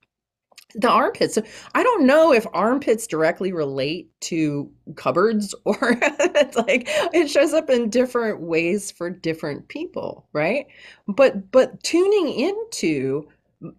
the 0.76 0.90
armpits. 0.90 1.36
So 1.36 1.44
I 1.76 1.84
don't 1.84 2.06
know 2.06 2.34
if 2.34 2.46
armpits 2.54 3.08
directly 3.08 3.52
relate 3.52 4.10
to 4.22 4.70
cupboards 4.96 5.54
or 5.66 5.98
it's 6.02 6.58
like 6.58 6.88
it 7.14 7.30
shows 7.30 7.54
up 7.54 7.70
in 7.70 7.90
different 7.90 8.42
ways 8.42 8.92
for 8.92 9.10
different 9.10 9.68
people, 9.68 10.28
right? 10.34 10.68
But 11.08 11.52
but 11.52 11.84
tuning 11.84 12.30
into 12.34 13.28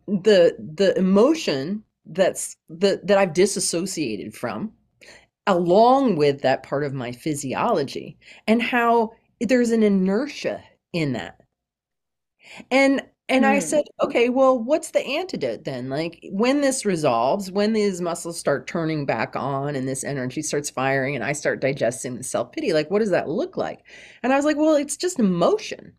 the 0.07 0.57
the 0.59 0.97
emotion 0.97 1.83
that's 2.07 2.57
the 2.69 3.01
that 3.05 3.19
I've 3.19 3.35
disassociated 3.35 4.35
from 4.35 4.73
along 5.47 6.17
with 6.17 6.43
that 6.43 6.63
part 6.63 6.85
of 6.85 6.95
my 6.95 7.13
physiology 7.13 8.17
and 8.47 8.63
how 8.63 9.13
there's 9.41 9.71
an 9.71 9.83
inertia 9.83 10.63
in 10.93 11.13
that. 11.15 11.41
And 12.71 13.03
and 13.33 13.47
I 13.47 13.59
Hmm. 13.59 13.61
said, 13.61 13.85
okay, 14.03 14.29
well, 14.29 14.59
what's 14.63 14.93
the 14.93 15.05
antidote 15.05 15.65
then? 15.65 15.89
Like 15.91 16.21
when 16.33 16.61
this 16.61 16.85
resolves, 16.87 17.51
when 17.51 17.73
these 17.73 18.01
muscles 18.01 18.39
start 18.39 18.67
turning 18.69 19.07
back 19.07 19.35
on 19.37 19.77
and 19.77 19.89
this 19.89 20.05
energy 20.05 20.43
starts 20.43 20.71
firing 20.71 21.17
and 21.17 21.25
I 21.25 21.33
start 21.33 21.61
digesting 21.61 22.17
the 22.17 22.25
self-pity, 22.25 22.73
like 22.75 22.91
what 22.91 23.01
does 23.01 23.11
that 23.11 23.29
look 23.31 23.57
like? 23.57 23.85
And 24.23 24.33
I 24.33 24.37
was 24.37 24.45
like, 24.45 24.57
well, 24.59 24.77
it's 24.77 24.97
just 24.99 25.19
emotion. 25.19 25.95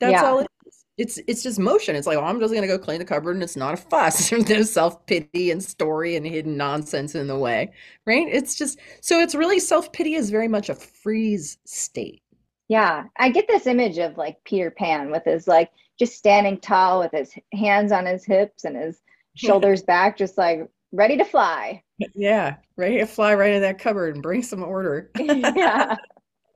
That's 0.00 0.22
Yeah. 0.22 0.22
all 0.22 0.40
it 0.40 0.46
is. 0.66 0.84
It's 0.98 1.18
it's 1.26 1.42
just 1.42 1.58
motion. 1.58 1.94
It's 1.96 2.06
like, 2.06 2.16
oh, 2.16 2.24
I'm 2.24 2.40
just 2.40 2.52
gonna 2.54 2.66
go 2.66 2.78
clean 2.78 2.98
the 2.98 3.04
cupboard 3.04 3.34
and 3.36 3.42
it's 3.42 3.56
not 3.56 3.74
a 3.74 3.76
fuss. 3.76 4.30
There's 4.30 4.48
no 4.48 4.62
self-pity 4.62 5.50
and 5.50 5.62
story 5.62 6.16
and 6.16 6.26
hidden 6.26 6.56
nonsense 6.56 7.14
in 7.14 7.26
the 7.26 7.38
way, 7.38 7.72
right? 8.06 8.26
It's 8.30 8.54
just 8.54 8.78
so 9.00 9.20
it's 9.20 9.34
really 9.34 9.58
self-pity 9.60 10.14
is 10.14 10.30
very 10.30 10.48
much 10.48 10.68
a 10.68 10.74
freeze 10.74 11.58
state. 11.64 12.22
Yeah. 12.68 13.04
I 13.16 13.30
get 13.30 13.46
this 13.48 13.66
image 13.66 13.98
of 13.98 14.16
like 14.16 14.42
Peter 14.44 14.70
Pan 14.70 15.10
with 15.10 15.24
his 15.24 15.46
like 15.46 15.70
just 15.98 16.16
standing 16.16 16.58
tall 16.58 17.00
with 17.00 17.12
his 17.12 17.32
hands 17.52 17.92
on 17.92 18.06
his 18.06 18.24
hips 18.24 18.64
and 18.64 18.76
his 18.76 19.00
shoulders 19.34 19.82
back, 19.82 20.16
just 20.16 20.36
like 20.38 20.68
ready 20.92 21.16
to 21.16 21.24
fly. 21.24 21.82
Yeah, 22.14 22.56
ready 22.76 22.98
to 22.98 23.06
fly 23.06 23.34
right 23.34 23.52
in 23.54 23.62
that 23.62 23.78
cupboard 23.78 24.14
and 24.14 24.22
bring 24.22 24.42
some 24.42 24.62
order. 24.62 25.10
Yeah. 25.18 25.96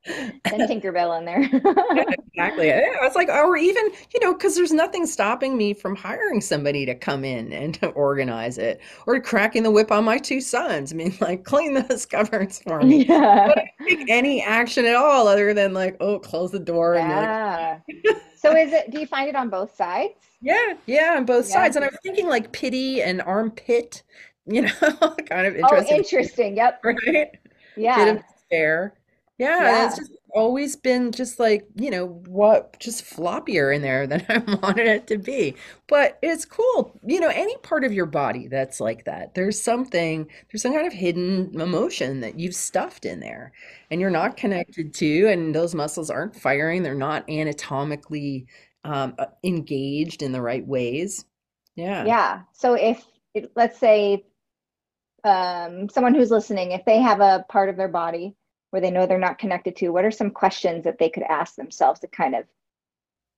And 0.07 0.41
Tinkerbell 0.69 1.19
in 1.19 1.25
there. 1.25 1.49
Exactly. 2.33 2.69
Yeah, 2.69 2.81
was 3.03 3.17
like, 3.17 3.29
or 3.29 3.57
even, 3.57 3.91
you 4.15 4.21
know, 4.21 4.33
because 4.33 4.55
there's 4.55 4.73
nothing 4.73 5.05
stopping 5.05 5.59
me 5.59 5.75
from 5.75 5.95
hiring 5.97 6.41
somebody 6.41 6.87
to 6.87 6.95
come 6.95 7.25
in 7.25 7.53
and 7.53 7.75
to 7.75 7.89
organize 7.89 8.57
it 8.57 8.81
or 9.07 9.21
cracking 9.21 9.63
the 9.65 9.71
whip 9.71 9.91
on 9.91 10.05
my 10.05 10.17
two 10.17 10.41
sons. 10.41 10.93
I 10.93 10.97
mean, 10.97 11.13
like, 11.21 11.45
clean 11.45 11.75
those 11.75 12.07
cupboards 12.07 12.61
for 12.61 12.81
me. 12.83 13.05
Yeah. 13.05 13.49
But 13.49 13.59
I 13.59 13.63
don't 13.81 13.99
take 13.99 14.09
any 14.09 14.43
action 14.43 14.87
at 14.87 14.95
all 14.95 15.27
other 15.27 15.53
than 15.53 15.75
like, 15.75 15.97
oh, 16.01 16.19
close 16.21 16.51
the 16.53 16.61
door 16.61 16.95
like, 16.95 17.09
Yeah. 17.09 17.79
So 18.37 18.57
is 18.57 18.73
it, 18.73 18.91
do 18.91 19.01
you 19.01 19.07
find 19.07 19.29
it 19.29 19.35
on 19.37 19.51
both 19.51 19.75
sides? 19.75 20.15
yeah, 20.41 20.75
yeah, 20.87 21.15
on 21.19 21.25
both 21.27 21.47
Yeah. 21.49 21.55
sides. 21.55 21.77
And 21.77 21.85
I 21.85 21.89
was 21.89 21.99
thinking 22.03 22.27
like 22.29 22.53
pity 22.53 23.03
and 23.03 23.21
armpit, 23.21 24.03
you 24.47 24.63
know, 24.63 24.71
kind 25.29 25.47
of 25.47 25.57
interesting. 25.57 25.95
Oh, 25.95 25.99
interesting. 25.99 26.57
Yep. 26.57 26.81
right? 26.85 27.29
Yeah. 27.77 28.15
despair. 28.15 28.95
Yeah, 29.41 29.87
it's 29.87 29.97
just 29.97 30.13
always 30.35 30.77
been 30.77 31.13
just 31.13 31.41
like, 31.41 31.67
you 31.75 31.91
know, 31.91 32.09
what, 32.27 32.79
just 32.79 33.03
floppier 33.05 33.75
in 33.75 33.81
there 33.81 34.07
than 34.07 34.23
I 34.29 34.37
wanted 34.37 34.87
it 34.87 35.07
to 35.07 35.17
be. 35.17 35.57
But 35.89 36.19
it's 36.21 36.45
cool. 36.45 36.95
You 37.03 37.21
know, 37.21 37.31
any 37.31 37.57
part 37.63 37.83
of 37.83 37.91
your 37.91 38.05
body 38.05 38.49
that's 38.49 38.81
like 38.81 39.07
that, 39.07 39.35
there's 39.35 39.59
something, 39.59 40.29
there's 40.53 40.61
some 40.61 40.75
kind 40.75 40.87
of 40.87 40.93
hidden 40.93 41.59
emotion 41.59 42.21
that 42.21 42.39
you've 42.39 42.55
stuffed 42.55 43.07
in 43.07 43.21
there 43.21 43.55
and 43.91 43.99
you're 43.99 44.11
not 44.11 44.37
connected 44.37 44.93
to, 44.95 45.29
and 45.29 45.55
those 45.55 45.75
muscles 45.75 46.11
aren't 46.11 46.37
firing, 46.37 46.83
they're 46.83 46.95
not 46.95 47.29
anatomically 47.31 48.47
um, 48.85 49.15
uh, 49.19 49.25
engaged 49.43 50.21
in 50.21 50.33
the 50.33 50.43
right 50.43 50.67
ways. 50.67 51.25
Yeah. 51.77 52.05
Yeah. 52.05 52.43
So 52.53 52.75
if, 52.75 53.03
if 53.33 53.47
let's 53.57 53.79
say 53.79 54.27
um, 55.25 55.89
someone 55.89 56.15
who's 56.15 56.31
listening, 56.31 56.73
if 56.73 56.85
they 56.85 56.99
have 56.99 57.21
a 57.21 57.47
part 57.49 57.71
of 57.71 57.79
their 57.79 57.89
body 57.89 58.37
where 58.71 58.81
they 58.81 58.91
know 58.91 59.07
they're 59.07 59.19
not 59.19 59.39
connected 59.39 59.77
to, 59.77 59.91
what 59.91 60.05
are 60.05 60.11
some 60.11 60.31
questions 60.31 60.85
that 60.85 60.99
they 60.99 61.11
could 61.11 61.25
ask 61.25 61.57
themselves 61.57 62.01
to 62.01 62.07
kind 62.07 62.35
of 62.35 62.45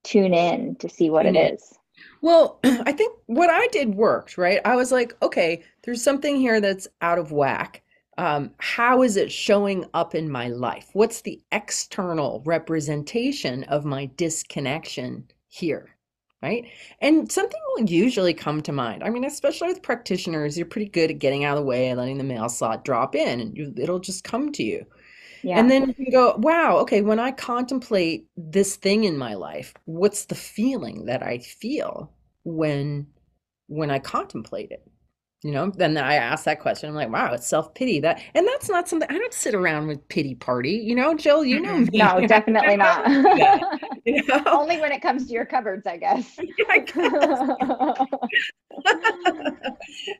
tune 0.04 0.34
in 0.34 0.76
to 0.76 0.88
see 0.88 1.10
what 1.10 1.26
it 1.26 1.36
in. 1.36 1.56
Well, 2.20 2.58
I 2.64 2.92
think 2.92 3.18
what 3.26 3.50
I 3.50 3.66
did 3.68 3.94
worked, 3.94 4.38
right? 4.38 4.60
I 4.64 4.76
was 4.76 4.92
like, 4.92 5.14
okay, 5.22 5.62
there's 5.82 6.02
something 6.02 6.36
here 6.36 6.60
that's 6.60 6.88
out 7.00 7.18
of 7.18 7.32
whack. 7.32 7.82
Um, 8.18 8.50
how 8.58 9.02
is 9.02 9.16
it 9.16 9.32
showing 9.32 9.86
up 9.94 10.14
in 10.14 10.30
my 10.30 10.48
life? 10.48 10.90
What's 10.92 11.22
the 11.22 11.40
external 11.50 12.42
representation 12.44 13.64
of 13.64 13.84
my 13.84 14.10
disconnection 14.16 15.28
here? 15.48 15.96
Right? 16.42 16.66
And 17.00 17.30
something 17.30 17.60
will 17.68 17.84
usually 17.84 18.34
come 18.34 18.62
to 18.62 18.72
mind. 18.72 19.04
I 19.04 19.10
mean, 19.10 19.24
especially 19.24 19.68
with 19.68 19.80
practitioners, 19.80 20.56
you're 20.56 20.66
pretty 20.66 20.90
good 20.90 21.10
at 21.12 21.20
getting 21.20 21.44
out 21.44 21.56
of 21.56 21.62
the 21.62 21.68
way 21.68 21.88
and 21.88 21.98
letting 22.00 22.18
the 22.18 22.24
mail 22.24 22.48
slot 22.48 22.84
drop 22.84 23.14
in, 23.14 23.40
and 23.40 23.56
you, 23.56 23.72
it'll 23.76 24.00
just 24.00 24.24
come 24.24 24.50
to 24.52 24.64
you. 24.64 24.84
Yeah. 25.42 25.58
And 25.58 25.70
then 25.70 25.88
you 25.88 25.94
can 25.94 26.10
go, 26.10 26.36
wow, 26.36 26.78
okay, 26.78 27.02
when 27.02 27.18
I 27.18 27.32
contemplate 27.32 28.26
this 28.36 28.76
thing 28.76 29.04
in 29.04 29.18
my 29.18 29.34
life, 29.34 29.74
what's 29.84 30.26
the 30.26 30.34
feeling 30.34 31.06
that 31.06 31.22
I 31.22 31.38
feel 31.38 32.12
when 32.44 33.08
when 33.68 33.90
I 33.90 33.98
contemplate 33.98 34.70
it? 34.70 34.86
You 35.44 35.50
know, 35.50 35.72
then 35.74 35.96
I 35.96 36.14
ask 36.14 36.44
that 36.44 36.60
question. 36.60 36.88
I'm 36.88 36.94
like, 36.94 37.10
wow, 37.10 37.32
it's 37.32 37.48
self-pity. 37.48 37.98
That 38.00 38.22
and 38.34 38.46
that's 38.46 38.68
not 38.68 38.88
something 38.88 39.08
I 39.10 39.18
don't 39.18 39.32
sit 39.34 39.54
around 39.54 39.88
with 39.88 40.06
pity 40.08 40.36
party. 40.36 40.70
You 40.70 40.94
know, 40.94 41.14
Jill, 41.14 41.44
you 41.44 41.58
know 41.58 41.78
me. 41.78 41.88
No, 41.92 42.24
definitely 42.26 42.76
not. 42.76 43.04
don't 43.04 43.22
do 43.24 43.38
that, 43.38 43.80
you 44.04 44.22
know? 44.26 44.42
Only 44.46 44.80
when 44.80 44.92
it 44.92 45.02
comes 45.02 45.26
to 45.26 45.32
your 45.32 45.44
cupboards, 45.44 45.84
I 45.84 45.96
guess. 45.96 46.38
I 46.68 46.78
guess. 46.78 47.98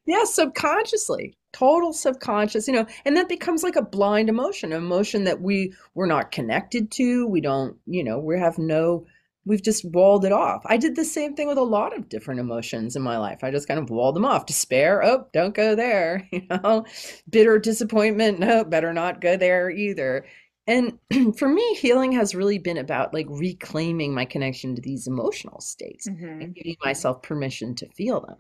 Yeah, 0.07 0.25
subconsciously, 0.25 1.35
total 1.53 1.93
subconscious, 1.93 2.67
you 2.67 2.75
know, 2.75 2.87
and 3.05 3.17
that 3.17 3.29
becomes 3.29 3.63
like 3.63 3.77
a 3.77 3.83
blind 3.83 4.29
emotion, 4.29 4.73
an 4.73 4.79
emotion 4.79 5.25
that 5.25 5.41
we 5.41 5.73
we're 5.95 6.07
not 6.07 6.33
connected 6.33 6.91
to. 6.93 7.27
We 7.27 7.41
don't, 7.41 7.77
you 7.87 8.05
know, 8.05 8.19
we 8.19 8.39
have 8.39 8.59
no, 8.59 9.07
we've 9.45 9.63
just 9.63 9.85
walled 9.85 10.25
it 10.25 10.33
off. 10.33 10.63
I 10.67 10.77
did 10.77 10.97
the 10.97 11.05
same 11.05 11.35
thing 11.35 11.49
with 11.49 11.59
a 11.59 11.63
lot 11.63 11.97
of 11.97 12.09
different 12.09 12.41
emotions 12.41 12.95
in 12.97 13.03
my 13.03 13.19
life. 13.19 13.43
I 13.43 13.51
just 13.51 13.69
kind 13.69 13.81
of 13.81 13.91
walled 13.91 14.17
them 14.17 14.25
off. 14.25 14.47
Despair, 14.47 15.03
oh, 15.05 15.27
don't 15.33 15.55
go 15.55 15.75
there, 15.75 16.29
you 16.33 16.43
know. 16.49 16.85
Bitter 17.29 17.59
disappointment, 17.59 18.39
no, 18.39 18.65
better 18.65 18.93
not 18.93 19.21
go 19.21 19.37
there 19.37 19.71
either. 19.71 20.27
And 20.67 20.99
for 21.37 21.49
me, 21.49 21.75
healing 21.75 22.13
has 22.13 22.35
really 22.35 22.59
been 22.59 22.79
about 22.79 23.13
like 23.13 23.27
reclaiming 23.29 24.15
my 24.15 24.25
connection 24.25 24.77
to 24.77 24.83
these 24.83 25.07
emotional 25.09 25.61
states 25.61 26.09
Mhm. 26.09 26.45
and 26.45 26.55
giving 26.55 26.77
myself 26.85 27.23
permission 27.23 27.75
to 27.77 27.89
feel 27.89 28.21
them. 28.21 28.37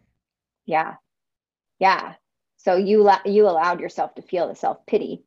Yeah. 0.66 0.94
Yeah. 1.80 2.14
So 2.58 2.76
you 2.76 3.02
la- 3.02 3.22
you 3.24 3.48
allowed 3.48 3.80
yourself 3.80 4.14
to 4.14 4.22
feel 4.22 4.46
the 4.46 4.54
self-pity 4.54 5.24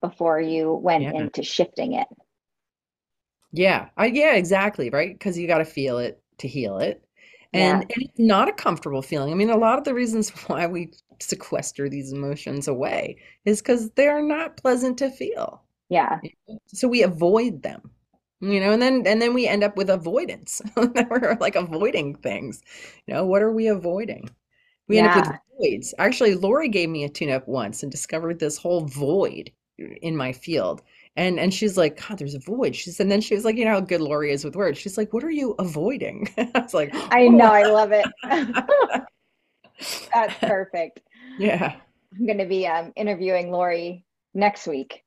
before 0.00 0.40
you 0.40 0.72
went 0.74 1.04
Yeah. 1.04 1.12
into 1.14 1.44
shifting 1.44 1.92
it. 1.92 2.08
Yeah. 3.54 3.88
I, 3.96 4.06
yeah, 4.06 4.34
exactly. 4.34 4.90
Right. 4.90 5.14
Because 5.14 5.38
you 5.38 5.46
got 5.46 5.58
to 5.58 5.64
feel 5.64 5.98
it 5.98 6.20
to 6.38 6.48
heal 6.48 6.78
it. 6.78 7.02
Yeah. 7.52 7.74
And, 7.74 7.82
and 7.82 8.02
it's 8.02 8.18
not 8.18 8.48
a 8.48 8.52
comfortable 8.52 9.02
feeling. 9.02 9.32
I 9.32 9.36
mean, 9.36 9.50
a 9.50 9.56
lot 9.56 9.78
of 9.78 9.84
the 9.84 9.94
reasons 9.94 10.30
why 10.46 10.66
we 10.66 10.90
sequester 11.20 11.88
these 11.88 12.12
emotions 12.12 12.68
away 12.68 13.16
is 13.44 13.62
because 13.62 13.90
they're 13.90 14.22
not 14.22 14.56
pleasant 14.56 14.98
to 14.98 15.10
feel. 15.10 15.62
Yeah. 15.88 16.18
So 16.66 16.88
we 16.88 17.02
avoid 17.02 17.62
them. 17.62 17.90
You 18.40 18.60
know, 18.60 18.72
and 18.72 18.82
then 18.82 19.06
and 19.06 19.22
then 19.22 19.32
we 19.32 19.46
end 19.46 19.64
up 19.64 19.76
with 19.76 19.88
avoidance. 19.88 20.60
We're 20.76 21.38
like 21.40 21.54
avoiding 21.56 22.16
things. 22.16 22.60
You 23.06 23.14
know, 23.14 23.24
what 23.24 23.40
are 23.40 23.52
we 23.52 23.68
avoiding? 23.68 24.28
We 24.86 24.98
end 24.98 25.08
up 25.08 25.16
with 25.16 25.38
voids. 25.58 25.94
Actually, 25.98 26.34
Lori 26.34 26.68
gave 26.68 26.90
me 26.90 27.04
a 27.04 27.08
tune-up 27.08 27.48
once 27.48 27.82
and 27.82 27.90
discovered 27.90 28.38
this 28.38 28.58
whole 28.58 28.84
void 28.84 29.50
uh, 29.80 29.94
in 30.02 30.14
my 30.16 30.32
field. 30.32 30.82
And 31.16 31.38
and 31.38 31.54
she's 31.54 31.76
like, 31.76 32.00
God, 32.08 32.18
there's 32.18 32.34
a 32.34 32.40
void. 32.40 32.74
She's 32.74 32.98
and 33.00 33.10
then 33.10 33.20
she 33.20 33.34
was 33.34 33.44
like, 33.44 33.56
you 33.56 33.64
know 33.64 33.72
how 33.72 33.80
good 33.80 34.00
Lori 34.00 34.32
is 34.32 34.44
with 34.44 34.56
words. 34.56 34.78
She's 34.78 34.98
like, 34.98 35.12
what 35.12 35.22
are 35.22 35.30
you 35.30 35.54
avoiding? 35.60 36.28
I 36.38 36.50
was 36.60 36.74
like, 36.74 36.90
I 36.94 37.28
know, 37.28 37.44
"Oh." 37.46 37.52
I 37.52 37.62
love 37.64 37.92
it. 37.92 38.04
That's 40.14 40.34
perfect. 40.40 41.00
Yeah, 41.36 41.74
I'm 42.16 42.26
going 42.26 42.38
to 42.38 42.44
be 42.46 42.64
um, 42.64 42.92
interviewing 42.94 43.50
Lori 43.50 44.04
next 44.34 44.68
week. 44.68 45.02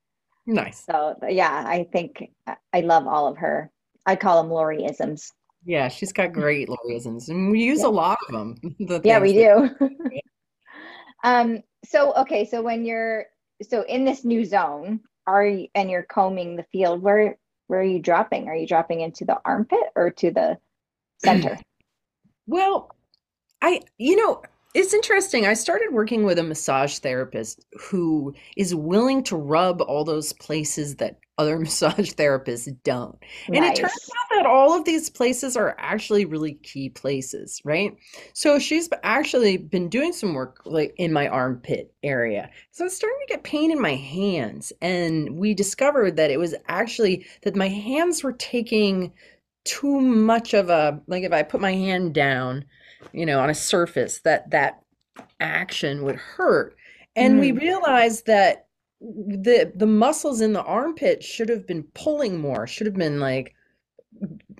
nice. 0.46 0.84
So 0.86 1.16
yeah, 1.30 1.64
I 1.66 1.88
think 1.94 2.32
I- 2.46 2.58
I 2.74 2.82
love 2.82 3.08
all 3.08 3.28
of 3.28 3.38
her. 3.38 3.72
I 4.06 4.18
call 4.18 4.44
them 4.44 4.52
Loriisms. 4.52 5.32
Yeah, 5.64 5.88
she's 5.88 6.12
got 6.12 6.34
great 6.34 6.68
Loriisms, 6.68 7.30
and 7.30 7.50
we 7.50 7.62
use 7.64 7.80
Yeah. 7.80 7.88
a 7.88 7.96
lot 8.04 8.18
of 8.28 8.34
them. 8.34 8.56
the 8.80 9.00
Yeah, 9.06 9.20
we 9.22 9.32
do. 9.32 9.70
um, 11.24 11.64
so 11.86 12.14
okay, 12.16 12.44
so 12.44 12.62
when 12.62 12.84
you're 12.84 13.28
so 13.62 13.84
in 13.88 14.04
this 14.04 14.26
new 14.26 14.44
zone, 14.44 15.00
are 15.28 15.46
you 15.46 15.68
and 15.76 15.92
you're 15.92 16.04
combing 16.04 16.56
the 16.56 16.66
field, 16.72 17.02
where 17.02 17.38
where 17.68 17.82
are 17.82 17.84
you 17.84 18.00
dropping? 18.00 18.48
Are 18.48 18.56
you 18.56 18.66
dropping 18.66 19.02
into 19.02 19.26
the 19.26 19.40
armpit 19.46 19.84
or 19.96 20.10
to 20.12 20.32
the 20.32 20.58
center? 21.24 21.60
Well, 22.50 22.96
I, 23.62 23.82
you 23.98 24.16
know, 24.16 24.42
it's 24.78 24.94
interesting. 24.94 25.48
I 25.48 25.56
started 25.56 25.92
working 25.92 26.24
with 26.24 26.38
a 26.38 26.44
massage 26.44 27.00
therapist 27.00 27.66
who 27.80 28.36
is 28.56 28.76
willing 28.76 29.24
to 29.24 29.36
rub 29.36 29.82
all 29.82 30.04
those 30.04 30.34
places 30.34 30.98
that 30.98 31.18
other 31.40 31.58
massage 31.60 32.12
therapists 32.14 32.72
don't. 32.84 33.18
And 33.48 33.66
it 33.66 33.76
turns 33.76 33.92
out 33.92 34.36
that 34.36 34.46
all 34.46 34.78
of 34.78 34.86
these 34.86 35.10
places 35.10 35.58
are 35.58 35.76
actually 35.80 36.26
really 36.26 36.54
key 36.62 36.90
places, 36.90 37.60
right? 37.66 37.98
So 38.34 38.60
she's 38.60 38.88
actually 39.02 39.58
been 39.58 39.90
doing 39.90 40.14
some 40.14 40.36
work 40.36 40.62
like 40.64 40.94
in 40.98 41.12
my 41.12 41.28
armpit 41.28 41.92
area. 42.04 42.48
So 42.70 42.84
I 42.84 42.86
was 42.86 42.96
starting 42.96 43.18
to 43.22 43.34
get 43.34 43.44
pain 43.44 43.72
in 43.72 43.82
my 43.82 43.96
hands, 43.96 44.72
and 44.80 45.40
we 45.40 45.56
discovered 45.56 46.18
that 46.18 46.30
it 46.30 46.38
was 46.38 46.54
actually 46.68 47.26
that 47.42 47.56
my 47.56 47.68
hands 47.68 48.24
were 48.24 48.34
taking 48.34 49.12
too 49.64 50.00
much 50.00 50.54
of 50.54 50.70
a 50.70 51.02
like 51.08 51.24
if 51.24 51.34
I 51.34 51.42
put 51.42 51.62
my 51.62 51.74
hand 51.74 52.14
down, 52.14 52.64
you 53.12 53.26
know, 53.26 53.40
on 53.40 53.50
a 53.50 53.56
surface, 53.56 54.20
that 54.22 54.50
that 54.52 54.82
action 55.40 56.04
would 56.04 56.16
hurt. 56.16 56.76
And 57.16 57.40
we 57.40 57.50
hmm. 57.50 57.58
realized 57.58 58.28
that 58.28 58.68
the 59.00 59.72
the 59.76 59.88
muscles 59.88 60.42
in 60.42 60.54
the 60.54 60.64
armpit 60.64 61.24
should 61.24 61.50
have 61.50 61.68
been 61.68 61.84
pulling 61.94 62.40
more, 62.40 62.68
should 62.68 62.88
have 62.88 62.96
been 62.96 63.20
like 63.20 63.54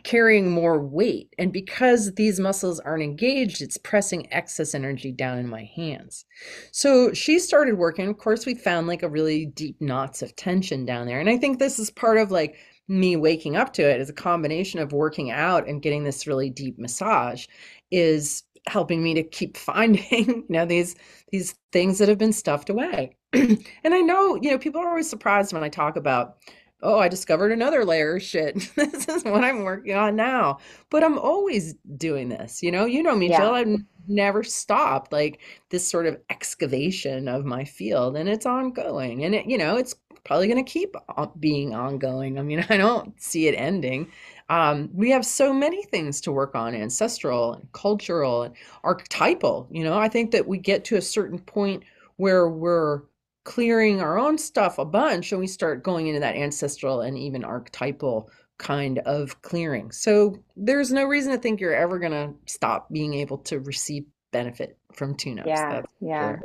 carrying 0.04 0.52
more 0.52 0.80
weight. 0.80 1.34
And 1.38 1.52
because 1.52 2.14
these 2.14 2.40
muscles 2.40 2.80
aren't 2.80 3.04
engaged, 3.04 3.62
it's 3.62 3.78
pressing 3.78 4.32
excess 4.32 4.76
energy 4.76 5.12
down 5.12 5.40
in 5.40 5.48
my 5.48 5.64
hands. 5.76 6.26
So 6.72 7.14
she 7.14 7.40
started 7.40 7.78
working. 7.78 8.08
Of 8.08 8.18
course, 8.18 8.46
we 8.46 8.56
found 8.56 8.88
like 8.88 9.04
a 9.04 9.10
really 9.10 9.46
deep 9.46 9.82
knots 9.82 10.22
of 10.22 10.36
tension 10.36 10.86
down 10.86 11.08
there. 11.08 11.20
And 11.20 11.30
I 11.30 11.38
think 11.38 11.60
this 11.60 11.80
is 11.80 11.90
part 11.90 12.18
of 12.18 12.32
like 12.32 12.56
me 12.88 13.16
waking 13.16 13.56
up 13.56 13.74
to 13.74 13.82
it 13.90 14.00
is 14.00 14.10
a 14.10 14.14
combination 14.14 14.80
of 14.80 14.94
working 14.94 15.32
out 15.32 15.68
and 15.68 15.82
getting 15.82 16.04
this 16.04 16.26
really 16.28 16.50
deep 16.50 16.78
massage 16.80 17.46
is 17.92 18.44
helping 18.68 19.04
me 19.04 19.14
to 19.14 19.24
keep 19.24 19.58
finding 19.70 20.04
you 20.28 20.46
know 20.50 20.66
these 20.66 20.96
these 21.32 21.56
things 21.72 21.98
that 22.00 22.10
have 22.10 22.18
been 22.18 22.34
stuffed 22.34 22.70
away. 22.70 23.16
And 23.34 23.94
i 23.94 24.00
know 24.02 24.36
you 24.42 24.52
know 24.52 24.58
people 24.58 24.82
are 24.82 24.90
always 24.90 25.10
surprised 25.10 25.54
when 25.54 25.64
i 25.64 25.70
talk 25.70 25.96
about 25.98 26.38
oh 26.82 26.98
i 27.00 27.08
discovered 27.08 27.52
another 27.52 27.84
layer 27.86 28.16
of 28.18 28.24
shit. 28.24 28.56
This 28.76 29.08
is 29.08 29.24
what 29.24 29.44
i'm 29.44 29.64
working 29.64 29.96
on 29.96 30.16
now. 30.16 30.60
But 30.90 31.04
i'm 31.04 31.18
always 31.18 31.76
doing 31.98 32.30
this 32.30 32.62
you 32.64 32.72
know? 32.72 32.86
You 32.86 33.04
know 33.04 33.16
me 33.16 33.30
Yeah. 33.30 33.38
jill 33.38 33.54
i've 33.54 33.68
never 34.08 34.42
stopped 34.44 35.12
like 35.12 35.42
this 35.70 35.86
sort 35.88 36.06
of 36.06 36.18
excavation 36.30 37.28
of 37.28 37.44
my 37.46 37.66
field 37.66 38.16
and 38.16 38.30
it's 38.30 38.46
ongoing 38.46 39.24
and 39.26 39.36
it 39.36 39.46
you 39.48 39.58
know 39.58 39.76
it's 39.78 39.96
probably 40.28 40.48
going 40.48 40.64
to 40.64 40.72
keep 40.72 40.96
being 41.40 41.74
ongoing 41.74 42.38
i 42.38 42.44
mean 42.44 42.64
i 42.70 42.78
don't 42.78 43.20
see 43.22 43.48
it 43.48 43.54
ending 43.54 44.12
um, 44.50 44.90
we 44.94 45.10
have 45.10 45.26
so 45.26 45.52
many 45.52 45.84
things 45.84 46.22
to 46.22 46.32
work 46.32 46.56
on 46.56 46.74
ancestral 46.74 47.54
and 47.54 47.72
cultural 47.74 48.44
and 48.44 48.56
archetypal 48.84 49.68
you 49.72 49.84
know 49.84 49.98
i 49.98 50.08
think 50.08 50.32
that 50.32 50.48
we 50.48 50.58
get 50.58 50.84
to 50.86 50.98
a 50.98 51.02
certain 51.02 51.40
point 51.40 51.84
where 52.18 52.50
we're 52.50 53.02
clearing 53.44 54.02
our 54.02 54.18
own 54.20 54.38
stuff 54.38 54.78
a 54.78 54.86
bunch 54.86 55.32
and 55.32 55.40
we 55.40 55.48
start 55.48 55.84
going 55.84 56.08
into 56.08 56.20
that 56.20 56.36
ancestral 56.36 57.02
and 57.02 57.18
even 57.18 57.46
archetypal 57.46 58.30
kind 58.58 59.00
of 59.00 59.42
clearing 59.42 59.92
so 59.92 60.36
there's 60.58 60.92
no 60.92 61.06
reason 61.06 61.32
to 61.32 61.38
think 61.38 61.60
you're 61.60 61.76
ever 61.76 62.00
going 62.00 62.12
to 62.12 62.34
stop 62.52 62.92
being 62.92 63.14
able 63.14 63.38
to 63.38 63.60
receive 63.60 64.04
benefit 64.32 64.78
from 64.94 65.16
tune-ups 65.16 65.48
Yeah, 65.48 65.72
That's 65.72 65.94
yeah. 66.02 66.20
sure. 66.20 66.42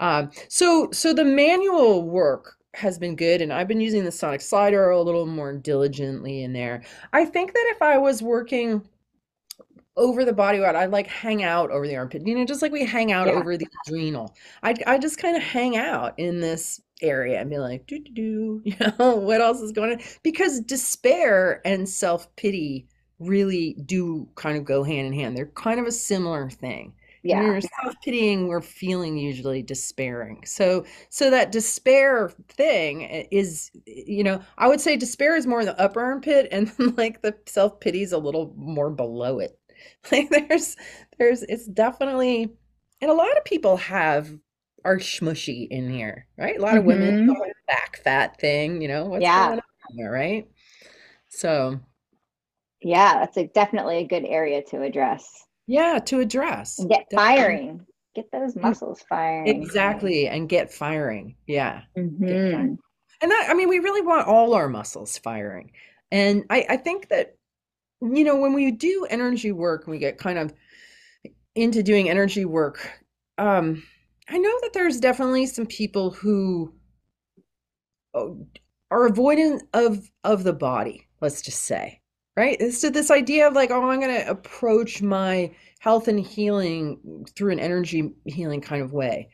Um, 0.00 0.30
so 0.48 0.88
so 0.92 1.12
the 1.12 1.24
manual 1.24 2.02
work 2.02 2.56
has 2.74 2.98
been 2.98 3.16
good, 3.16 3.42
and 3.42 3.52
I've 3.52 3.68
been 3.68 3.80
using 3.80 4.04
the 4.04 4.12
sonic 4.12 4.40
slider 4.40 4.90
a 4.90 5.00
little 5.02 5.26
more 5.26 5.52
diligently 5.52 6.42
in 6.42 6.52
there. 6.52 6.82
I 7.12 7.24
think 7.24 7.52
that 7.52 7.68
if 7.74 7.82
I 7.82 7.98
was 7.98 8.22
working 8.22 8.86
over 9.96 10.24
the 10.24 10.32
body 10.32 10.58
part, 10.58 10.76
I'd 10.76 10.90
like 10.90 11.06
hang 11.06 11.42
out 11.42 11.70
over 11.70 11.86
the 11.86 11.96
armpit, 11.96 12.26
you 12.26 12.34
know, 12.34 12.44
just 12.44 12.62
like 12.62 12.72
we 12.72 12.84
hang 12.84 13.12
out 13.12 13.28
Yeah. 13.28 13.32
over 13.32 13.56
the 13.56 13.66
adrenal. 13.86 14.34
I'd 14.62 14.82
I 14.84 14.98
just 14.98 15.18
kind 15.18 15.36
of 15.36 15.42
hang 15.42 15.76
out 15.76 16.14
in 16.18 16.40
this 16.40 16.80
area 17.02 17.40
and 17.40 17.50
be 17.50 17.58
like, 17.58 17.86
do 17.86 17.98
do 17.98 18.12
do, 18.12 18.62
you 18.64 18.76
know, 18.98 19.16
what 19.16 19.40
else 19.40 19.60
is 19.60 19.72
going 19.72 19.92
on? 19.92 20.00
Because 20.22 20.60
despair 20.60 21.60
and 21.66 21.88
self-pity 21.88 22.86
really 23.18 23.74
do 23.84 24.28
kind 24.36 24.56
of 24.56 24.64
go 24.64 24.82
hand 24.82 25.08
in 25.08 25.12
hand. 25.12 25.36
They're 25.36 25.46
kind 25.46 25.78
of 25.80 25.86
a 25.86 25.92
similar 25.92 26.48
thing. 26.48 26.94
When 27.28 27.38
Yeah. 27.38 27.46
we're 27.46 27.60
self-pitying, 27.60 28.48
we're 28.48 28.60
feeling 28.60 29.16
usually 29.16 29.62
despairing. 29.62 30.44
So 30.46 30.84
so 31.10 31.30
that 31.30 31.52
despair 31.52 32.30
thing 32.48 33.02
is, 33.30 33.70
you 33.86 34.24
know, 34.24 34.42
I 34.58 34.66
would 34.68 34.80
say 34.80 34.96
despair 34.96 35.36
is 35.36 35.46
more 35.46 35.60
in 35.60 35.66
the 35.66 35.80
upper 35.80 36.00
armpit 36.02 36.48
and 36.50 36.72
like 36.98 37.22
the 37.22 37.36
self-pity 37.46 38.02
is 38.02 38.12
a 38.12 38.18
little 38.18 38.52
more 38.56 38.90
below 38.90 39.38
it. 39.40 39.56
Like 40.12 40.28
there's 40.30 40.76
there's 41.18 41.42
it's 41.44 41.66
definitely 41.66 42.50
and 43.00 43.10
a 43.10 43.14
lot 43.14 43.36
of 43.38 43.44
people 43.44 43.76
have 43.78 44.30
are 44.84 44.98
smushy 44.98 45.66
in 45.70 45.88
here, 45.90 46.26
right? 46.38 46.58
A 46.58 46.62
lot 46.62 46.76
of 46.78 46.84
women 46.84 47.08
Mhm. 47.08 47.28
have 47.28 47.48
a 47.50 47.72
back 47.72 47.96
fat 48.04 48.38
thing, 48.40 48.82
you 48.82 48.88
know, 48.88 49.06
what's 49.06 49.30
Yeah. 49.30 49.30
going 49.30 49.58
on 49.58 49.96
there, 49.96 50.10
right? 50.10 50.48
So 51.28 51.80
Yeah, 52.82 53.20
that's 53.20 53.36
a, 53.38 53.46
definitely 53.46 53.98
a 53.98 54.06
good 54.06 54.24
area 54.26 54.62
to 54.64 54.82
address. 54.82 55.46
Yeah, 55.66 55.98
to 56.06 56.20
address. 56.20 56.78
And 56.78 56.88
get 56.88 57.08
Definitely. 57.10 57.36
firing. 57.36 57.86
Get 58.14 58.30
those 58.32 58.56
muscles 58.56 59.04
firing. 59.08 59.46
Exactly, 59.46 60.26
and 60.26 60.48
get 60.48 60.72
firing. 60.72 61.36
Yeah. 61.46 61.82
Mhm. 61.96 62.76
And 63.22 63.30
that, 63.30 63.46
I 63.48 63.54
mean, 63.54 63.68
we 63.68 63.78
really 63.78 64.00
want 64.00 64.26
all 64.26 64.54
our 64.54 64.68
muscles 64.68 65.18
firing. 65.18 65.72
And 66.10 66.44
I, 66.50 66.66
I 66.70 66.76
think 66.76 67.08
that, 67.08 67.36
you 68.00 68.24
know, 68.24 68.36
when 68.36 68.54
we 68.54 68.70
do 68.70 69.06
energy 69.10 69.52
work, 69.52 69.86
we 69.86 69.98
get 69.98 70.18
kind 70.18 70.38
of 70.38 70.54
into 71.54 71.82
doing 71.82 72.08
energy 72.08 72.44
work. 72.44 72.90
Um, 73.38 73.82
I 74.28 74.38
know 74.38 74.58
that 74.62 74.70
there's 74.72 74.98
definitely 75.00 75.46
some 75.46 75.66
people 75.66 76.10
who 76.10 76.74
oh, 78.14 78.46
are 78.90 79.08
avoidant 79.08 79.60
of 79.74 80.10
of 80.24 80.44
the 80.44 80.52
body, 80.52 81.06
let's 81.20 81.42
just 81.42 81.62
say, 81.64 81.99
right? 82.36 82.72
So 82.72 82.90
this 82.90 83.10
idea 83.10 83.46
of 83.46 83.54
like, 83.54 83.70
oh, 83.70 83.88
I'm 83.88 84.00
going 84.00 84.14
to 84.14 84.30
approach 84.30 85.02
my 85.02 85.52
health 85.80 86.08
and 86.08 86.20
healing 86.20 87.24
through 87.34 87.52
an 87.52 87.60
energy 87.60 88.12
healing 88.26 88.60
kind 88.60 88.82
of 88.82 88.92
way. 88.92 89.30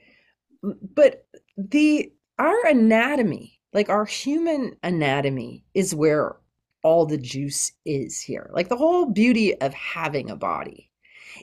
But 0.63 1.27
the 1.57 2.13
our 2.39 2.67
anatomy, 2.67 3.61
like 3.73 3.89
our 3.89 4.05
human 4.05 4.77
anatomy, 4.83 5.65
is 5.75 5.95
where 5.95 6.37
all 6.83 7.07
the 7.07 7.19
juice 7.19 7.73
is 7.85 8.21
here. 8.21 8.51
Like 8.53 8.69
the 8.69 8.77
whole 8.77 9.07
beauty 9.07 9.61
of 9.61 9.75
having 9.75 10.31
a 10.31 10.37
body 10.37 10.91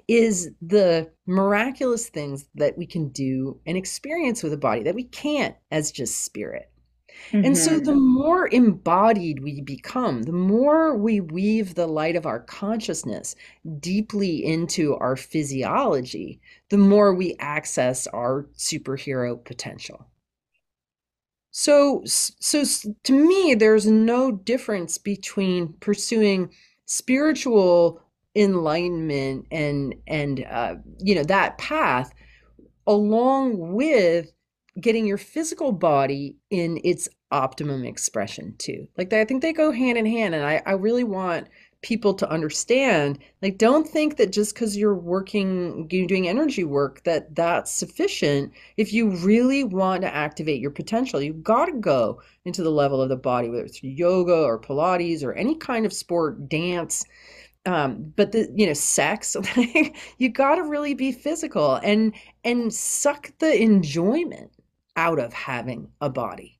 is 0.08 0.50
the 0.62 1.12
miraculous 1.28 2.10
things 2.10 2.46
that 2.56 2.78
we 2.78 2.86
can 2.86 3.10
do 3.10 3.60
and 3.66 3.78
experience 3.78 4.42
with 4.42 4.54
a 4.54 4.58
body 4.58 4.84
that 4.84 4.96
we 4.96 5.04
can't 5.04 5.56
as 5.72 5.92
just 5.92 6.24
spirit. 6.24 6.72
And 7.32 7.58
so 7.58 7.80
the 7.80 7.95
more 7.95 8.47
embodied 8.47 9.41
we 9.41 9.62
become, 9.62 10.23
the 10.23 10.32
more 10.32 10.95
we 10.95 11.19
weave 11.19 11.76
the 11.76 11.88
light 11.88 12.15
of 12.15 12.26
our 12.26 12.39
consciousness 12.39 13.36
deeply 13.80 14.45
into 14.45 14.95
our 14.95 15.15
physiology, 15.15 16.39
the 16.69 16.78
more 16.78 17.13
we 17.13 17.36
access 17.39 18.06
our 18.08 18.47
superhero 18.56 19.43
potential. 19.43 20.08
So, 21.52 22.02
so 22.06 22.63
to 23.04 23.13
me, 23.13 23.54
there's 23.54 23.86
no 23.86 24.32
difference 24.32 24.97
between 24.97 25.73
pursuing 25.80 26.49
spiritual 26.86 28.02
enlightenment 28.36 29.45
and 29.52 29.93
and 30.08 30.45
uh, 30.49 30.76
you 30.99 31.13
know 31.13 31.23
that 31.23 31.58
path 31.58 32.12
along 32.88 33.73
with 33.73 34.32
getting 34.80 35.06
your 35.06 35.18
physical 35.18 35.72
body 35.72 36.36
in 36.50 36.80
its 36.84 37.08
optimum 37.32 37.84
expression 37.86 38.56
too. 38.58 38.88
Like 38.98 39.14
I 39.14 39.26
think 39.26 39.42
they 39.42 39.54
go 39.54 39.72
hand 39.72 39.98
in 39.98 40.06
hand, 40.06 40.36
and 40.36 40.46
I 40.46 40.62
I 40.66 40.72
really 40.74 41.04
want 41.04 41.48
people 41.84 42.14
to 42.14 42.30
understand 42.30 43.20
like 43.42 43.58
don't 43.58 43.88
think 43.88 44.16
that 44.16 44.32
just 44.32 44.56
because 44.56 44.76
you're 44.76 44.96
working 44.96 45.86
you're 45.92 46.08
doing 46.08 46.28
energy 46.28 46.64
work 46.64 47.04
that 47.04 47.36
that's 47.36 47.70
sufficient 47.70 48.52
if 48.78 48.94
you 48.94 49.10
really 49.18 49.66
want 49.66 50.02
to 50.02 50.16
activate 50.16 50.62
your 50.62 50.72
potential 50.72 51.22
you've 51.22 51.44
got 51.44 51.66
to 51.66 51.74
go 51.74 52.20
into 52.46 52.64
the 52.64 52.72
level 52.72 53.02
of 53.02 53.10
the 53.10 53.18
body 53.18 53.50
whether 53.50 53.66
it's 53.66 53.84
yoga 53.84 54.34
or 54.34 54.58
pilates 54.58 55.24
or 55.24 55.34
any 55.34 55.56
kind 55.56 55.86
of 55.86 55.92
sport 55.92 56.48
dance 56.48 57.04
um 57.66 58.14
but 58.16 58.32
the 58.32 58.50
you 58.56 58.66
know 58.66 58.74
sex 58.74 59.36
you 60.18 60.30
got 60.30 60.56
to 60.56 60.64
really 60.64 60.94
be 60.94 61.12
physical 61.12 61.76
and 61.84 62.14
and 62.46 62.74
suck 62.74 63.30
the 63.40 63.62
enjoyment 63.62 64.53
out 64.96 65.20
of 65.20 65.34
having 65.34 65.90
a 66.02 66.10
body 66.10 66.60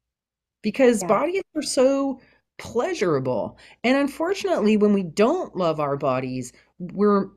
because 0.62 1.02
Yeah. 1.02 1.08
bodies 1.08 1.43
are 1.56 1.62
so 1.62 2.19
pleasurable 2.58 3.58
and 3.84 3.98
unfortunately 3.98 4.78
when 4.78 4.93
we 4.93 5.04
don't 5.04 5.56
love 5.56 5.80
our 5.80 5.98
bodies 5.98 6.54
we're 6.80 7.30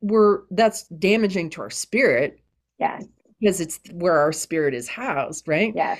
we're 0.00 0.42
that's 0.50 0.84
damaging 0.88 1.48
to 1.50 1.60
our 1.62 1.70
spirit 1.70 2.40
yeah 2.78 3.00
because 3.40 3.60
it's 3.60 3.80
where 3.92 4.18
our 4.18 4.32
spirit 4.32 4.74
is 4.74 4.88
housed 4.88 5.46
right? 5.48 5.74
Yeah 5.74 5.96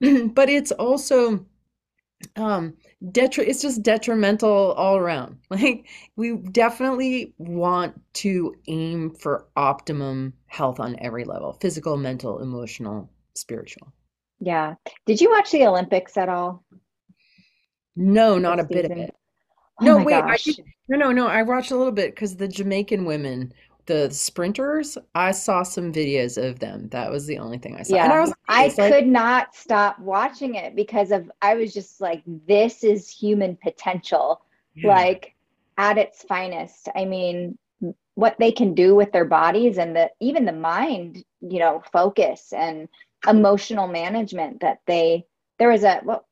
but 0.34 0.48
it's 0.48 0.72
also 0.72 1.44
um 2.36 2.74
detri 3.06 3.46
it's 3.46 3.62
just 3.62 3.82
detrimental 3.82 4.72
all 4.72 4.96
around. 4.96 5.38
Like 5.50 5.86
we 6.16 6.36
definitely 6.36 7.34
want 7.38 8.00
to 8.14 8.54
aim 8.68 9.10
for 9.10 9.46
optimum 9.56 10.32
health 10.46 10.80
on 10.80 10.96
every 11.00 11.24
level 11.24 11.54
physical 11.60 11.96
mental 11.96 12.40
emotional 12.40 13.10
spiritual. 13.34 13.92
Yeah. 14.40 14.74
Did 15.06 15.20
you 15.20 15.30
watch 15.30 15.50
the 15.50 15.66
Olympics 15.66 16.16
at 16.16 16.28
all? 16.28 16.64
No 17.96 18.38
not 18.38 18.60
a 18.60 18.64
bit 18.64 18.84
of 18.86 18.92
it. 18.92 19.14
Oh 19.80 19.84
no 19.84 20.04
wait 20.04 20.14
I 20.14 20.36
did, 20.36 20.64
no 20.88 20.96
no 20.96 21.12
no 21.12 21.26
I 21.26 21.42
watched 21.42 21.70
a 21.70 21.76
little 21.76 21.92
bit 21.92 22.14
because 22.14 22.36
the 22.36 22.48
Jamaican 22.48 23.04
women 23.04 23.52
the 23.86 24.10
sprinters 24.10 24.96
I 25.14 25.32
saw 25.32 25.62
some 25.62 25.92
videos 25.92 26.42
of 26.42 26.58
them. 26.58 26.88
That 26.88 27.10
was 27.10 27.26
the 27.26 27.38
only 27.38 27.58
thing 27.58 27.76
I 27.76 27.82
saw. 27.82 27.96
And 27.96 28.12
I 28.12 28.16
Yeah. 28.16 28.20
was 28.22 28.34
I 28.48 28.66
like 28.66 28.76
could 28.76 29.06
not 29.06 29.54
stop 29.54 29.98
watching 29.98 30.54
it 30.54 30.74
because 30.74 31.10
of 31.10 31.30
I 31.42 31.54
was 31.54 31.72
just 31.74 32.00
like, 32.00 32.22
this 32.26 32.82
is 32.82 33.08
human 33.08 33.56
potential, 33.56 34.40
yeah. 34.74 34.88
like 34.88 35.34
at 35.76 35.98
its 35.98 36.22
finest. 36.22 36.88
I 36.94 37.04
mean, 37.04 37.58
what 38.14 38.36
they 38.38 38.52
can 38.52 38.74
do 38.74 38.94
with 38.94 39.12
their 39.12 39.24
bodies 39.24 39.78
and 39.78 39.94
the 39.94 40.10
even 40.20 40.44
the 40.44 40.52
mind, 40.52 41.24
you 41.40 41.58
know, 41.58 41.82
focus 41.92 42.52
and 42.52 42.88
emotional 43.26 43.88
management 43.88 44.60
that 44.60 44.78
they 44.86 45.26
there 45.58 45.68
was 45.68 45.84
a 45.84 46.00
well, 46.04 46.26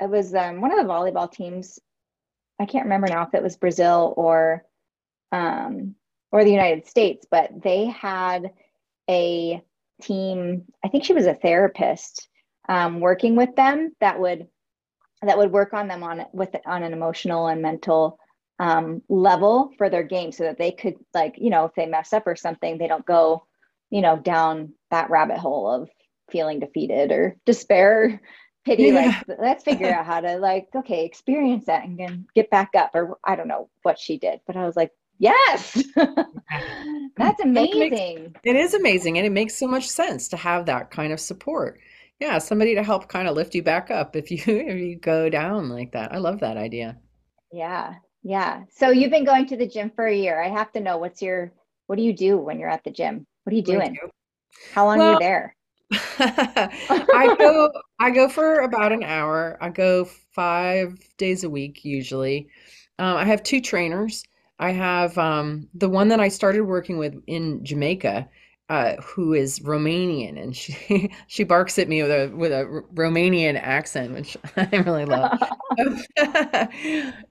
it 0.00 0.08
was 0.08 0.34
um, 0.34 0.60
one 0.60 0.72
of 0.72 0.78
the 0.78 0.92
volleyball 0.92 1.30
teams. 1.30 1.78
I 2.60 2.66
can't 2.66 2.84
remember 2.84 3.08
now 3.08 3.22
if 3.22 3.34
it 3.34 3.42
was 3.42 3.56
Brazil 3.56 4.14
or 4.16 4.64
um, 5.30 5.94
or 6.30 6.44
the 6.44 6.50
United 6.50 6.86
States, 6.86 7.26
but 7.30 7.50
they 7.62 7.86
had 7.86 8.52
a 9.08 9.62
team. 10.00 10.64
I 10.84 10.88
think 10.88 11.04
she 11.04 11.14
was 11.14 11.26
a 11.26 11.34
therapist 11.34 12.28
um, 12.68 13.00
working 13.00 13.36
with 13.36 13.54
them 13.56 13.92
that 14.00 14.18
would 14.18 14.46
that 15.22 15.38
would 15.38 15.52
work 15.52 15.72
on 15.72 15.88
them 15.88 16.02
on 16.02 16.24
with 16.32 16.50
on 16.66 16.82
an 16.82 16.92
emotional 16.92 17.46
and 17.48 17.62
mental 17.62 18.18
um, 18.58 19.02
level 19.08 19.72
for 19.78 19.88
their 19.88 20.04
game, 20.04 20.32
so 20.32 20.44
that 20.44 20.58
they 20.58 20.72
could 20.72 20.96
like 21.14 21.34
you 21.38 21.50
know 21.50 21.64
if 21.66 21.74
they 21.74 21.86
mess 21.86 22.12
up 22.12 22.26
or 22.26 22.36
something, 22.36 22.78
they 22.78 22.88
don't 22.88 23.06
go 23.06 23.44
you 23.90 24.00
know 24.00 24.16
down 24.16 24.72
that 24.90 25.10
rabbit 25.10 25.38
hole 25.38 25.68
of 25.70 25.88
feeling 26.30 26.60
defeated 26.60 27.12
or 27.12 27.36
despair 27.44 28.20
pity 28.64 28.84
yeah. 28.84 29.22
like 29.28 29.38
let's 29.38 29.64
figure 29.64 29.90
out 29.94 30.06
how 30.06 30.20
to 30.20 30.38
like 30.38 30.68
okay 30.74 31.04
experience 31.04 31.66
that 31.66 31.84
and 31.84 31.98
then 31.98 32.26
get 32.34 32.48
back 32.50 32.70
up 32.76 32.90
or 32.94 33.18
i 33.24 33.34
don't 33.34 33.48
know 33.48 33.68
what 33.82 33.98
she 33.98 34.18
did 34.18 34.40
but 34.46 34.56
i 34.56 34.64
was 34.64 34.76
like 34.76 34.92
yes! 35.22 35.82
That's 37.16 37.40
it 37.40 37.46
makes 37.46 37.76
amazing. 37.76 38.34
It 38.44 38.56
is 38.56 38.74
amazing, 38.74 39.16
and 39.16 39.26
it 39.26 39.30
makes 39.30 39.54
so 39.54 39.66
much 39.66 39.88
sense 39.88 40.28
to 40.28 40.36
have 40.36 40.66
that 40.66 40.90
kind 40.90 41.12
of 41.12 41.20
support. 41.20 41.78
Yeah, 42.18 42.38
somebody 42.38 42.74
to 42.74 42.82
help 42.82 43.08
kind 43.08 43.28
of 43.28 43.36
lift 43.36 43.54
you 43.54 43.62
back 43.62 43.90
up 43.90 44.16
if 44.16 44.30
you 44.30 44.38
if 44.46 44.78
you 44.78 44.96
go 44.96 45.30
down 45.30 45.68
like 45.68 45.92
that. 45.92 46.12
I 46.12 46.18
love 46.18 46.40
that 46.40 46.56
idea. 46.56 46.98
yeah 47.52 47.94
yeah. 48.24 48.62
So 48.70 48.90
you've 48.90 49.10
been 49.10 49.24
going 49.24 49.46
to 49.46 49.56
the 49.56 49.66
gym 49.66 49.90
for 49.94 50.06
a 50.06 50.14
year. 50.14 50.40
I 50.40 50.48
have 50.48 50.70
to 50.72 50.80
know 50.80 50.98
what's 50.98 51.22
your 51.22 51.52
what 51.86 51.96
do 51.96 52.02
you 52.02 52.12
do 52.12 52.38
when 52.38 52.58
you're 52.58 52.68
at 52.68 52.84
the 52.84 52.90
gym? 52.90 53.26
What 53.44 53.52
are 53.52 53.56
you 53.56 53.62
do 53.62 53.72
doing? 53.72 53.96
how 54.74 54.84
long 54.84 55.00
are 55.00 55.12
you 55.14 55.18
there 55.18 55.56
I 56.18 57.34
go 57.38 57.70
I 58.00 58.10
go 58.10 58.28
for 58.28 58.60
about 58.60 58.92
an 58.92 59.02
hour. 59.02 59.58
I 59.60 59.68
go 59.68 60.04
five 60.04 60.98
days 61.18 61.44
a 61.44 61.50
week 61.50 61.84
usually. 61.84 62.48
Um, 62.98 63.16
I 63.16 63.24
have 63.24 63.42
two 63.42 63.60
trainers. 63.60 64.24
I 64.58 64.70
have 64.70 65.18
um, 65.18 65.68
the 65.74 65.88
one 65.88 66.08
that 66.08 66.20
I 66.20 66.28
started 66.28 66.62
working 66.62 66.98
with 66.98 67.20
in 67.26 67.64
Jamaica, 67.64 68.28
uh, 68.68 68.96
who 69.02 69.34
is 69.34 69.58
Romanian, 69.60 70.40
and 70.40 70.56
she 70.56 71.10
she 71.26 71.44
barks 71.44 71.78
at 71.78 71.88
me 71.88 72.02
with 72.02 72.10
a 72.10 72.34
with 72.34 72.52
a 72.52 72.82
Romanian 72.94 73.60
accent, 73.60 74.14
which 74.14 74.36
I 74.56 74.76
really 74.76 75.04
love. 75.04 75.38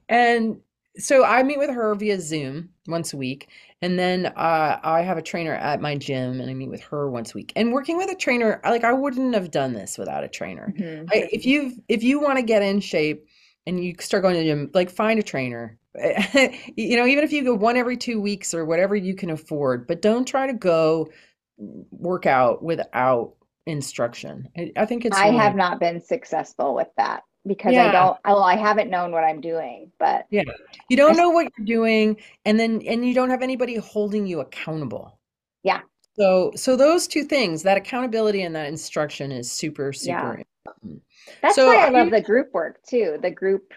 And 0.08 0.60
so 0.98 1.24
I 1.24 1.42
meet 1.42 1.58
with 1.58 1.70
her 1.70 1.94
via 1.94 2.20
Zoom 2.20 2.70
once 2.86 3.12
a 3.12 3.16
week, 3.16 3.48
and 3.80 3.98
then 3.98 4.26
uh, 4.26 4.78
I 4.82 5.02
have 5.02 5.18
a 5.18 5.22
trainer 5.22 5.54
at 5.54 5.80
my 5.80 5.96
gym, 5.96 6.40
and 6.40 6.50
I 6.50 6.54
meet 6.54 6.68
with 6.68 6.82
her 6.82 7.10
once 7.10 7.32
a 7.32 7.38
week. 7.38 7.52
And 7.56 7.72
working 7.72 7.96
with 7.96 8.10
a 8.10 8.14
trainer, 8.14 8.60
like 8.64 8.84
I 8.84 8.92
wouldn't 8.92 9.34
have 9.34 9.50
done 9.50 9.72
this 9.72 9.96
without 9.96 10.24
a 10.24 10.28
trainer. 10.28 10.74
Mhm. 10.76 11.08
I, 11.10 11.28
if 11.32 11.46
you 11.46 11.72
if 11.88 12.02
you 12.02 12.20
want 12.20 12.38
to 12.38 12.42
get 12.42 12.62
in 12.62 12.80
shape 12.80 13.26
and 13.66 13.82
you 13.82 13.94
start 14.00 14.22
going 14.22 14.34
to 14.34 14.40
the 14.40 14.46
gym, 14.46 14.70
like 14.74 14.90
find 14.90 15.18
a 15.18 15.22
trainer. 15.22 15.78
You 16.74 16.96
know, 16.96 17.06
even 17.06 17.22
if 17.22 17.32
you 17.32 17.44
go 17.44 17.54
one 17.54 17.76
every 17.76 17.98
two 17.98 18.20
weeks 18.20 18.54
or 18.54 18.64
whatever 18.64 18.96
you 18.96 19.14
can 19.14 19.28
afford, 19.28 19.86
but 19.86 20.00
don't 20.00 20.26
try 20.26 20.46
to 20.46 20.54
go 20.54 21.10
work 21.58 22.24
out 22.24 22.62
without 22.62 23.34
instruction. 23.66 24.48
I, 24.56 24.72
I 24.76 24.86
think 24.86 25.04
it's 25.04 25.16
i 25.16 25.28
have 25.28 25.54
not 25.54 25.78
been 25.78 26.00
successful 26.00 26.74
with 26.74 26.88
that 26.96 27.22
because 27.46 27.74
i 27.74 27.90
don't 27.90 28.16
I, 28.24 28.32
well 28.32 28.42
i 28.44 28.56
haven't 28.56 28.90
known 28.90 29.10
what 29.12 29.24
i'm 29.24 29.40
doing 29.40 29.90
but 29.98 30.26
Yeah. 30.30 30.42
You 30.88 30.96
don't 30.96 31.14
I, 31.14 31.22
know 31.22 31.30
what 31.30 31.52
you're 31.56 31.66
doing 31.66 32.16
and 32.44 32.58
then 32.58 32.82
and 32.86 33.04
you 33.04 33.14
don't 33.14 33.30
have 33.30 33.42
anybody 33.42 33.76
holding 33.76 34.26
you 34.26 34.40
accountable. 34.40 35.18
yeah 35.62 35.80
So 36.16 36.52
so 36.54 36.76
those 36.76 37.06
two 37.08 37.24
things, 37.24 37.62
that 37.62 37.76
accountability 37.76 38.42
and 38.42 38.54
that 38.54 38.68
instruction 38.68 39.32
is 39.32 39.50
super, 39.50 39.92
yeah 40.02 40.20
super 40.20 40.44
important. 40.66 41.02
That's 41.40 41.54
So 41.54 41.66
why 41.66 41.86
I 41.86 41.88
love 41.88 42.10
the 42.10 42.20
group 42.20 42.52
work 42.52 42.82
too, 42.86 43.18
the 43.22 43.30
group 43.30 43.72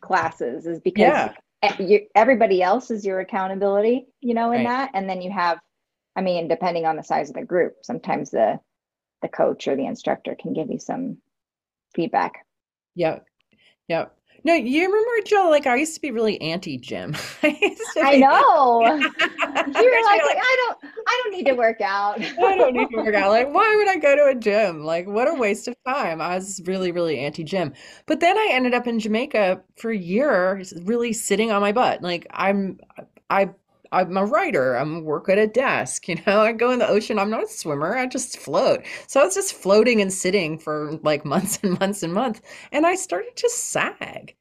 classes, 0.00 0.66
is 0.66 0.80
because 0.80 1.30
yeah, 1.62 1.76
you, 1.78 2.06
everybody 2.14 2.62
else 2.62 2.90
is 2.90 3.04
your 3.04 3.20
accountability, 3.20 4.06
you 4.20 4.34
know, 4.34 4.52
in 4.52 4.64
right. 4.64 4.66
that. 4.66 4.90
And 4.94 5.08
then 5.08 5.20
you 5.20 5.30
have, 5.30 5.58
I 6.16 6.22
mean, 6.22 6.48
depending 6.48 6.86
on 6.86 6.96
the 6.96 7.02
size 7.02 7.28
of 7.28 7.36
the 7.36 7.44
group, 7.44 7.74
sometimes 7.82 8.30
the 8.30 8.58
the 9.22 9.28
coach 9.28 9.68
or 9.68 9.76
the 9.76 9.86
instructor 9.86 10.34
can 10.40 10.54
give 10.54 10.70
you 10.70 10.78
some 10.78 11.18
feedback. 11.94 12.45
Yeah. 12.96 13.20
Yeah. 13.86 14.06
No, 14.44 14.54
you 14.54 14.84
remember 14.86 15.10
Jill, 15.24 15.50
like 15.50 15.66
I 15.66 15.74
used 15.74 15.94
to 15.96 16.00
be 16.00 16.12
really 16.12 16.40
anti-gym. 16.40 17.16
I 17.42 17.76
I 17.96 18.16
know. 18.16 18.82
You 19.66 19.84
were 19.84 20.04
like, 20.06 20.22
like, 20.22 20.38
I 20.40 20.56
don't, 20.80 20.92
I 21.08 21.20
don't 21.24 21.32
need 21.32 21.46
to 21.46 21.54
work 21.54 21.80
out. 21.80 22.20
I 22.20 22.56
don't 22.56 22.72
need 22.72 22.88
to 22.90 22.96
work 22.98 23.14
out. 23.16 23.30
Like, 23.30 23.52
why 23.52 23.74
would 23.74 23.88
I 23.88 23.96
go 23.96 24.14
to 24.14 24.26
a 24.26 24.34
gym? 24.34 24.84
Like, 24.84 25.08
what 25.08 25.28
a 25.28 25.34
waste 25.34 25.66
of 25.66 25.74
time. 25.84 26.20
I 26.20 26.36
was 26.36 26.62
really, 26.66 26.92
really 26.92 27.18
anti-gym. 27.18 27.72
But 28.06 28.20
then 28.20 28.38
I 28.38 28.50
ended 28.52 28.74
up 28.74 28.86
in 28.86 29.00
Jamaica 29.00 29.60
for 29.76 29.90
a 29.90 29.96
year, 29.96 30.62
really 30.82 31.12
sitting 31.12 31.50
on 31.50 31.60
my 31.60 31.72
butt. 31.72 32.00
Like, 32.02 32.28
I'm, 32.30 32.78
I, 33.28 33.50
I'm 33.96 34.16
a 34.16 34.24
writer. 34.26 34.76
I'm 34.76 35.04
work 35.04 35.28
at 35.28 35.38
a 35.38 35.46
desk. 35.46 36.08
You 36.08 36.16
know, 36.26 36.40
I 36.42 36.52
go 36.52 36.70
in 36.70 36.78
the 36.78 36.88
ocean. 36.88 37.18
I'm 37.18 37.30
not 37.30 37.44
a 37.44 37.48
swimmer. 37.48 37.96
I 37.96 38.06
just 38.06 38.38
float. 38.38 38.84
So 39.06 39.20
I 39.20 39.24
was 39.24 39.34
just 39.34 39.54
floating 39.54 40.00
and 40.00 40.12
sitting 40.12 40.58
for 40.58 40.98
like 41.02 41.24
months 41.34 41.58
and 41.62 41.78
months 41.78 42.02
and 42.02 42.12
months. 42.12 42.40
And 42.72 42.86
I 42.86 42.94
started 42.96 43.36
to 43.36 43.48
sag. 43.50 44.36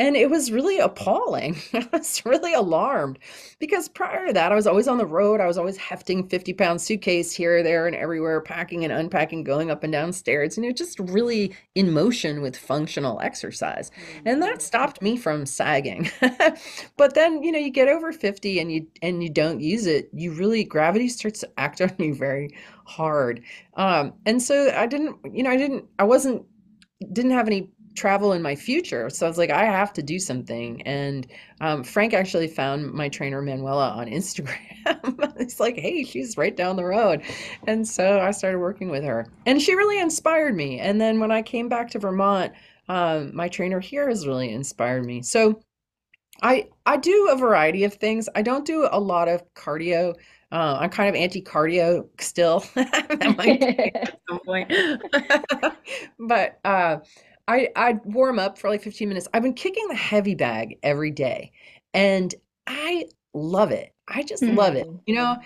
And 0.00 0.16
it 0.16 0.30
was 0.30 0.50
really 0.50 0.78
appalling. 0.78 1.58
I 1.74 1.86
was 1.92 2.24
really 2.24 2.54
alarmed 2.54 3.18
because 3.58 3.86
prior 3.86 4.26
to 4.26 4.32
that, 4.32 4.50
I 4.50 4.54
was 4.54 4.66
always 4.66 4.88
on 4.88 4.96
the 4.96 5.04
road. 5.04 5.42
I 5.42 5.46
was 5.46 5.58
always 5.58 5.76
hefting 5.76 6.26
50 6.26 6.54
pound 6.54 6.80
suitcase 6.80 7.32
here, 7.32 7.62
there, 7.62 7.86
and 7.86 7.94
everywhere, 7.94 8.40
packing 8.40 8.82
and 8.82 8.94
unpacking, 8.94 9.44
going 9.44 9.70
up 9.70 9.84
and 9.84 9.92
down 9.92 10.14
stairs. 10.14 10.56
You 10.56 10.62
know, 10.62 10.72
just 10.72 10.98
really 11.00 11.54
in 11.74 11.92
motion 11.92 12.40
with 12.40 12.56
functional 12.56 13.20
exercise. 13.20 13.90
And 14.24 14.42
that 14.42 14.52
mm-hmm. 14.54 14.60
stopped 14.60 15.02
me 15.02 15.18
from 15.18 15.44
sagging. 15.44 16.10
but 16.96 17.14
then, 17.14 17.42
you 17.42 17.52
know, 17.52 17.58
you 17.58 17.70
get 17.70 17.88
over 17.88 18.10
50 18.10 18.58
and 18.58 18.72
you 18.72 18.86
and 19.02 19.22
you 19.22 19.28
don't 19.28 19.60
use 19.60 19.84
it, 19.84 20.08
you 20.14 20.32
really 20.32 20.64
gravity 20.64 21.08
starts 21.08 21.40
to 21.40 21.50
act 21.58 21.82
on 21.82 21.94
you 21.98 22.14
very 22.14 22.56
hard. 22.86 23.42
Um, 23.74 24.14
and 24.24 24.40
so 24.40 24.72
I 24.74 24.86
didn't, 24.86 25.18
you 25.30 25.42
know, 25.42 25.50
I 25.50 25.58
didn't, 25.58 25.84
I 25.98 26.04
wasn't 26.04 26.46
didn't 27.12 27.32
have 27.32 27.46
any 27.46 27.70
travel 27.94 28.32
in 28.32 28.42
my 28.42 28.54
future. 28.54 29.10
So 29.10 29.26
I 29.26 29.28
was 29.28 29.38
like, 29.38 29.50
I 29.50 29.64
have 29.64 29.92
to 29.94 30.02
do 30.02 30.18
something. 30.18 30.82
And 30.82 31.26
um, 31.60 31.82
Frank 31.82 32.14
actually 32.14 32.48
found 32.48 32.92
my 32.92 33.08
trainer 33.08 33.42
Manuela 33.42 33.90
on 33.90 34.06
Instagram. 34.06 34.56
it's 35.38 35.60
like, 35.60 35.76
hey, 35.76 36.04
she's 36.04 36.36
right 36.36 36.56
down 36.56 36.76
the 36.76 36.84
road. 36.84 37.22
And 37.66 37.86
so 37.86 38.20
I 38.20 38.30
started 38.30 38.58
working 38.58 38.90
with 38.90 39.04
her. 39.04 39.26
And 39.46 39.60
she 39.60 39.74
really 39.74 39.98
inspired 39.98 40.54
me. 40.54 40.78
And 40.78 41.00
then 41.00 41.20
when 41.20 41.30
I 41.30 41.42
came 41.42 41.68
back 41.68 41.90
to 41.90 41.98
Vermont, 41.98 42.52
um, 42.88 43.34
my 43.34 43.48
trainer 43.48 43.80
here 43.80 44.08
has 44.08 44.26
really 44.26 44.52
inspired 44.52 45.04
me. 45.04 45.22
So 45.22 45.60
I 46.42 46.68
I 46.86 46.96
do 46.96 47.28
a 47.30 47.36
variety 47.36 47.84
of 47.84 47.94
things. 47.94 48.28
I 48.34 48.42
don't 48.42 48.64
do 48.64 48.88
a 48.90 48.98
lot 48.98 49.28
of 49.28 49.42
cardio. 49.54 50.14
Uh, 50.52 50.78
I'm 50.80 50.90
kind 50.90 51.08
of 51.08 51.14
anti-cardio 51.14 52.08
still. 52.18 52.64
at 52.76 54.18
some 54.28 54.40
point. 54.40 54.72
but 56.18 56.58
uh, 56.64 56.96
I 57.50 57.68
I 57.74 57.92
warm 58.04 58.38
up 58.38 58.58
for 58.58 58.70
like 58.70 58.82
15 58.82 59.08
minutes. 59.08 59.26
I've 59.34 59.42
been 59.42 59.54
kicking 59.54 59.88
the 59.88 59.96
heavy 59.96 60.34
bag 60.34 60.78
every 60.82 61.10
day, 61.10 61.52
and 61.92 62.32
I 62.66 63.06
love 63.34 63.72
it. 63.72 63.92
I 64.06 64.22
just 64.22 64.42
mm-hmm. 64.42 64.56
love 64.56 64.76
it. 64.76 64.86
You 65.06 65.16
know, 65.16 65.36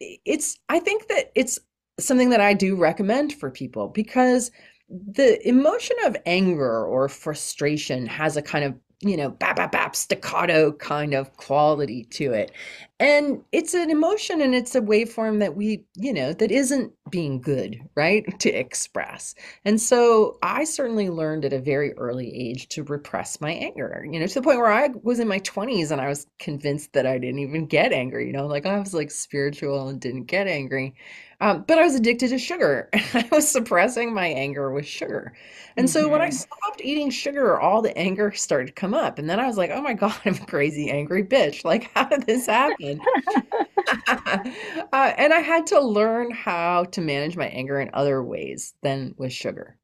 it's 0.00 0.58
I 0.70 0.80
think 0.80 1.08
that 1.08 1.30
it's 1.34 1.58
something 1.98 2.30
that 2.30 2.40
I 2.40 2.54
do 2.54 2.76
recommend 2.76 3.34
for 3.34 3.50
people 3.50 3.88
because 3.88 4.50
the 4.88 5.46
emotion 5.46 5.96
of 6.04 6.16
anger 6.24 6.84
or 6.84 7.08
frustration 7.08 8.06
has 8.06 8.36
a 8.36 8.42
kind 8.42 8.64
of 8.64 8.74
you 9.02 9.16
know, 9.16 9.30
bap, 9.30 9.56
bap, 9.56 9.72
bap, 9.72 9.96
staccato 9.96 10.72
kind 10.72 11.14
of 11.14 11.34
quality 11.38 12.04
to 12.04 12.32
it. 12.32 12.52
And 13.00 13.42
it's 13.50 13.72
an 13.72 13.90
emotion 13.90 14.42
and 14.42 14.54
it's 14.54 14.74
a 14.74 14.80
waveform 14.82 15.38
that 15.38 15.56
we, 15.56 15.86
you 15.96 16.12
know, 16.12 16.34
that 16.34 16.50
isn't 16.50 16.92
being 17.10 17.40
good, 17.40 17.80
right, 17.96 18.24
to 18.40 18.50
express. 18.50 19.34
And 19.64 19.80
so 19.80 20.38
I 20.42 20.64
certainly 20.64 21.08
learned 21.08 21.46
at 21.46 21.54
a 21.54 21.60
very 21.60 21.94
early 21.94 22.30
age 22.32 22.68
to 22.68 22.84
repress 22.84 23.40
my 23.40 23.52
anger, 23.52 24.06
you 24.08 24.20
know, 24.20 24.26
to 24.26 24.34
the 24.34 24.42
point 24.42 24.58
where 24.58 24.70
I 24.70 24.90
was 25.02 25.18
in 25.18 25.28
my 25.28 25.40
20s 25.40 25.90
and 25.90 26.00
I 26.00 26.08
was 26.08 26.26
convinced 26.38 26.92
that 26.92 27.06
I 27.06 27.16
didn't 27.16 27.38
even 27.38 27.66
get 27.66 27.92
angry, 27.92 28.26
you 28.26 28.34
know, 28.34 28.46
like 28.46 28.66
I 28.66 28.78
was 28.78 28.92
like 28.92 29.10
spiritual 29.10 29.88
and 29.88 29.98
didn't 29.98 30.24
get 30.24 30.46
angry. 30.46 30.94
Um, 31.42 31.64
but 31.66 31.78
I 31.78 31.84
was 31.84 31.94
addicted 31.94 32.28
to 32.28 32.38
sugar. 32.38 32.90
I 33.14 33.26
was 33.32 33.48
suppressing 33.50 34.12
my 34.12 34.26
anger 34.26 34.70
with 34.70 34.86
sugar. 34.86 35.32
And 35.76 35.88
so 35.88 36.08
when 36.08 36.20
I 36.20 36.28
mm-hmm. 36.28 36.36
stopped 36.36 36.82
eating 36.82 37.10
sugar, 37.10 37.58
all 37.58 37.80
the 37.80 37.96
anger 37.96 38.30
started 38.32 38.66
to 38.66 38.72
come 38.72 38.92
up. 38.92 39.18
And 39.18 39.28
then 39.30 39.40
I 39.40 39.46
was 39.46 39.56
like, 39.56 39.70
oh 39.70 39.80
my 39.80 39.94
God, 39.94 40.14
I'm 40.26 40.34
a 40.34 40.46
crazy, 40.46 40.90
angry 40.90 41.24
bitch. 41.24 41.64
Like, 41.64 41.90
how 41.94 42.04
did 42.04 42.26
this 42.26 42.46
happen? 42.46 42.89
uh, 44.08 45.12
and 45.16 45.32
I 45.32 45.40
had 45.40 45.66
to 45.68 45.80
learn 45.80 46.30
how 46.30 46.84
to 46.84 47.00
manage 47.00 47.36
my 47.36 47.46
anger 47.48 47.80
in 47.80 47.90
other 47.94 48.22
ways 48.22 48.74
than 48.82 49.14
with 49.18 49.32
sugar. 49.32 49.76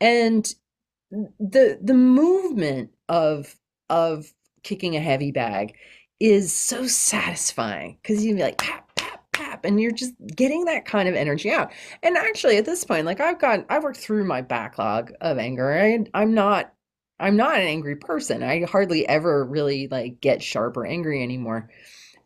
And 0.00 0.52
the 1.10 1.78
the 1.82 1.94
movement 1.94 2.90
of 3.08 3.54
of 3.90 4.32
kicking 4.62 4.96
a 4.96 5.00
heavy 5.00 5.32
bag 5.32 5.74
is 6.20 6.52
so 6.52 6.86
satisfying 6.86 7.98
because 8.02 8.24
you'd 8.24 8.36
be 8.36 8.42
like, 8.42 8.58
pap 8.58 8.88
pap 8.96 9.20
pap 9.32 9.64
and 9.64 9.80
you're 9.80 9.92
just 9.92 10.14
getting 10.34 10.64
that 10.66 10.84
kind 10.84 11.08
of 11.08 11.14
energy 11.14 11.50
out. 11.50 11.72
And 12.02 12.16
actually 12.16 12.56
at 12.56 12.64
this 12.64 12.84
point 12.84 13.06
like 13.06 13.20
i've 13.20 13.38
got 13.38 13.64
i've 13.68 13.82
worked 13.84 13.98
through 13.98 14.24
my 14.24 14.40
backlog 14.42 15.12
of 15.20 15.38
anger 15.38 15.72
I, 15.78 16.04
i'm 16.14 16.34
not 16.34 16.72
i'm 17.20 17.36
not 17.36 17.56
an 17.56 17.62
angry 17.66 17.96
person. 17.96 18.42
I 18.42 18.64
hardly 18.64 19.06
ever 19.08 19.44
really 19.44 19.88
like 19.88 20.20
get 20.20 20.42
sharp 20.42 20.76
or 20.76 20.86
angry 20.86 21.22
anymore 21.22 21.70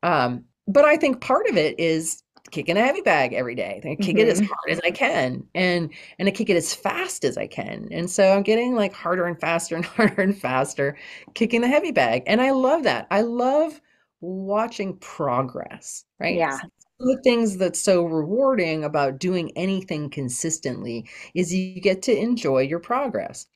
um 0.06 0.44
but 0.66 0.84
i 0.84 0.96
think 0.96 1.20
part 1.20 1.46
of 1.48 1.56
it 1.56 1.78
is 1.78 2.22
kicking 2.50 2.76
a 2.76 2.80
heavy 2.80 3.00
bag 3.00 3.32
every 3.32 3.54
day 3.54 3.80
i 3.84 3.94
kick 3.96 3.98
mm-hmm. 3.98 4.18
it 4.18 4.28
as 4.28 4.40
mm-hmm. 4.40 4.52
hard 4.52 4.70
as 4.70 4.80
i 4.84 4.90
can 4.90 5.42
and 5.54 5.92
and 6.18 6.28
i 6.28 6.30
kick 6.30 6.48
it 6.48 6.56
as 6.56 6.72
fast 6.72 7.24
as 7.24 7.36
i 7.36 7.46
can 7.46 7.88
and 7.90 8.08
so 8.08 8.32
i'm 8.32 8.42
getting 8.42 8.74
like 8.74 8.92
harder 8.92 9.26
and 9.26 9.40
faster 9.40 9.74
and 9.74 9.84
harder 9.96 10.22
and 10.22 10.38
faster 10.38 10.96
kicking 11.34 11.60
the 11.60 11.68
heavy 11.68 11.90
bag 11.90 12.22
and 12.26 12.40
i 12.40 12.50
love 12.50 12.84
that 12.84 13.06
i 13.10 13.20
love 13.20 13.80
watching 14.20 14.96
progress 14.98 16.04
right 16.20 16.36
yeah 16.36 16.58
the 16.98 17.20
things 17.22 17.58
that's 17.58 17.80
so 17.80 18.04
rewarding 18.04 18.84
about 18.84 19.18
doing 19.18 19.52
anything 19.56 20.08
consistently 20.08 21.08
is 21.34 21.52
you 21.52 21.80
get 21.80 22.02
to 22.02 22.16
enjoy 22.16 22.60
your 22.60 22.78
progress. 22.78 23.46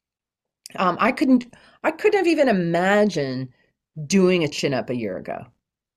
Um, 0.77 0.97
I 1.01 1.13
couldn't, 1.13 1.47
I 1.83 1.91
couldn't 1.91 2.19
have 2.19 2.27
even 2.27 2.49
imagined 2.49 3.49
doing 4.07 4.45
a 4.45 4.49
chin 4.49 4.75
up 4.75 4.91
a 4.91 4.97
year 4.97 5.17
ago. 5.17 5.47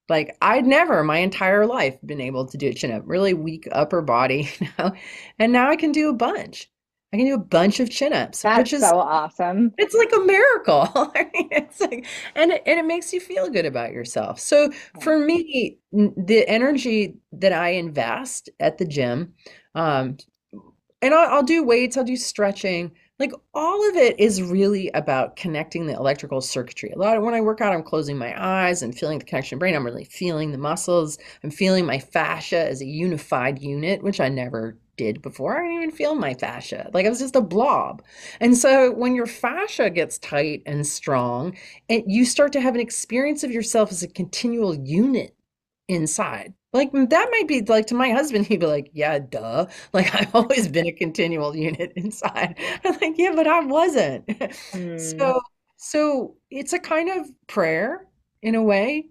Like 0.10 0.38
I'd 0.42 0.66
never 0.66 1.04
my 1.04 1.18
entire 1.20 1.66
life 1.66 1.98
been 2.06 2.22
able 2.22 2.46
to 2.48 2.58
do 2.58 2.70
a 2.70 2.74
chin 2.74 2.92
up, 2.92 3.04
really 3.06 3.34
weak 3.34 3.68
upper 3.72 4.02
body, 4.02 4.50
you 4.60 4.68
know? 4.78 4.92
and 5.39 5.52
now 5.54 5.70
I 5.70 5.76
can 5.76 5.92
do 5.92 6.10
a 6.10 6.13
bunch. 6.13 6.70
I 7.13 7.18
can 7.18 7.28
do 7.28 7.36
a 7.36 7.38
bunch 7.38 7.80
of 7.80 7.92
chin 7.92 8.12
ups, 8.12 8.42
That's 8.42 8.58
which 8.58 8.74
is 8.74 8.82
so 8.82 8.98
awesome. 8.98 9.72
It's 9.78 9.94
like 9.94 10.12
a 10.16 10.26
miracle. 10.26 10.89
I 10.96 11.30
mean, 11.34 11.48
it's 11.52 11.80
like, 11.80 12.08
and 12.36 12.52
it, 12.52 12.63
and 12.66 12.80
it 12.80 12.86
makes 12.86 13.13
you 13.13 13.20
feel 13.20 13.50
good 13.52 13.68
about 13.68 13.92
yourself. 13.92 14.39
So 14.39 14.72
for 15.00 15.20
me, 15.20 15.78
the 15.92 16.44
energy 16.48 17.18
that 17.34 17.54
I 17.54 17.70
invest 17.70 18.50
at 18.60 18.80
the 18.80 18.86
gym, 18.86 19.34
um, 19.76 20.18
and 21.04 21.13
I'll, 21.13 21.36
I'll 21.36 21.44
do 21.44 21.63
weights, 21.63 21.98
I'll 21.98 22.04
do 22.04 22.18
stretching, 22.18 22.92
like 23.24 23.34
all 23.54 23.88
of 23.90 23.96
it 23.96 24.20
is 24.20 24.42
really 24.42 24.90
about 24.94 25.38
connecting 25.38 25.86
the 25.86 25.94
electrical 25.94 26.42
circuitry. 26.42 26.92
A 26.92 27.00
lot 27.00 27.16
of 27.16 27.24
when 27.24 27.34
I 27.34 27.40
work 27.40 27.62
out, 27.62 27.72
I'm 27.72 27.82
closing 27.82 28.18
my 28.18 28.36
eyes 28.38 28.82
and 28.82 28.94
feeling 28.94 29.18
the 29.18 29.24
connection 29.24 29.58
brain. 29.58 29.76
I'm 29.76 29.86
really 29.86 30.04
feeling 30.04 30.52
the 30.52 30.58
muscles. 30.58 31.18
I'm 31.42 31.50
feeling 31.50 31.86
my 31.86 32.00
fascia 32.00 32.68
as 32.68 32.82
a 32.82 32.86
unified 32.86 33.62
unit, 33.62 34.04
which 34.04 34.20
I 34.20 34.28
never 34.28 34.78
did 34.98 35.22
before. 35.22 35.58
I 35.58 35.62
didn't 35.62 35.84
even 35.84 35.92
feel 35.96 36.16
my 36.16 36.34
fascia. 36.34 36.90
Like 36.94 37.06
it 37.06 37.10
was 37.10 37.20
just 37.20 37.38
a 37.38 37.42
blob. 37.42 38.04
And 38.42 38.58
so 38.58 38.92
when 38.92 39.16
your 39.16 39.26
fascia 39.26 39.90
gets 39.90 40.18
tight 40.18 40.62
and 40.66 40.86
strong, 40.86 41.56
and 41.88 42.04
you 42.06 42.26
start 42.26 42.52
to 42.54 42.62
have 42.62 42.76
an 42.76 42.82
experience 42.82 43.46
of 43.46 43.52
yourself 43.52 43.90
as 43.90 44.04
a 44.04 44.08
continual 44.10 44.76
unit 44.76 45.34
inside. 45.88 46.54
Like 46.74 46.92
that 46.92 47.30
might 47.32 47.48
be 47.48 47.62
like 47.62 47.88
to 47.88 47.96
my 47.96 48.10
husband, 48.12 48.48
he'd 48.48 48.60
be 48.60 48.66
like, 48.66 48.90
Yeah, 48.94 49.20
duh. 49.20 49.68
Like 49.94 50.14
I've 50.20 50.34
always 50.36 50.68
been 50.68 50.88
a 50.88 50.92
continual 50.92 51.56
unit 51.56 51.94
inside. 51.98 52.58
I'm 52.84 52.94
like, 53.00 53.18
Yeah, 53.18 53.34
but 53.36 53.48
I 53.48 53.60
wasn't. 53.62 54.30
Mm. 54.74 55.00
So 55.00 55.40
so 55.78 56.36
it's 56.50 56.74
a 56.74 56.80
kind 56.80 57.10
of 57.10 57.30
prayer 57.48 58.08
in 58.42 58.56
a 58.56 58.62
way 58.62 59.06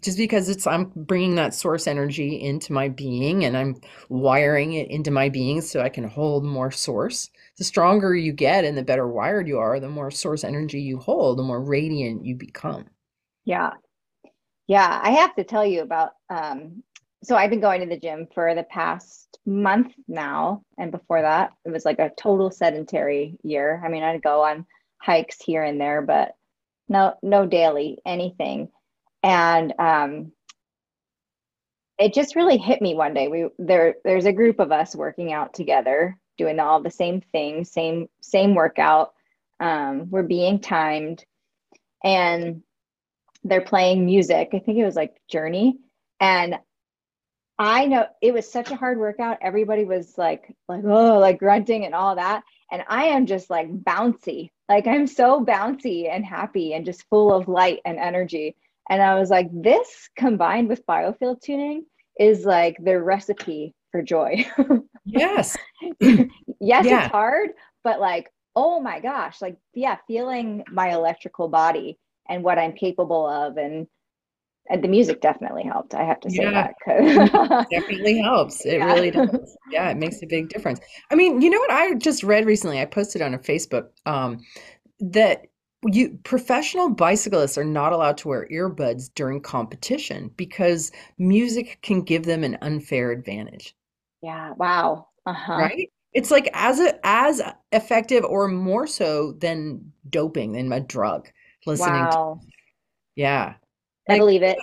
just 0.00 0.18
because 0.18 0.48
it's 0.48 0.66
i'm 0.66 0.92
bringing 0.94 1.34
that 1.36 1.54
source 1.54 1.86
energy 1.86 2.40
into 2.40 2.72
my 2.72 2.88
being 2.88 3.44
and 3.44 3.56
i'm 3.56 3.74
wiring 4.10 4.74
it 4.74 4.90
into 4.90 5.10
my 5.10 5.28
being 5.28 5.60
so 5.62 5.80
i 5.80 5.88
can 5.88 6.04
hold 6.04 6.44
more 6.44 6.70
source 6.70 7.30
the 7.56 7.64
stronger 7.64 8.14
you 8.14 8.32
get 8.32 8.64
and 8.64 8.76
the 8.76 8.82
better 8.82 9.08
wired 9.08 9.48
you 9.48 9.58
are 9.58 9.80
the 9.80 9.88
more 9.88 10.10
source 10.10 10.44
energy 10.44 10.80
you 10.82 10.98
hold 10.98 11.38
the 11.38 11.42
more 11.42 11.62
radiant 11.62 12.24
you 12.24 12.34
become 12.34 12.84
yeah 13.44 13.70
yeah 14.66 15.00
i 15.02 15.10
have 15.10 15.34
to 15.34 15.44
tell 15.44 15.64
you 15.64 15.80
about 15.80 16.10
um 16.28 16.82
so 17.24 17.36
i've 17.36 17.50
been 17.50 17.60
going 17.60 17.80
to 17.80 17.86
the 17.86 17.98
gym 17.98 18.26
for 18.34 18.54
the 18.54 18.62
past 18.64 19.38
month 19.46 19.92
now. 20.08 20.62
And 20.78 20.90
before 20.90 21.22
that 21.22 21.52
it 21.64 21.70
was 21.70 21.84
like 21.84 21.98
a 21.98 22.12
total 22.16 22.50
sedentary 22.50 23.36
year. 23.42 23.82
I 23.84 23.88
mean 23.88 24.02
i'd 24.02 24.22
go 24.22 24.42
on 24.42 24.66
hikes 24.98 25.40
here 25.42 25.62
and 25.62 25.80
there 25.80 26.02
but 26.02 26.34
no 26.88 27.14
no 27.22 27.46
daily 27.46 27.98
anything. 28.06 28.68
And 29.22 29.72
um, 29.78 30.32
it 31.98 32.12
just 32.12 32.36
really 32.36 32.58
hit 32.58 32.82
me 32.82 32.94
one 32.94 33.14
day. 33.14 33.28
We 33.28 33.48
there 33.58 33.96
there's 34.04 34.26
a 34.26 34.32
group 34.32 34.60
of 34.60 34.72
us 34.72 34.94
working 34.94 35.32
out 35.32 35.54
together 35.54 36.18
doing 36.36 36.58
all 36.58 36.82
the 36.82 36.90
same 36.90 37.20
thing, 37.32 37.64
same 37.64 38.08
same 38.20 38.54
workout. 38.54 39.14
Um, 39.60 40.10
we're 40.10 40.24
being 40.24 40.58
timed 40.60 41.24
and 42.02 42.62
they're 43.44 43.60
playing 43.60 44.04
music. 44.04 44.50
I 44.52 44.58
think 44.58 44.78
it 44.78 44.84
was 44.84 44.96
like 44.96 45.16
journey. 45.28 45.78
And 46.20 46.58
i 47.58 47.86
know 47.86 48.06
it 48.22 48.34
was 48.34 48.50
such 48.50 48.70
a 48.70 48.76
hard 48.76 48.98
workout 48.98 49.38
everybody 49.40 49.84
was 49.84 50.16
like 50.18 50.54
like 50.68 50.84
oh 50.84 51.18
like 51.18 51.38
grunting 51.38 51.84
and 51.84 51.94
all 51.94 52.16
that 52.16 52.42
and 52.72 52.82
i 52.88 53.04
am 53.04 53.26
just 53.26 53.50
like 53.50 53.70
bouncy 53.84 54.50
like 54.68 54.86
i'm 54.86 55.06
so 55.06 55.44
bouncy 55.44 56.10
and 56.10 56.24
happy 56.24 56.74
and 56.74 56.84
just 56.84 57.08
full 57.08 57.32
of 57.32 57.48
light 57.48 57.80
and 57.84 57.98
energy 57.98 58.56
and 58.90 59.02
I 59.02 59.18
was 59.18 59.30
like, 59.30 59.48
this 59.50 60.08
combined 60.16 60.68
with 60.68 60.86
biofield 60.86 61.40
tuning 61.40 61.86
is 62.18 62.44
like 62.44 62.76
the 62.82 63.00
recipe 63.00 63.74
for 63.90 64.02
joy. 64.02 64.46
yes. 65.04 65.56
yes, 66.00 66.26
yeah. 66.60 67.04
it's 67.04 67.12
hard, 67.12 67.50
but 67.82 68.00
like 68.00 68.30
oh 68.56 68.78
my 68.78 69.00
gosh, 69.00 69.42
like, 69.42 69.56
yeah, 69.72 69.96
feeling 70.06 70.62
my 70.70 70.92
electrical 70.92 71.48
body 71.48 71.98
and 72.28 72.44
what 72.44 72.56
I'm 72.56 72.72
capable 72.72 73.26
of. 73.26 73.56
And, 73.56 73.88
and 74.70 74.82
the 74.82 74.88
music 74.88 75.20
definitely 75.20 75.64
helped. 75.64 75.94
I 75.94 76.04
have 76.04 76.20
to 76.20 76.30
say 76.30 76.44
Yeah. 76.44 76.50
that. 76.52 76.74
Definitely 77.70 78.18
helps. 78.22 78.64
It 78.66 78.78
Yeah. 78.78 78.84
really 78.84 79.10
does. 79.10 79.56
Yeah, 79.66 79.90
it 79.90 79.96
makes 79.96 80.22
a 80.22 80.26
big 80.26 80.48
difference. 80.48 80.80
I 81.10 81.14
mean, 81.14 81.40
you 81.40 81.50
know 81.50 81.58
what 81.58 81.70
I 81.70 81.94
just 81.94 82.22
read 82.22 82.46
recently? 82.46 82.80
I 82.80 82.84
posted 82.84 83.22
on 83.22 83.34
a 83.34 83.38
Facebook 83.38 83.88
um, 84.06 84.44
that 85.00 85.46
you 85.86 86.18
professional 86.24 86.90
bicyclists 86.90 87.58
are 87.58 87.64
not 87.64 87.92
allowed 87.92 88.18
to 88.18 88.28
wear 88.28 88.48
earbuds 88.50 89.10
during 89.14 89.40
competition 89.40 90.30
because 90.36 90.92
music 91.18 91.78
can 91.82 92.02
give 92.02 92.24
them 92.24 92.44
an 92.44 92.58
unfair 92.62 93.10
advantage, 93.12 93.76
yeah. 94.22 94.52
Wow. 94.56 95.08
Uh-huh. 95.26 95.52
right? 95.54 95.90
It's 96.12 96.30
like 96.30 96.48
as 96.54 96.80
a, 96.80 96.98
as 97.06 97.42
effective 97.72 98.24
or 98.24 98.48
more 98.48 98.86
so 98.86 99.32
than 99.32 99.92
doping, 100.10 100.52
than 100.52 100.72
a 100.72 100.80
drug, 100.80 101.28
listening 101.66 102.08
to, 102.10 102.18
Wow. 102.18 102.40
yeah. 103.16 103.54
I 104.08 104.18
believe 104.18 104.42
it. 104.42 104.58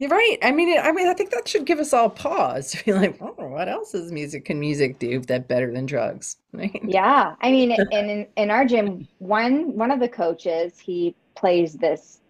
You're 0.00 0.08
right. 0.08 0.38
I 0.42 0.50
mean, 0.50 0.78
I 0.78 0.92
mean, 0.92 1.08
I 1.08 1.12
think 1.12 1.30
that 1.30 1.46
should 1.46 1.66
give 1.66 1.78
us 1.78 1.92
all 1.92 2.08
pause 2.08 2.70
to 2.70 2.84
be 2.84 2.94
like, 2.94 3.18
oh, 3.20 3.34
what 3.36 3.68
else 3.68 3.92
is 3.92 4.10
music 4.10 4.46
can 4.46 4.58
music 4.58 4.98
do 4.98 5.20
that 5.20 5.46
better 5.46 5.70
than 5.72 5.86
drugs? 5.86 6.36
Right? 6.52 6.80
Yeah. 6.82 7.34
I 7.42 7.52
mean, 7.52 7.72
and 7.92 8.10
in, 8.10 8.26
in 8.36 8.50
our 8.50 8.64
gym, 8.64 9.06
one 9.18 9.76
one 9.76 9.90
of 9.90 10.00
the 10.00 10.08
coaches, 10.08 10.78
he 10.78 11.14
plays 11.36 11.74
this 11.74 12.20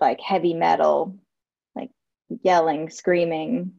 like 0.00 0.20
heavy 0.20 0.52
metal, 0.52 1.16
like 1.74 1.90
yelling, 2.42 2.90
screaming, 2.90 3.72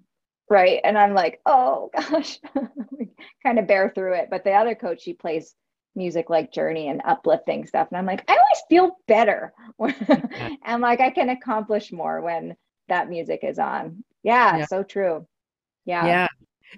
right? 0.50 0.82
And 0.84 0.98
I'm 0.98 1.14
like, 1.14 1.42
oh 1.46 1.92
gosh, 1.96 2.40
kind 3.44 3.60
of 3.60 3.68
bear 3.68 3.92
through 3.94 4.14
it. 4.16 4.30
But 4.32 4.44
the 4.44 4.54
other 4.54 4.74
coach, 4.74 5.04
he 5.04 5.14
plays 5.14 5.54
music 5.96 6.30
like 6.30 6.52
Journey 6.52 6.88
and 6.90 7.02
uplifting 7.06 7.66
stuff. 7.66 7.88
And 7.92 7.98
I'm 7.98 8.06
like, 8.06 8.24
I 8.30 8.34
always 8.34 8.64
feel 8.70 8.98
better. 9.08 9.54
and 10.66 10.82
like 10.82 11.00
I 11.02 11.10
can 11.10 11.30
accomplish 11.30 11.92
more 11.92 12.22
when 12.22 12.56
that 12.90 13.10
music 13.10 13.42
is 13.44 13.60
on. 13.60 14.04
Yeah, 14.24 14.58
Yeah. 14.58 14.66
so 14.66 14.84
true. 14.84 15.28
Yeah. 15.86 16.06
Yeah. 16.06 16.28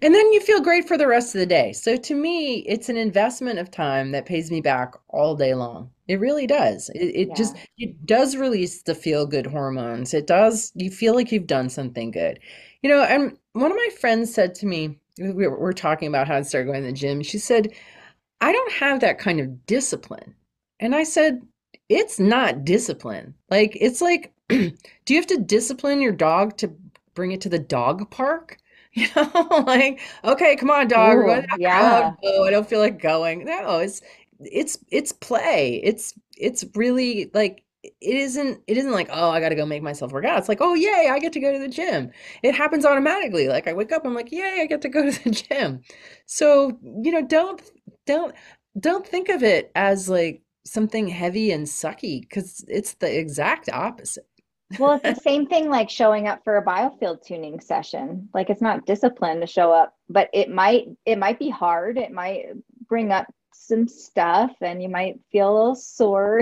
And 0.01 0.13
then 0.13 0.33
you 0.33 0.41
feel 0.41 0.61
great 0.61 0.87
for 0.87 0.97
the 0.97 1.07
rest 1.07 1.35
of 1.35 1.39
the 1.39 1.45
day. 1.45 1.71
So 1.71 1.95
to 1.95 2.15
me, 2.15 2.57
it's 2.67 2.89
an 2.89 2.97
investment 2.97 3.59
of 3.59 3.71
time 3.71 4.11
that 4.11 4.25
pays 4.25 4.51
me 4.51 4.59
back 4.61 4.93
all 5.09 5.35
day 5.35 5.53
long. 5.53 5.89
It 6.07 6.19
really 6.19 6.47
does. 6.47 6.89
It, 6.93 7.29
it 7.29 7.35
just 7.35 7.55
it 7.77 8.05
does 8.05 8.35
release 8.35 8.83
the 8.83 8.93
feel 8.93 9.25
good 9.25 9.45
hormones. 9.47 10.13
It 10.13 10.27
does, 10.27 10.71
you 10.75 10.91
feel 10.91 11.15
like 11.15 11.31
you've 11.31 11.47
done 11.47 11.69
something 11.69 12.11
good. 12.11 12.39
You 12.83 12.89
know, 12.89 13.03
and 13.03 13.37
one 13.53 13.71
of 13.71 13.77
my 13.77 13.89
friends 13.99 14.33
said 14.33 14.53
to 14.55 14.65
me, 14.65 14.99
we 15.17 15.31
were, 15.47 15.59
we're 15.59 15.73
talking 15.73 16.09
about 16.09 16.27
how 16.27 16.39
to 16.39 16.43
start 16.43 16.67
going 16.67 16.81
to 16.81 16.87
the 16.87 16.93
gym. 16.93 17.23
She 17.23 17.37
said, 17.39 17.71
I 18.41 18.51
don't 18.51 18.71
have 18.73 18.99
that 19.01 19.19
kind 19.19 19.39
of 19.39 19.65
discipline. 19.65 20.35
And 20.79 20.95
I 20.95 21.03
said, 21.03 21.41
it's 21.89 22.19
not 22.19 22.65
discipline. 22.65 23.35
Like, 23.49 23.77
it's 23.79 24.01
like, 24.01 24.33
do 24.49 24.73
you 25.07 25.15
have 25.15 25.27
to 25.27 25.37
discipline 25.37 26.01
your 26.01 26.11
dog 26.11 26.57
to 26.57 26.73
bring 27.13 27.31
it 27.31 27.41
to 27.41 27.49
the 27.49 27.59
dog 27.59 28.09
park? 28.11 28.57
You 28.97 29.07
know, 29.13 29.63
like, 29.67 29.99
okay, 30.23 30.55
come 30.55 30.69
on, 30.71 30.87
dog. 30.87 31.17
Ooh, 31.17 31.43
yeah. 31.57 32.13
Oh, 32.23 32.45
I 32.45 32.49
don't 32.49 32.65
feel 32.65 32.79
like 32.79 33.01
going. 33.01 33.43
No, 33.43 33.79
it's 33.79 34.01
it's 34.39 34.77
it's 34.89 35.11
play. 35.11 35.81
It's 35.83 36.13
it's 36.37 36.63
really 36.75 37.29
like 37.33 37.61
it 37.83 37.93
isn't 38.01 38.61
it 38.67 38.77
isn't 38.77 38.93
like, 38.93 39.09
oh, 39.11 39.29
I 39.29 39.41
got 39.41 39.49
to 39.49 39.55
go 39.55 39.65
make 39.65 39.83
myself 39.83 40.13
work 40.13 40.23
out. 40.23 40.39
It's 40.39 40.47
like, 40.47 40.61
oh, 40.61 40.75
yay, 40.75 41.09
I 41.11 41.19
get 41.19 41.33
to 41.33 41.41
go 41.41 41.51
to 41.51 41.59
the 41.59 41.67
gym. 41.67 42.09
It 42.41 42.55
happens 42.55 42.85
automatically. 42.85 43.49
Like 43.49 43.67
I 43.67 43.73
wake 43.73 43.91
up, 43.91 44.05
I'm 44.05 44.15
like, 44.15 44.31
yay, 44.31 44.59
I 44.61 44.65
get 44.65 44.81
to 44.83 44.89
go 44.89 45.09
to 45.09 45.23
the 45.23 45.29
gym. 45.49 45.81
So, 46.25 46.77
you 47.03 47.11
know, 47.11 47.21
don't 47.21 47.61
don't 48.05 48.35
don't 48.79 49.07
think 49.07 49.29
of 49.29 49.43
it 49.43 49.71
as 49.75 50.09
like 50.09 50.41
something 50.65 51.07
heavy 51.07 51.51
and 51.51 51.65
sucky 51.65 52.21
because 52.21 52.65
it's 52.67 52.95
the 52.95 53.19
exact 53.19 53.69
opposite. 53.69 54.27
Well, 54.79 54.93
it's 54.93 55.17
the 55.17 55.23
same 55.29 55.45
thing 55.45 55.69
like 55.69 55.89
showing 55.89 56.27
up 56.27 56.43
for 56.43 56.57
a 56.57 56.65
biofield 56.65 57.25
tuning 57.25 57.59
session. 57.59 58.29
Like 58.33 58.49
it's 58.49 58.61
not 58.61 58.85
discipline 58.85 59.39
to 59.41 59.47
show 59.47 59.71
up, 59.71 59.95
but 60.09 60.29
it 60.33 60.49
might 60.49 60.87
it 61.05 61.17
might 61.17 61.39
be 61.39 61.49
hard. 61.49 61.97
It 61.97 62.11
might 62.11 62.47
bring 62.87 63.11
up 63.11 63.27
some 63.53 63.87
stuff 63.87 64.51
and 64.61 64.81
you 64.81 64.89
might 64.89 65.19
feel 65.31 65.51
a 65.51 65.55
little 65.55 65.75
sore 65.75 66.41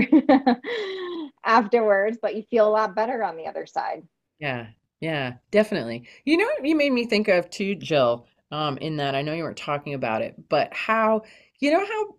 afterwards, 1.46 2.18
but 2.22 2.36
you 2.36 2.44
feel 2.44 2.68
a 2.68 2.72
lot 2.72 2.96
better 2.96 3.24
on 3.24 3.38
the 3.38 3.46
other 3.46 3.66
side. 3.66 4.04
Yeah, 4.40 4.68
yeah, 5.00 5.34
definitely. 5.52 6.08
You 6.26 6.38
know 6.38 6.46
what 6.46 6.66
you 6.66 6.76
made 6.76 6.92
me 6.92 7.06
think 7.06 7.28
of 7.28 7.50
too, 7.50 7.76
Jill, 7.76 8.26
um, 8.52 8.78
in 8.78 8.98
that 8.98 9.16
I 9.16 9.22
know 9.22 9.34
you 9.34 9.44
weren't 9.44 9.58
talking 9.58 9.94
about 9.94 10.22
it, 10.22 10.36
but 10.50 10.74
how, 10.74 11.24
you 11.64 11.72
know 11.72 11.86
how 11.86 12.16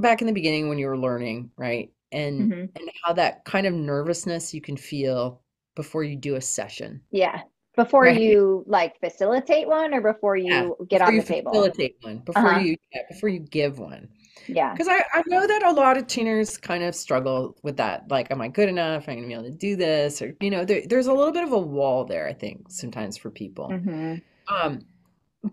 back 0.00 0.20
in 0.20 0.26
the 0.26 0.32
beginning 0.32 0.68
when 0.68 0.78
you 0.78 0.86
were 0.88 0.98
learning, 0.98 1.50
right? 1.56 1.92
And 2.12 2.52
Mhm. 2.52 2.72
and 2.76 2.90
how 3.04 3.12
that 3.14 3.44
kind 3.44 3.66
of 3.66 3.74
nervousness 3.74 4.54
you 4.54 4.60
can 4.60 4.76
feel 4.76 5.42
before 5.76 6.04
you 6.04 6.16
do 6.16 6.36
a 6.36 6.40
session. 6.40 7.02
Yeah. 7.10 7.42
Before 7.76 8.08
Right. 8.08 8.20
you 8.22 8.64
like 8.66 8.98
facilitate 9.00 9.68
one 9.68 9.94
or 9.94 10.00
before 10.00 10.36
you 10.36 10.76
Yeah, 10.86 10.86
get 10.88 11.00
before 11.00 11.02
on 11.02 11.16
you 11.16 11.20
the 11.20 11.24
table. 11.24 11.72
facilitate 11.72 11.96
one, 12.00 12.18
before 12.20 12.52
Uh-huh. 12.52 12.54
you 12.54 12.76
yeah, 12.92 13.02
before 13.08 13.28
you 13.28 13.40
give 13.40 13.78
one. 13.78 14.08
Yeah. 14.48 14.78
Because 14.78 14.88
I, 14.88 15.04
I 15.14 15.22
know 15.26 15.46
that 15.46 15.64
a 15.64 15.72
lot 15.72 15.98
of 15.98 16.06
tuners 16.06 16.56
kind 16.58 16.84
of 16.84 16.94
struggle 16.94 17.56
with 17.62 17.76
that. 17.78 18.10
Like, 18.10 18.30
am 18.30 18.40
I 18.40 18.48
good 18.48 18.68
enough? 18.68 19.08
Am 19.08 19.12
I 19.12 19.14
going 19.16 19.22
to 19.24 19.28
be 19.28 19.34
able 19.34 19.44
to 19.44 19.50
do 19.56 19.76
this? 19.76 20.22
Or, 20.22 20.34
you 20.40 20.50
know, 20.50 20.64
there, 20.64 20.82
there's 20.88 21.08
a 21.08 21.12
little 21.12 21.32
bit 21.32 21.44
of 21.44 21.52
a 21.52 21.58
wall 21.58 22.04
there, 22.04 22.28
I 22.28 22.32
think, 22.34 22.70
sometimes 22.70 23.16
for 23.18 23.30
people. 23.30 23.82
hmm 23.82 24.20
Um, 24.48 24.80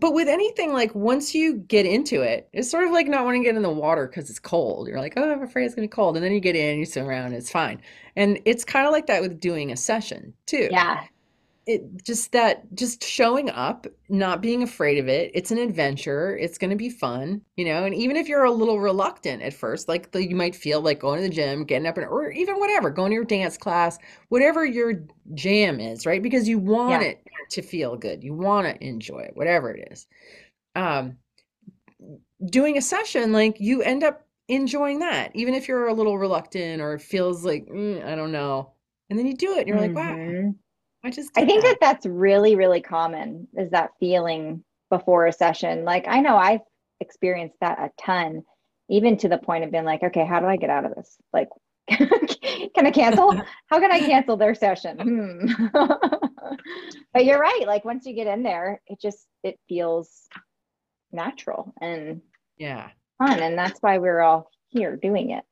but 0.00 0.14
with 0.14 0.28
anything, 0.28 0.72
like 0.72 0.94
once 0.94 1.34
you 1.34 1.54
get 1.54 1.86
into 1.86 2.22
it, 2.22 2.48
it's 2.52 2.70
sort 2.70 2.84
of 2.84 2.92
like 2.92 3.06
not 3.06 3.24
wanting 3.24 3.42
to 3.42 3.48
get 3.48 3.56
in 3.56 3.62
the 3.62 3.70
water 3.70 4.06
because 4.06 4.30
it's 4.30 4.38
cold. 4.38 4.88
You're 4.88 5.00
like, 5.00 5.14
oh, 5.16 5.32
I'm 5.32 5.42
afraid 5.42 5.64
it's 5.64 5.74
going 5.74 5.86
to 5.86 5.90
be 5.90 5.94
cold. 5.94 6.16
And 6.16 6.24
then 6.24 6.32
you 6.32 6.40
get 6.40 6.56
in, 6.56 6.78
you 6.78 6.86
sit 6.86 7.04
around, 7.04 7.32
it's 7.32 7.50
fine. 7.50 7.80
And 8.16 8.40
it's 8.44 8.64
kind 8.64 8.86
of 8.86 8.92
like 8.92 9.06
that 9.06 9.22
with 9.22 9.40
doing 9.40 9.72
a 9.72 9.76
session 9.76 10.34
too. 10.46 10.68
Yeah. 10.70 11.04
It 11.68 12.04
just 12.04 12.30
that, 12.30 12.72
just 12.76 13.02
showing 13.02 13.50
up, 13.50 13.88
not 14.08 14.40
being 14.40 14.62
afraid 14.62 14.98
of 14.98 15.08
it. 15.08 15.32
It's 15.34 15.50
an 15.50 15.58
adventure. 15.58 16.36
It's 16.36 16.58
going 16.58 16.70
to 16.70 16.76
be 16.76 16.88
fun, 16.88 17.42
you 17.56 17.64
know. 17.64 17.84
And 17.84 17.92
even 17.92 18.16
if 18.16 18.28
you're 18.28 18.44
a 18.44 18.52
little 18.52 18.78
reluctant 18.78 19.42
at 19.42 19.52
first, 19.52 19.88
like 19.88 20.12
the, 20.12 20.24
you 20.24 20.36
might 20.36 20.54
feel 20.54 20.80
like 20.80 21.00
going 21.00 21.20
to 21.20 21.28
the 21.28 21.34
gym, 21.34 21.64
getting 21.64 21.88
up, 21.88 21.96
and, 21.98 22.06
or 22.06 22.30
even 22.30 22.60
whatever, 22.60 22.88
going 22.90 23.10
to 23.10 23.14
your 23.16 23.24
dance 23.24 23.58
class, 23.58 23.98
whatever 24.28 24.64
your 24.64 25.02
jam 25.34 25.80
is, 25.80 26.06
right? 26.06 26.22
Because 26.22 26.48
you 26.48 26.60
want 26.60 27.02
Yeah. 27.02 27.02
it 27.02 27.26
to 27.50 27.62
feel 27.62 27.96
good. 27.96 28.22
You 28.22 28.34
want 28.34 28.68
to 28.68 28.84
enjoy 28.86 29.20
it, 29.22 29.36
whatever 29.36 29.72
it 29.74 29.88
is. 29.90 30.06
Um, 30.76 31.18
doing 32.50 32.76
a 32.78 32.82
session, 32.82 33.32
like 33.32 33.60
you 33.60 33.82
end 33.82 34.02
up 34.04 34.26
enjoying 34.48 35.00
that, 35.00 35.34
even 35.34 35.54
if 35.54 35.68
you're 35.68 35.88
a 35.88 35.92
little 35.94 36.18
reluctant 36.18 36.80
or 36.82 36.94
it 36.94 37.02
feels 37.02 37.44
like, 37.44 37.66
"Mm, 37.66 38.04
I 38.04 38.14
don't 38.14 38.32
know. 38.32 38.72
And 39.10 39.18
then 39.18 39.26
you 39.26 39.34
do 39.34 39.52
it 39.54 39.60
and 39.60 39.68
you're 39.68 39.78
like, 39.80 39.94
wow, 39.94 40.16
Mhm. 40.26 40.58
I 41.06 41.10
just 41.10 41.30
I 41.36 41.44
think 41.44 41.62
that. 41.62 41.76
that 41.80 41.94
that's 41.94 42.06
really, 42.06 42.56
really 42.56 42.80
common 42.80 43.46
is 43.56 43.70
that 43.70 43.90
feeling 44.00 44.64
before 44.90 45.26
a 45.26 45.32
session. 45.32 45.84
Like 45.84 46.08
I 46.08 46.20
know 46.20 46.36
I've 46.36 46.62
experienced 47.00 47.56
that 47.60 47.78
a 47.78 47.90
ton, 48.00 48.42
even 48.90 49.16
to 49.18 49.28
the 49.28 49.38
point 49.38 49.62
of 49.62 49.70
being 49.70 49.84
like, 49.84 50.02
okay, 50.02 50.26
how 50.26 50.40
do 50.40 50.46
I 50.46 50.56
get 50.56 50.68
out 50.68 50.84
of 50.84 50.96
this? 50.96 51.16
Like, 51.32 51.48
can 51.88 52.86
I 52.86 52.90
cancel? 52.90 53.32
How 53.70 53.78
can 53.78 53.92
I 53.92 54.00
cancel 54.00 54.36
their 54.36 54.56
session? 54.56 54.98
Hmm. 54.98 55.68
but 57.14 57.24
you're 57.24 57.38
right. 57.38 57.64
Like 57.64 57.84
once 57.84 58.04
you 58.06 58.12
get 58.12 58.26
in 58.26 58.42
there, 58.42 58.82
it 58.88 59.00
just 59.00 59.28
it 59.44 59.60
feels 59.68 60.28
natural 61.12 61.72
and 61.80 62.20
Yeah. 62.58 62.88
fun, 63.18 63.38
and 63.40 63.56
that's 63.56 63.78
why 63.80 63.98
we're 63.98 64.20
all 64.20 64.50
here 64.66 64.96
doing 64.96 65.30
it. 65.30 65.44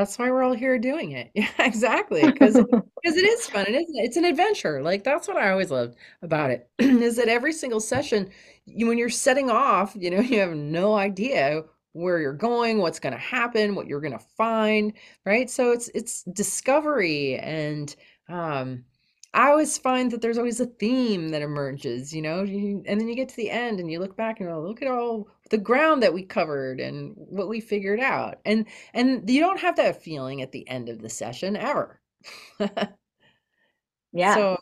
That's 0.00 0.18
why 0.18 0.30
we're 0.30 0.42
all 0.42 0.54
here 0.54 0.78
doing 0.78 1.12
it. 1.12 1.30
Yeah, 1.34 1.48
exactly. 1.58 2.30
Because 2.30 2.54
because 3.02 3.16
it 3.16 3.24
is 3.24 3.46
fun. 3.46 3.66
It 3.68 3.74
is 3.74 3.86
it's 3.94 4.16
an 4.16 4.24
adventure. 4.24 4.82
Like 4.82 5.04
that's 5.04 5.28
what 5.28 5.36
I 5.36 5.50
always 5.50 5.70
loved 5.70 5.96
about 6.22 6.50
it. 6.50 6.68
Is 6.78 7.16
that 7.16 7.28
every 7.28 7.52
single 7.52 7.80
session, 7.80 8.30
you 8.66 8.86
when 8.86 8.98
you're 8.98 9.08
setting 9.10 9.50
off, 9.50 9.94
you 9.96 10.10
know, 10.10 10.20
you 10.20 10.40
have 10.40 10.54
no 10.54 10.94
idea 10.94 11.62
where 11.92 12.18
you're 12.20 12.32
going, 12.32 12.78
what's 12.78 13.00
going 13.00 13.12
to 13.12 13.18
happen, 13.18 13.74
what 13.74 13.86
you're 13.86 14.00
going 14.00 14.12
to 14.12 14.24
find, 14.36 14.92
right? 15.26 15.50
So 15.50 15.72
it's 15.72 15.88
it's 15.94 16.22
discovery 16.24 17.36
and 17.38 17.94
um 18.28 18.84
I 19.32 19.48
always 19.50 19.78
find 19.78 20.10
that 20.10 20.20
there's 20.22 20.38
always 20.38 20.60
a 20.60 20.66
theme 20.66 21.28
that 21.30 21.42
emerges, 21.42 22.12
you 22.12 22.20
know, 22.22 22.42
you, 22.42 22.82
and 22.86 23.00
then 23.00 23.08
you 23.08 23.14
get 23.14 23.28
to 23.30 23.36
the 23.36 23.50
end 23.50 23.78
and 23.80 23.90
you 23.90 23.98
look 24.00 24.16
back 24.16 24.40
and 24.40 24.48
go, 24.48 24.60
look 24.60 24.82
at 24.82 24.88
all 24.88 25.28
the 25.50 25.58
ground 25.58 26.02
that 26.02 26.14
we 26.14 26.24
covered 26.24 26.80
and 26.80 27.14
what 27.16 27.48
we 27.48 27.60
figured 27.60 28.00
out. 28.00 28.40
And 28.44 28.66
and 28.94 29.28
you 29.30 29.40
don't 29.40 29.60
have 29.60 29.76
that 29.76 30.02
feeling 30.02 30.42
at 30.42 30.52
the 30.52 30.68
end 30.68 30.88
of 30.88 31.00
the 31.00 31.08
session 31.08 31.56
ever. 31.56 32.00
Yeah. 34.12 34.42
So 34.42 34.56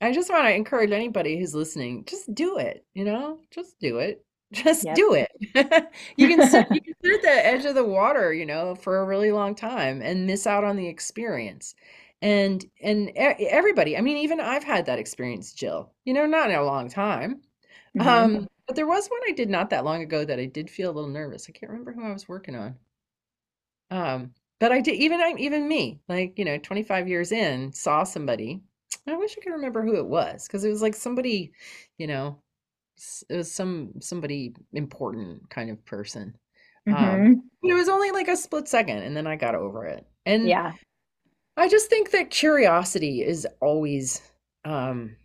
I 0.00 0.12
just 0.12 0.30
want 0.30 0.46
to 0.46 0.54
encourage 0.54 0.92
anybody 0.92 1.38
who's 1.38 1.54
listening, 1.54 2.04
just 2.06 2.34
do 2.34 2.58
it, 2.58 2.86
you 2.94 3.04
know, 3.04 3.40
just 3.50 3.78
do 3.80 3.98
it. 3.98 4.24
Just 4.52 4.92
Yep. 4.92 4.94
do 4.94 5.14
it. 5.14 5.30
You 6.16 6.28
can 6.28 6.42
sit, 6.42 6.68
you 6.70 6.80
can 6.82 6.94
sit 7.04 7.14
at 7.16 7.22
the 7.22 7.46
edge 7.46 7.64
of 7.66 7.74
the 7.74 7.84
water, 7.84 8.32
you 8.32 8.46
know, 8.46 8.74
for 8.76 8.98
a 8.98 9.04
really 9.06 9.32
long 9.32 9.54
time 9.54 10.02
and 10.02 10.26
miss 10.26 10.46
out 10.46 10.64
on 10.64 10.76
the 10.76 10.88
experience. 10.88 11.74
And 12.20 12.64
and 12.82 13.10
everybody, 13.16 13.96
I 13.96 14.00
mean, 14.00 14.16
even 14.18 14.40
I've 14.40 14.64
had 14.64 14.86
that 14.86 14.98
experience, 14.98 15.52
Jill. 15.52 15.92
You 16.04 16.14
know, 16.14 16.26
not 16.26 16.50
in 16.50 16.56
a 16.56 16.64
long 16.64 16.88
time. 16.88 17.42
Mhm. 17.94 18.06
Um, 18.06 18.48
but 18.66 18.76
there 18.76 18.86
was 18.86 19.08
one 19.08 19.20
I 19.28 19.32
did 19.32 19.50
not 19.50 19.70
that 19.70 19.84
long 19.84 20.02
ago 20.02 20.24
that 20.24 20.38
I 20.38 20.46
did 20.46 20.70
feel 20.70 20.90
a 20.90 20.92
little 20.94 21.10
nervous. 21.10 21.48
I 21.48 21.52
can't 21.52 21.70
remember 21.70 21.92
who 21.92 22.04
I 22.04 22.12
was 22.12 22.28
working 22.28 22.56
on. 22.56 22.76
Um, 23.90 24.32
but 24.60 24.72
I 24.72 24.80
did 24.80 24.96
even 24.96 25.20
I 25.20 25.34
even 25.38 25.68
me, 25.68 26.00
like, 26.08 26.38
you 26.38 26.44
know, 26.44 26.58
25 26.58 27.08
years 27.08 27.32
in, 27.32 27.72
saw 27.72 28.04
somebody. 28.04 28.60
I 29.06 29.16
wish 29.16 29.36
I 29.38 29.42
could 29.42 29.52
remember 29.52 29.82
who 29.84 29.96
it 29.96 30.06
was 30.06 30.46
because 30.46 30.64
it 30.64 30.70
was 30.70 30.82
like 30.82 30.94
somebody, 30.94 31.52
you 31.98 32.06
know, 32.06 32.42
it 33.28 33.36
was 33.36 33.52
some 33.52 33.92
somebody 34.00 34.54
important 34.72 35.48
kind 35.50 35.70
of 35.70 35.84
person. 35.84 36.36
Um, 36.90 37.20
Mhm. 37.22 37.42
it 37.62 37.74
was 37.74 37.88
only 37.88 38.10
like 38.10 38.28
a 38.28 38.36
split 38.36 38.68
second 38.68 38.98
and 39.02 39.16
then 39.16 39.26
I 39.26 39.36
got 39.36 39.54
over 39.54 39.84
it. 39.86 40.06
And 40.26 40.48
Yeah. 40.48 40.72
I 41.58 41.68
just 41.68 41.90
think 41.90 42.10
that 42.12 42.30
curiosity 42.30 43.22
is 43.22 43.46
always 43.60 44.22
um 44.64 45.16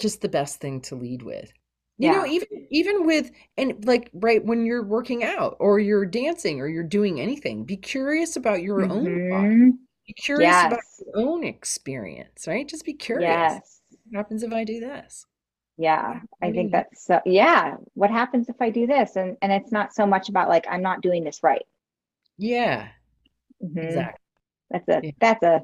just 0.00 0.20
the 0.22 0.28
best 0.30 0.60
thing 0.60 0.80
to 0.82 0.96
lead 0.96 1.22
with. 1.22 1.52
You 1.98 2.10
know, 2.10 2.26
even 2.26 2.48
even 2.70 3.06
with 3.06 3.30
and 3.58 3.84
like 3.86 4.10
right 4.14 4.44
when 4.44 4.66
you're 4.66 4.84
working 4.84 5.24
out 5.24 5.56
or 5.60 5.80
you're 5.80 6.06
dancing 6.06 6.60
or 6.60 6.68
you're 6.68 6.84
doing 6.84 7.20
anything, 7.20 7.64
be 7.64 7.76
curious 7.78 8.36
about 8.36 8.62
your 8.62 8.90
own 8.90 9.20
body. 9.30 9.56
Mhm. 9.56 9.78
Be 10.06 10.14
curious 10.14 10.62
about 10.62 10.80
your 11.00 11.16
own 11.28 11.44
experience, 11.44 12.46
right? 12.48 12.68
Just 12.68 12.84
be 12.86 12.94
curious. 12.94 13.58
Yes. 13.58 13.82
What 13.90 14.18
happens 14.18 14.42
if 14.42 14.52
I 14.52 14.64
do 14.64 14.80
this? 14.80 15.26
Yeah. 15.76 16.20
I 16.42 16.52
think 16.52 16.72
that's 16.72 17.04
so 17.04 17.20
yeah. 17.24 17.76
What 17.94 18.10
happens 18.10 18.48
if 18.48 18.56
I 18.60 18.70
do 18.70 18.86
this? 18.86 19.16
And 19.16 19.36
and 19.42 19.52
it's 19.52 19.72
not 19.72 19.94
so 19.94 20.06
much 20.06 20.28
about 20.28 20.48
like 20.48 20.66
I'm 20.68 20.82
not 20.82 21.00
doing 21.00 21.24
this 21.24 21.42
right. 21.42 21.66
Yeah, 22.38 22.92
Mhm. 23.60 23.80
exactly. 23.82 24.23
That's 24.74 24.88
a 24.88 25.00
Yeah. 25.06 25.10
that's 25.20 25.42
a 25.44 25.62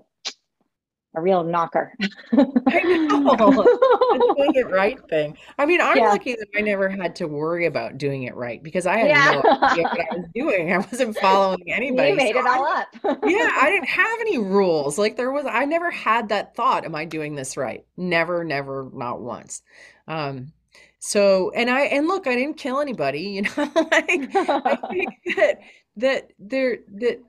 a 1.17 1.21
real 1.21 1.43
knocker. 1.43 1.93
I 2.33 2.83
know. 3.09 3.35
Doing 4.37 4.55
it 4.55 4.71
right 4.71 4.97
thing. 5.09 5.37
I 5.59 5.67
mean, 5.67 5.81
I'm 5.81 5.97
Yeah. 5.97 6.11
lucky 6.11 6.35
that 6.37 6.47
I 6.57 6.61
never 6.61 6.89
had 6.89 7.17
to 7.17 7.27
worry 7.27 7.67
about 7.67 7.99
doing 7.99 8.23
it 8.25 8.37
right 8.37 8.63
because 8.63 8.87
I 8.87 8.97
had 8.99 9.09
Yeah. 9.09 9.41
no 9.43 9.51
idea 9.67 9.83
what 9.89 10.01
I 10.01 10.17
was 10.17 10.25
doing. 10.37 10.73
I 10.73 10.79
wasn't 10.79 11.17
following 11.21 11.65
anybody. 11.67 12.11
You 12.11 12.17
made 12.17 12.35
so 12.35 12.39
it 12.41 12.47
I- 12.47 12.57
all 12.57 12.65
up. 12.65 12.89
yeah, 13.27 13.51
I 13.61 13.71
didn't 13.71 13.89
have 13.89 14.21
any 14.21 14.39
rules. 14.39 14.99
Like 14.99 15.17
there 15.17 15.33
was, 15.33 15.47
I 15.49 15.65
never 15.65 15.91
had 15.91 16.29
that 16.29 16.55
thought, 16.55 16.85
am 16.85 16.95
I 16.95 17.05
doing 17.07 17.35
this 17.35 17.57
right? 17.57 17.85
Never, 17.97 18.45
never, 18.45 18.89
not 18.93 19.21
once. 19.21 19.63
Um, 20.07 20.53
so, 21.01 21.51
and 21.57 21.69
I, 21.71 21.83
and 21.87 22.07
look, 22.07 22.29
I 22.29 22.37
didn't 22.37 22.57
kill 22.57 22.79
anybody, 22.79 23.23
you 23.23 23.43
know, 23.43 23.51
like 23.57 24.31
I 24.37 24.79
think 24.91 25.09
that, 25.37 25.59
that 25.97 26.31
there, 26.39 26.79
that 26.95 27.21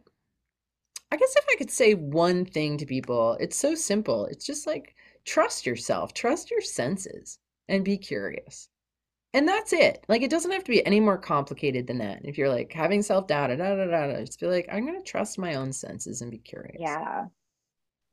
I 1.11 1.17
guess 1.17 1.35
if 1.35 1.45
I 1.49 1.55
could 1.55 1.71
say 1.71 1.93
one 1.93 2.45
thing 2.45 2.77
to 2.77 2.85
people, 2.85 3.37
it's 3.39 3.57
so 3.57 3.75
simple. 3.75 4.25
It's 4.25 4.45
just 4.45 4.65
like 4.65 4.95
trust 5.25 5.65
yourself, 5.65 6.13
trust 6.13 6.49
your 6.49 6.61
senses, 6.61 7.37
and 7.67 7.83
be 7.83 7.97
curious. 7.97 8.69
And 9.33 9.47
that's 9.47 9.73
it. 9.73 10.05
Like 10.09 10.21
it 10.21 10.29
doesn't 10.29 10.51
have 10.51 10.63
to 10.63 10.71
be 10.71 10.85
any 10.85 10.99
more 10.99 11.17
complicated 11.17 11.87
than 11.87 11.97
that. 11.99 12.21
If 12.23 12.37
you're 12.37 12.49
like 12.49 12.71
having 12.71 13.01
self-doubt, 13.01 13.47
da, 13.47 13.55
da, 13.55 13.75
da, 13.75 13.85
da, 13.85 14.07
da, 14.07 14.25
just 14.25 14.39
be 14.39 14.47
like, 14.47 14.67
I'm 14.71 14.85
gonna 14.85 15.01
trust 15.01 15.37
my 15.37 15.55
own 15.55 15.71
senses 15.73 16.21
and 16.21 16.31
be 16.31 16.37
curious. 16.37 16.77
Yeah, 16.79 17.25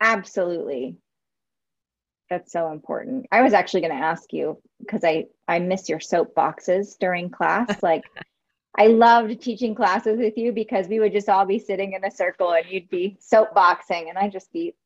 absolutely. 0.00 0.96
That's 2.30 2.52
so 2.52 2.70
important. 2.72 3.26
I 3.32 3.42
was 3.42 3.54
actually 3.54 3.80
going 3.80 3.96
to 3.96 4.04
ask 4.04 4.34
you 4.34 4.60
because 4.80 5.02
I 5.02 5.26
I 5.46 5.60
miss 5.60 5.88
your 5.88 5.98
soap 5.98 6.34
boxes 6.34 6.96
during 7.00 7.30
class. 7.30 7.82
Like 7.82 8.02
I 8.78 8.86
loved 8.86 9.40
teaching 9.42 9.74
classes 9.74 10.18
with 10.18 10.38
you 10.38 10.52
because 10.52 10.86
we 10.86 11.00
would 11.00 11.12
just 11.12 11.28
all 11.28 11.44
be 11.44 11.58
sitting 11.58 11.94
in 11.94 12.04
a 12.04 12.10
circle 12.12 12.52
and 12.52 12.64
you'd 12.70 12.88
be 12.88 13.18
soapboxing 13.20 14.08
and 14.08 14.16
I'd 14.16 14.30
just 14.30 14.52
be 14.52 14.76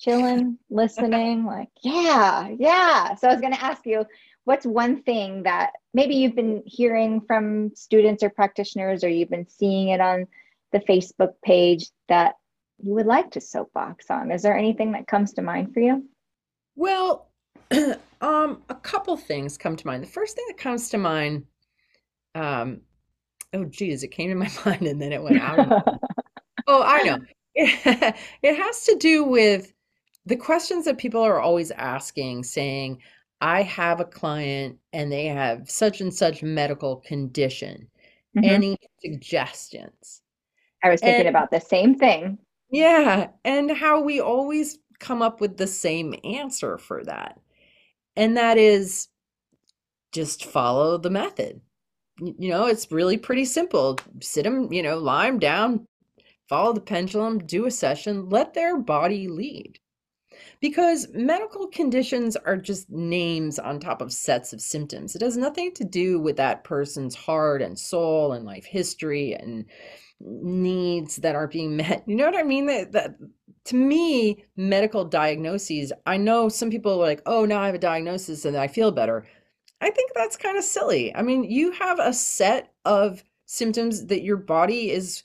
chilling, 0.00 0.58
listening, 0.70 1.44
like, 1.44 1.68
yeah, 1.82 2.48
yeah. 2.58 3.14
So 3.14 3.28
I 3.28 3.32
was 3.32 3.40
going 3.40 3.52
to 3.52 3.64
ask 3.64 3.86
you, 3.86 4.04
what's 4.42 4.66
one 4.66 5.04
thing 5.04 5.44
that 5.44 5.70
maybe 5.94 6.16
you've 6.16 6.34
been 6.34 6.64
hearing 6.66 7.20
from 7.20 7.70
students 7.76 8.24
or 8.24 8.30
practitioners 8.30 9.04
or 9.04 9.08
you've 9.08 9.30
been 9.30 9.48
seeing 9.48 9.90
it 9.90 10.00
on 10.00 10.26
the 10.72 10.80
Facebook 10.80 11.34
page 11.44 11.86
that 12.08 12.34
you 12.82 12.92
would 12.94 13.06
like 13.06 13.30
to 13.32 13.40
soapbox 13.40 14.10
on? 14.10 14.32
Is 14.32 14.42
there 14.42 14.58
anything 14.58 14.92
that 14.92 15.06
comes 15.06 15.34
to 15.34 15.42
mind 15.42 15.72
for 15.72 15.80
you? 15.80 16.04
Well, 16.74 17.30
um, 18.20 18.62
a 18.68 18.74
couple 18.74 19.16
things 19.16 19.56
come 19.56 19.76
to 19.76 19.86
mind. 19.86 20.02
The 20.02 20.08
first 20.08 20.34
thing 20.34 20.46
that 20.48 20.58
comes 20.58 20.88
to 20.88 20.98
mind, 20.98 21.44
um, 22.34 22.80
oh 23.54 23.64
geez, 23.64 24.02
it 24.02 24.08
came 24.08 24.30
to 24.30 24.34
my 24.34 24.50
mind 24.64 24.82
and 24.82 25.00
then 25.00 25.12
it 25.12 25.22
went 25.22 25.40
out 25.40 25.58
of 25.58 25.68
my 25.68 25.82
mind. 25.86 25.98
Oh, 26.70 26.82
I 26.82 27.02
know. 27.02 27.18
It, 27.54 28.14
it 28.42 28.56
has 28.56 28.84
to 28.84 28.96
do 28.96 29.24
with 29.24 29.72
the 30.26 30.36
questions 30.36 30.84
that 30.84 30.98
people 30.98 31.22
are 31.22 31.40
always 31.40 31.70
asking, 31.70 32.44
saying, 32.44 33.00
I 33.40 33.62
have 33.62 34.00
a 34.00 34.04
client 34.04 34.76
and 34.92 35.10
they 35.10 35.26
have 35.26 35.70
such 35.70 36.02
and 36.02 36.12
such 36.12 36.42
medical 36.42 36.96
condition. 36.96 37.88
Mhm. 38.36 38.44
Any 38.44 38.76
suggestions? 39.00 40.20
I 40.84 40.90
was 40.90 41.00
thinking 41.00 41.20
and- 41.26 41.28
about 41.30 41.50
the 41.50 41.60
same 41.60 41.94
thing. 41.94 42.36
Yeah, 42.70 43.28
and 43.46 43.70
how 43.70 44.02
we 44.02 44.20
always 44.20 44.78
come 44.98 45.22
up 45.22 45.40
with 45.40 45.56
the 45.56 45.66
same 45.66 46.14
answer 46.22 46.76
for 46.76 47.02
that. 47.04 47.40
And 48.14 48.36
that 48.36 48.58
is 48.58 49.08
just 50.12 50.44
follow 50.44 50.98
the 50.98 51.08
method. 51.08 51.62
You 52.20 52.50
know, 52.50 52.66
it's 52.66 52.90
really 52.90 53.16
pretty 53.16 53.44
simple. 53.44 53.98
Sit 54.20 54.44
them, 54.44 54.72
you 54.72 54.82
know, 54.82 54.98
lie 54.98 55.26
them 55.26 55.38
down, 55.38 55.86
follow 56.48 56.72
the 56.72 56.80
pendulum, 56.80 57.38
do 57.38 57.66
a 57.66 57.70
session, 57.70 58.28
let 58.28 58.54
their 58.54 58.78
body 58.78 59.28
lead. 59.28 59.78
Because 60.60 61.08
medical 61.12 61.68
conditions 61.68 62.36
are 62.36 62.56
just 62.56 62.90
names 62.90 63.58
on 63.58 63.78
top 63.78 64.00
of 64.02 64.12
sets 64.12 64.52
of 64.52 64.60
symptoms. 64.60 65.14
It 65.14 65.22
has 65.22 65.36
nothing 65.36 65.72
to 65.74 65.84
do 65.84 66.20
with 66.20 66.36
that 66.36 66.64
person's 66.64 67.14
heart 67.14 67.62
and 67.62 67.78
soul 67.78 68.32
and 68.32 68.44
life 68.44 68.64
history 68.64 69.34
and 69.34 69.64
needs 70.20 71.16
that 71.16 71.36
aren't 71.36 71.52
being 71.52 71.76
met. 71.76 72.02
You 72.06 72.16
know 72.16 72.26
what 72.26 72.36
I 72.36 72.42
mean? 72.42 72.66
That, 72.66 72.92
that 72.92 73.14
to 73.66 73.76
me, 73.76 74.44
medical 74.56 75.04
diagnoses, 75.04 75.92
I 76.06 76.16
know 76.16 76.48
some 76.48 76.70
people 76.70 76.92
are 76.92 77.06
like, 77.06 77.22
oh, 77.26 77.44
now 77.44 77.60
I 77.60 77.66
have 77.66 77.74
a 77.74 77.78
diagnosis 77.78 78.44
and 78.44 78.56
I 78.56 78.66
feel 78.66 78.90
better. 78.90 79.26
I 79.80 79.90
think 79.90 80.10
that's 80.14 80.36
kind 80.36 80.58
of 80.58 80.64
silly. 80.64 81.14
I 81.14 81.22
mean, 81.22 81.44
you 81.44 81.70
have 81.72 81.98
a 81.98 82.12
set 82.12 82.72
of 82.84 83.22
symptoms 83.46 84.06
that 84.06 84.22
your 84.22 84.36
body 84.36 84.90
is 84.90 85.22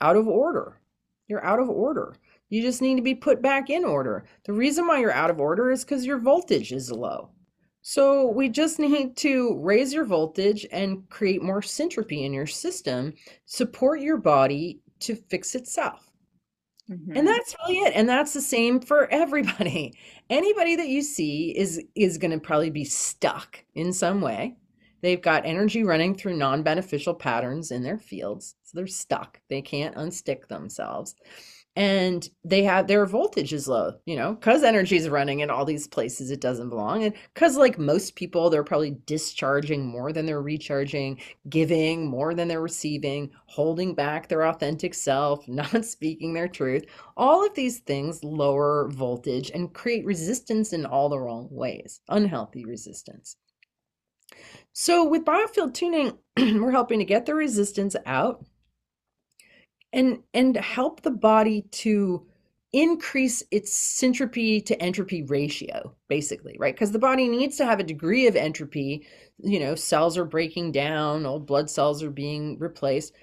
out 0.00 0.16
of 0.16 0.28
order. 0.28 0.80
You're 1.28 1.44
out 1.44 1.60
of 1.60 1.70
order. 1.70 2.14
You 2.50 2.62
just 2.62 2.82
need 2.82 2.96
to 2.96 3.02
be 3.02 3.14
put 3.14 3.40
back 3.40 3.70
in 3.70 3.84
order. 3.84 4.24
The 4.44 4.52
reason 4.52 4.86
why 4.86 5.00
you're 5.00 5.12
out 5.12 5.30
of 5.30 5.40
order 5.40 5.70
is 5.70 5.84
because 5.84 6.04
your 6.04 6.18
voltage 6.18 6.72
is 6.72 6.92
low. 6.92 7.30
So 7.82 8.28
we 8.28 8.48
just 8.48 8.78
need 8.78 9.16
to 9.18 9.58
raise 9.60 9.92
your 9.92 10.04
voltage 10.04 10.66
and 10.70 11.08
create 11.08 11.42
more 11.42 11.60
syntropy 11.60 12.24
in 12.24 12.32
your 12.32 12.46
system, 12.46 13.14
support 13.46 14.00
your 14.00 14.18
body 14.18 14.80
to 15.00 15.16
fix 15.16 15.54
itself. 15.54 16.10
Mhm. 16.90 17.16
And 17.16 17.26
that's 17.26 17.54
really 17.66 17.78
it. 17.78 17.92
And 17.94 18.08
that's 18.08 18.32
the 18.34 18.40
same 18.42 18.80
for 18.80 19.06
everybody. 19.10 19.94
Anybody 20.30 20.76
that 20.76 20.88
you 20.88 21.02
see 21.02 21.56
is 21.56 21.82
is 21.94 22.18
going 22.18 22.30
to 22.32 22.40
probably 22.40 22.70
be 22.70 22.84
stuck 22.84 23.64
in 23.74 23.92
some 23.92 24.20
way. 24.20 24.56
They've 25.02 25.20
got 25.20 25.44
energy 25.44 25.84
running 25.84 26.14
through 26.14 26.36
non-beneficial 26.36 27.14
patterns 27.14 27.70
in 27.70 27.82
their 27.82 27.98
fields. 27.98 28.56
So 28.64 28.72
they're 28.78 28.86
stuck. 28.86 29.40
They 29.50 29.60
can't 29.60 29.94
unstick 29.96 30.48
themselves. 30.48 31.14
And 31.76 32.28
they 32.44 32.62
have 32.62 32.86
their 32.86 33.04
voltage 33.04 33.52
is 33.52 33.66
low, 33.66 33.94
you 34.06 34.14
know, 34.14 34.34
because 34.34 34.62
energy 34.62 34.96
is 34.96 35.08
running 35.08 35.40
in 35.40 35.50
all 35.50 35.64
these 35.64 35.88
places 35.88 36.30
it 36.30 36.40
doesn't 36.40 36.68
belong. 36.68 37.02
And 37.02 37.14
because, 37.32 37.56
like 37.56 37.78
most 37.78 38.14
people, 38.14 38.48
they're 38.48 38.62
probably 38.62 38.96
discharging 39.06 39.84
more 39.84 40.12
than 40.12 40.24
they're 40.24 40.40
recharging, 40.40 41.20
giving 41.48 42.06
more 42.06 42.32
than 42.32 42.46
they're 42.46 42.60
receiving, 42.60 43.30
holding 43.46 43.92
back 43.92 44.28
their 44.28 44.46
authentic 44.46 44.94
self, 44.94 45.48
not 45.48 45.84
speaking 45.84 46.32
their 46.32 46.48
truth. 46.48 46.84
All 47.16 47.44
of 47.44 47.54
these 47.54 47.78
things 47.80 48.22
lower 48.22 48.88
voltage 48.90 49.50
and 49.52 49.74
create 49.74 50.04
resistance 50.04 50.72
in 50.72 50.86
all 50.86 51.08
the 51.08 51.18
wrong 51.18 51.48
ways, 51.50 52.00
unhealthy 52.08 52.64
resistance. 52.64 53.36
So, 54.72 55.04
with 55.04 55.24
biofield 55.24 55.74
tuning, 55.74 56.18
we're 56.36 56.70
helping 56.70 56.98
to 56.98 57.04
get 57.04 57.26
the 57.26 57.34
resistance 57.34 57.94
out 58.06 58.44
and 59.94 60.18
and 60.34 60.56
help 60.58 61.02
the 61.02 61.10
body 61.12 61.62
to 61.72 62.26
increase 62.74 63.42
its 63.52 63.72
syntropy 63.72 64.64
to 64.66 64.80
entropy 64.82 65.22
ratio 65.24 65.94
basically 66.08 66.56
right? 66.60 66.74
Because 66.74 66.92
the 66.92 66.98
body 66.98 67.28
needs 67.28 67.56
to 67.58 67.66
have 67.66 67.80
a 67.80 67.84
degree 67.84 68.26
of 68.26 68.36
entropy. 68.36 69.06
You 69.42 69.60
know 69.60 69.74
cells 69.76 70.18
are 70.18 70.26
breaking 70.26 70.72
down 70.72 71.26
old 71.26 71.46
blood 71.46 71.70
cells 71.70 72.02
are 72.02 72.10
being 72.10 72.58
replaced 72.58 73.14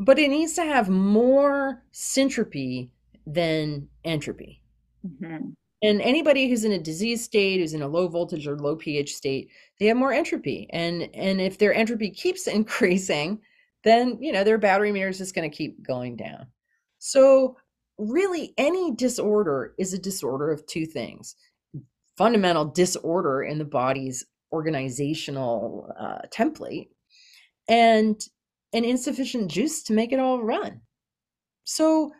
but 0.00 0.18
it 0.18 0.28
needs 0.30 0.54
to 0.54 0.64
have 0.64 0.88
more 0.90 1.84
syntropy 1.92 2.90
than 3.26 3.88
entropy. 4.04 4.62
Mhm. 5.06 5.54
and 5.82 6.00
anybody 6.02 6.48
who's 6.48 6.64
in 6.64 6.72
a 6.72 6.78
disease 6.78 7.22
state 7.24 7.60
who's 7.60 7.74
in 7.74 7.82
a 7.82 7.88
low 7.88 8.08
voltage 8.08 8.46
or 8.46 8.58
low 8.58 8.76
ph 8.76 9.14
state 9.14 9.48
they 9.78 9.86
have 9.86 9.96
more 9.96 10.12
entropy. 10.12 10.68
And 10.70 11.08
and 11.14 11.40
if 11.40 11.58
their 11.58 11.74
entropy 11.74 12.10
keeps 12.10 12.46
increasing 12.60 13.40
then 13.84 14.18
you 14.20 14.32
know 14.32 14.44
their 14.44 14.58
battery 14.58 14.92
meter 14.92 15.08
is 15.08 15.18
just 15.18 15.34
going 15.34 15.48
to 15.48 15.56
keep 15.56 15.86
going 15.86 16.16
down. 16.16 16.46
So 16.98 17.56
really 17.98 18.54
any 18.56 18.94
disorder 18.94 19.74
is 19.78 19.92
a 19.92 19.98
disorder 19.98 20.50
of 20.50 20.66
two 20.66 20.86
things 20.86 21.34
fundamental 22.16 22.64
disorder 22.64 23.44
in 23.44 23.58
the 23.58 23.64
body's 23.64 24.24
organizational 24.52 25.88
uh, 25.98 26.18
template 26.34 26.88
and 27.68 28.20
an 28.72 28.84
insufficient 28.84 29.48
juice 29.50 29.84
to 29.84 29.92
make 29.92 30.12
it 30.12 30.18
all 30.18 30.42
run. 30.42 30.80
So 31.62 32.10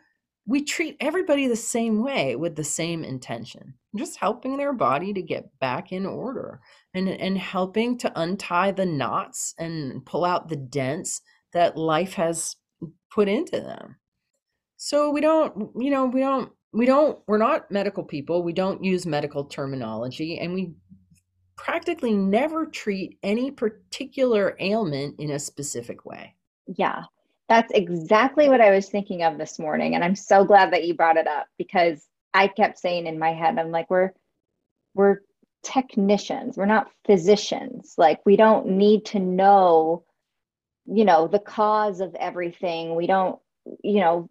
we 0.47 0.63
treat 0.63 0.95
everybody 0.99 1.47
the 1.47 1.55
same 1.55 2.01
way 2.01 2.35
with 2.35 2.55
the 2.55 2.63
same 2.63 3.03
intention, 3.03 3.73
just 3.95 4.17
helping 4.17 4.57
their 4.57 4.73
body 4.73 5.13
to 5.13 5.21
get 5.21 5.59
back 5.59 5.91
in 5.91 6.05
order 6.05 6.61
and, 6.93 7.09
and 7.09 7.37
helping 7.37 7.97
to 7.99 8.19
untie 8.19 8.71
the 8.71 8.85
knots 8.85 9.53
and 9.59 10.05
pull 10.05 10.23
out 10.23 10.47
the 10.47 10.55
dents 10.55 11.21
that 11.53 11.77
life 11.77 12.13
has 12.13 12.55
put 13.11 13.27
into 13.27 13.59
them. 13.59 13.95
So 14.77 15.09
we 15.09 15.21
don't, 15.21 15.71
you 15.77 15.89
know, 15.89 16.05
we 16.05 16.21
don't, 16.21 16.51
we 16.71 16.85
don't, 16.85 17.19
we're 17.27 17.37
not 17.37 17.69
medical 17.71 18.03
people. 18.03 18.43
We 18.43 18.53
don't 18.53 18.83
use 18.83 19.05
medical 19.05 19.45
terminology 19.45 20.39
and 20.39 20.53
we 20.53 20.73
practically 21.57 22.13
never 22.13 22.65
treat 22.65 23.17
any 23.23 23.51
particular 23.51 24.55
ailment 24.59 25.19
in 25.19 25.31
a 25.31 25.39
specific 25.39 26.05
way. 26.05 26.35
Yeah, 26.77 27.03
that's 27.49 27.71
exactly 27.73 28.47
what 28.47 28.61
I 28.61 28.71
was 28.71 28.87
thinking 28.87 29.23
of 29.23 29.37
this 29.37 29.59
morning. 29.59 29.95
And 29.95 30.03
I'm 30.03 30.15
so 30.15 30.45
glad 30.45 30.71
that 30.71 30.85
you 30.85 30.93
brought 30.93 31.17
it 31.17 31.27
up 31.27 31.47
because 31.57 32.07
I 32.33 32.47
kept 32.47 32.79
saying 32.79 33.07
in 33.07 33.19
my 33.19 33.33
head, 33.33 33.57
I'm 33.57 33.71
like, 33.71 33.89
we're, 33.89 34.11
we're 34.93 35.21
technicians, 35.63 36.55
we're 36.55 36.65
not 36.65 36.91
physicians. 37.05 37.95
Like, 37.97 38.25
we 38.25 38.35
don't 38.35 38.67
need 38.67 39.05
to 39.07 39.19
know, 39.19 40.05
you 40.91 41.05
know, 41.05 41.27
the 41.27 41.39
cause 41.39 41.99
of 41.99 42.15
everything. 42.15 42.95
We 42.95 43.07
don't, 43.07 43.39
you 43.83 43.99
know, 43.99 44.29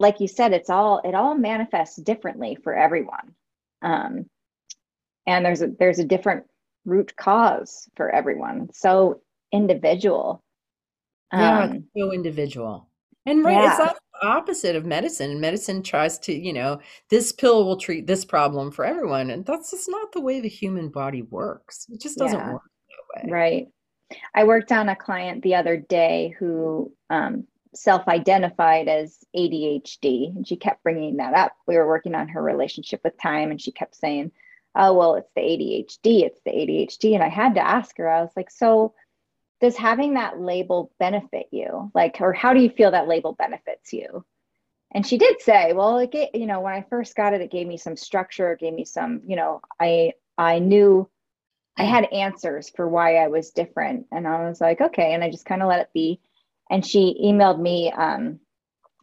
like 0.00 0.20
you 0.20 0.28
said, 0.28 0.52
it's 0.52 0.70
all, 0.70 1.00
it 1.04 1.14
all 1.14 1.34
manifests 1.36 1.96
differently 1.96 2.56
for 2.62 2.74
everyone. 2.74 3.34
Um, 3.82 4.26
and 5.26 5.44
there's 5.44 5.62
a, 5.62 5.68
there's 5.78 5.98
a 5.98 6.04
different 6.04 6.44
root 6.84 7.14
cause 7.16 7.88
for 7.96 8.10
everyone. 8.10 8.70
So 8.72 9.20
individual. 9.52 10.42
Yeah, 11.32 11.64
um, 11.64 11.84
so 11.96 12.12
individual. 12.12 12.88
And 13.26 13.44
right, 13.44 13.54
yeah. 13.54 13.70
it's 13.70 13.78
not 13.78 13.96
the 14.20 14.28
opposite 14.28 14.76
of 14.76 14.84
medicine. 14.84 15.40
Medicine 15.40 15.82
tries 15.82 16.18
to, 16.20 16.32
you 16.34 16.52
know, 16.52 16.80
this 17.08 17.32
pill 17.32 17.64
will 17.64 17.78
treat 17.78 18.06
this 18.06 18.24
problem 18.24 18.70
for 18.70 18.84
everyone. 18.84 19.30
And 19.30 19.46
that's 19.46 19.70
just 19.70 19.88
not 19.88 20.12
the 20.12 20.20
way 20.20 20.40
the 20.40 20.48
human 20.48 20.90
body 20.90 21.22
works. 21.22 21.86
It 21.90 22.00
just 22.00 22.18
doesn't 22.18 22.38
yeah. 22.38 22.52
work 22.52 22.62
that 22.90 23.24
way. 23.24 23.30
Right. 23.32 23.66
I 24.34 24.44
worked 24.44 24.72
on 24.72 24.88
a 24.88 24.96
client 24.96 25.42
the 25.42 25.56
other 25.56 25.76
day 25.76 26.34
who 26.38 26.92
um, 27.10 27.46
self 27.74 28.06
identified 28.08 28.88
as 28.88 29.24
ADHD, 29.36 30.34
and 30.34 30.46
she 30.46 30.56
kept 30.56 30.82
bringing 30.82 31.16
that 31.16 31.34
up. 31.34 31.52
We 31.66 31.76
were 31.76 31.86
working 31.86 32.14
on 32.14 32.28
her 32.28 32.42
relationship 32.42 33.00
with 33.04 33.20
time, 33.20 33.50
and 33.50 33.60
she 33.60 33.72
kept 33.72 33.96
saying, 33.96 34.32
oh, 34.74 34.92
well, 34.94 35.14
it's 35.14 35.30
the 35.34 35.40
ADHD, 35.40 36.24
it's 36.24 36.40
the 36.44 36.50
ADHD. 36.50 37.14
And 37.14 37.22
I 37.22 37.28
had 37.28 37.54
to 37.54 37.66
ask 37.66 37.96
her, 37.98 38.08
I 38.08 38.22
was 38.22 38.32
like, 38.36 38.50
so 38.50 38.94
does 39.60 39.76
having 39.76 40.14
that 40.14 40.40
label 40.40 40.92
benefit 40.98 41.46
you? 41.50 41.90
Like, 41.94 42.18
or 42.20 42.32
how 42.32 42.52
do 42.54 42.60
you 42.60 42.70
feel 42.70 42.90
that 42.90 43.08
label 43.08 43.32
benefits 43.32 43.92
you? 43.92 44.24
And 44.92 45.06
she 45.06 45.18
did 45.18 45.40
say, 45.40 45.72
well, 45.72 45.98
it 45.98 46.14
you 46.34 46.46
know, 46.46 46.60
when 46.60 46.74
I 46.74 46.86
first 46.88 47.16
got 47.16 47.34
it, 47.34 47.40
it 47.40 47.50
gave 47.50 47.66
me 47.66 47.76
some 47.76 47.96
structure, 47.96 48.52
it 48.52 48.60
gave 48.60 48.74
me 48.74 48.84
some, 48.84 49.22
you 49.26 49.36
know, 49.36 49.60
I 49.80 50.12
I 50.36 50.58
knew 50.58 51.08
I 51.76 51.84
had 51.84 52.12
answers 52.12 52.70
for 52.70 52.88
why 52.88 53.16
I 53.16 53.28
was 53.28 53.50
different. 53.50 54.06
And 54.12 54.28
I 54.28 54.48
was 54.48 54.60
like, 54.60 54.80
okay. 54.80 55.12
And 55.12 55.24
I 55.24 55.30
just 55.30 55.46
kind 55.46 55.62
of 55.62 55.68
let 55.68 55.80
it 55.80 55.90
be. 55.92 56.20
And 56.70 56.86
she 56.86 57.20
emailed 57.22 57.60
me 57.60 57.92
um, 57.92 58.40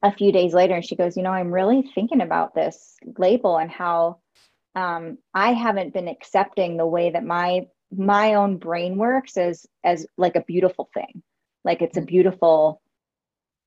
a 0.03 0.11
few 0.11 0.31
days 0.31 0.53
later 0.53 0.75
and 0.75 0.85
she 0.85 0.95
goes, 0.95 1.15
you 1.15 1.23
know, 1.23 1.31
I'm 1.31 1.51
really 1.51 1.83
thinking 1.93 2.21
about 2.21 2.55
this 2.55 2.95
label 3.17 3.57
and 3.57 3.69
how 3.69 4.19
um, 4.75 5.17
I 5.33 5.53
haven't 5.53 5.93
been 5.93 6.07
accepting 6.07 6.77
the 6.77 6.87
way 6.87 7.11
that 7.11 7.25
my 7.25 7.67
my 7.93 8.35
own 8.35 8.55
brain 8.55 8.95
works 8.95 9.35
as 9.35 9.65
as 9.83 10.07
like 10.17 10.37
a 10.37 10.43
beautiful 10.43 10.89
thing. 10.93 11.21
Like 11.65 11.81
it's 11.81 11.97
a 11.97 12.01
beautiful 12.01 12.81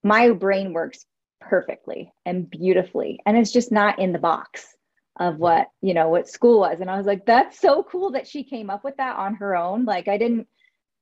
my 0.02 0.30
brain 0.30 0.72
works 0.72 1.04
perfectly 1.40 2.12
and 2.24 2.48
beautifully 2.48 3.20
and 3.26 3.36
it's 3.36 3.52
just 3.52 3.70
not 3.70 3.98
in 3.98 4.12
the 4.12 4.18
box 4.18 4.74
of 5.20 5.38
what 5.38 5.68
you 5.80 5.94
know 5.94 6.08
what 6.08 6.28
school 6.28 6.60
was 6.60 6.80
and 6.80 6.90
i 6.90 6.96
was 6.96 7.06
like 7.06 7.24
that's 7.24 7.60
so 7.60 7.82
cool 7.84 8.12
that 8.12 8.26
she 8.26 8.42
came 8.42 8.68
up 8.68 8.82
with 8.82 8.96
that 8.96 9.16
on 9.16 9.34
her 9.34 9.54
own 9.54 9.84
like 9.84 10.08
i 10.08 10.18
didn't 10.18 10.48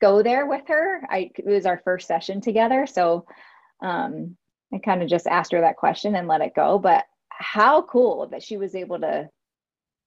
go 0.01 0.23
there 0.23 0.47
with 0.47 0.63
her 0.69 1.03
i 1.11 1.31
it 1.35 1.47
was 1.47 1.65
our 1.65 1.81
first 1.85 2.07
session 2.07 2.41
together 2.41 2.87
so 2.87 3.25
um 3.83 4.37
i 4.75 4.79
kind 4.79 5.03
of 5.03 5.09
just 5.09 5.27
asked 5.27 5.53
her 5.53 5.63
that 5.63 5.77
question 5.77 6.15
and 6.15 6.29
let 6.29 6.43
it 6.43 6.55
go 6.55 6.79
but 6.79 7.05
how 7.31 7.83
cool 7.83 8.29
that 8.29 8.43
she 8.43 8.57
was 8.57 8.75
able 8.75 9.01
to 9.01 9.29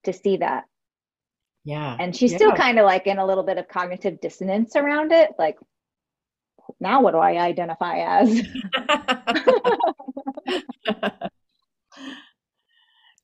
to 0.05 0.13
see 0.13 0.37
that. 0.37 0.63
Yeah. 1.63 1.97
And 1.99 2.15
she's 2.15 2.31
yeah. 2.31 2.37
still 2.37 2.51
kind 2.53 2.79
of 2.79 2.85
like 2.85 3.07
in 3.07 3.17
a 3.17 3.25
little 3.25 3.43
bit 3.43 3.57
of 3.57 3.67
cognitive 3.67 4.21
dissonance 4.21 4.75
around 4.75 5.11
it. 5.11 5.31
Like, 5.37 5.57
now 6.79 7.01
what 7.01 7.11
do 7.11 7.17
I 7.17 7.37
identify 7.37 7.97
as? 7.99 8.41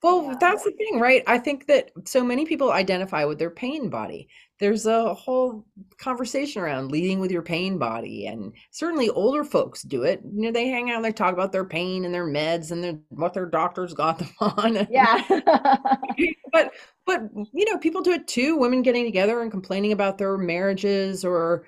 Well, 0.03 0.20
yeah. 0.20 0.20
That's 0.39 0.63
the 0.63 0.71
thing, 0.71 0.99
right? 0.99 1.23
I 1.27 1.38
think 1.38 1.67
that 1.67 1.91
so 2.05 2.23
many 2.23 2.45
people 2.45 2.71
identify 2.71 3.25
with 3.25 3.39
their 3.39 3.49
pain 3.49 3.89
body. 3.89 4.27
There's 4.59 4.86
a 4.86 5.13
whole 5.13 5.65
conversation 5.97 6.61
around 6.61 6.91
leading 6.91 7.19
with 7.19 7.32
your 7.32 7.41
pain 7.41 7.77
body, 7.77 8.27
and 8.27 8.53
certainly 8.69 9.09
older 9.09 9.43
folks 9.43 9.82
do 9.82 10.03
it. 10.03 10.21
You 10.23 10.43
know, 10.43 10.51
they 10.51 10.67
hang 10.67 10.91
out 10.91 10.97
and 10.97 11.05
they 11.05 11.11
talk 11.11 11.34
about 11.34 11.51
their 11.51 11.65
pain 11.65 12.05
and 12.05 12.13
their 12.13 12.27
meds 12.27 12.71
and 12.71 12.84
their, 12.84 12.99
what 13.09 13.34
their 13.34 13.47
doctors 13.47 13.93
got 13.93 14.19
them 14.19 14.29
on. 14.39 14.88
Yeah. 14.91 15.23
but 16.51 16.71
but 17.05 17.21
you 17.53 17.65
know, 17.65 17.77
people 17.77 18.01
do 18.01 18.11
it 18.11 18.27
too. 18.27 18.57
Women 18.57 18.84
getting 18.84 19.05
together 19.05 19.41
and 19.41 19.51
complaining 19.51 19.91
about 19.91 20.17
their 20.17 20.38
marriages, 20.38 21.25
or 21.25 21.65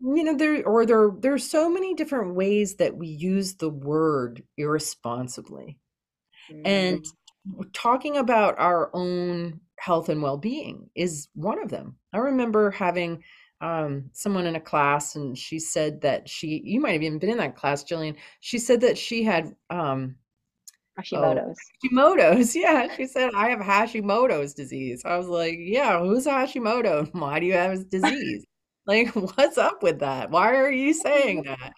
you 0.00 0.24
know, 0.24 0.36
there 0.36 0.64
or 0.64 0.86
there 0.86 1.10
there's 1.18 1.48
so 1.48 1.68
many 1.68 1.94
different 1.94 2.34
ways 2.34 2.76
that 2.76 2.96
we 2.96 3.08
use 3.08 3.56
the 3.56 3.70
word 3.70 4.42
irresponsibly. 4.56 5.78
Mm. 6.50 6.62
And 6.64 7.04
talking 7.72 8.16
about 8.16 8.58
our 8.58 8.90
own 8.92 9.60
health 9.78 10.08
and 10.08 10.22
well-being 10.22 10.88
is 10.94 11.28
one 11.34 11.62
of 11.62 11.70
them. 11.70 11.96
I 12.12 12.18
remember 12.18 12.70
having 12.70 13.22
um, 13.60 14.10
someone 14.12 14.46
in 14.46 14.56
a 14.56 14.60
class 14.60 15.16
and 15.16 15.36
she 15.36 15.58
said 15.58 16.00
that 16.02 16.28
she 16.28 16.60
you 16.64 16.80
might 16.80 16.92
have 16.92 17.02
even 17.02 17.18
been 17.18 17.30
in 17.30 17.38
that 17.38 17.56
class 17.56 17.82
Jillian 17.82 18.14
she 18.40 18.58
said 18.58 18.82
that 18.82 18.98
she 18.98 19.22
had 19.22 19.54
um 19.70 20.16
Hashimoto's. 20.98 21.58
Oh, 21.58 21.88
Hashimoto's. 21.88 22.56
Yeah. 22.56 22.94
She 22.96 23.06
said, 23.06 23.30
I 23.34 23.50
have 23.50 23.58
Hashimoto's 23.60 24.54
disease. 24.54 25.02
I 25.04 25.16
was 25.18 25.26
like, 25.26 25.56
Yeah, 25.58 26.00
who's 26.00 26.26
Hashimoto? 26.26 27.08
Why 27.12 27.38
do 27.38 27.46
you 27.46 27.52
have 27.52 27.72
his 27.72 27.84
disease? 27.84 28.44
like, 28.86 29.08
what's 29.36 29.58
up 29.58 29.82
with 29.82 29.98
that? 30.00 30.30
Why 30.30 30.54
are 30.56 30.70
you 30.70 30.94
saying 30.94 31.44
that? 31.44 31.72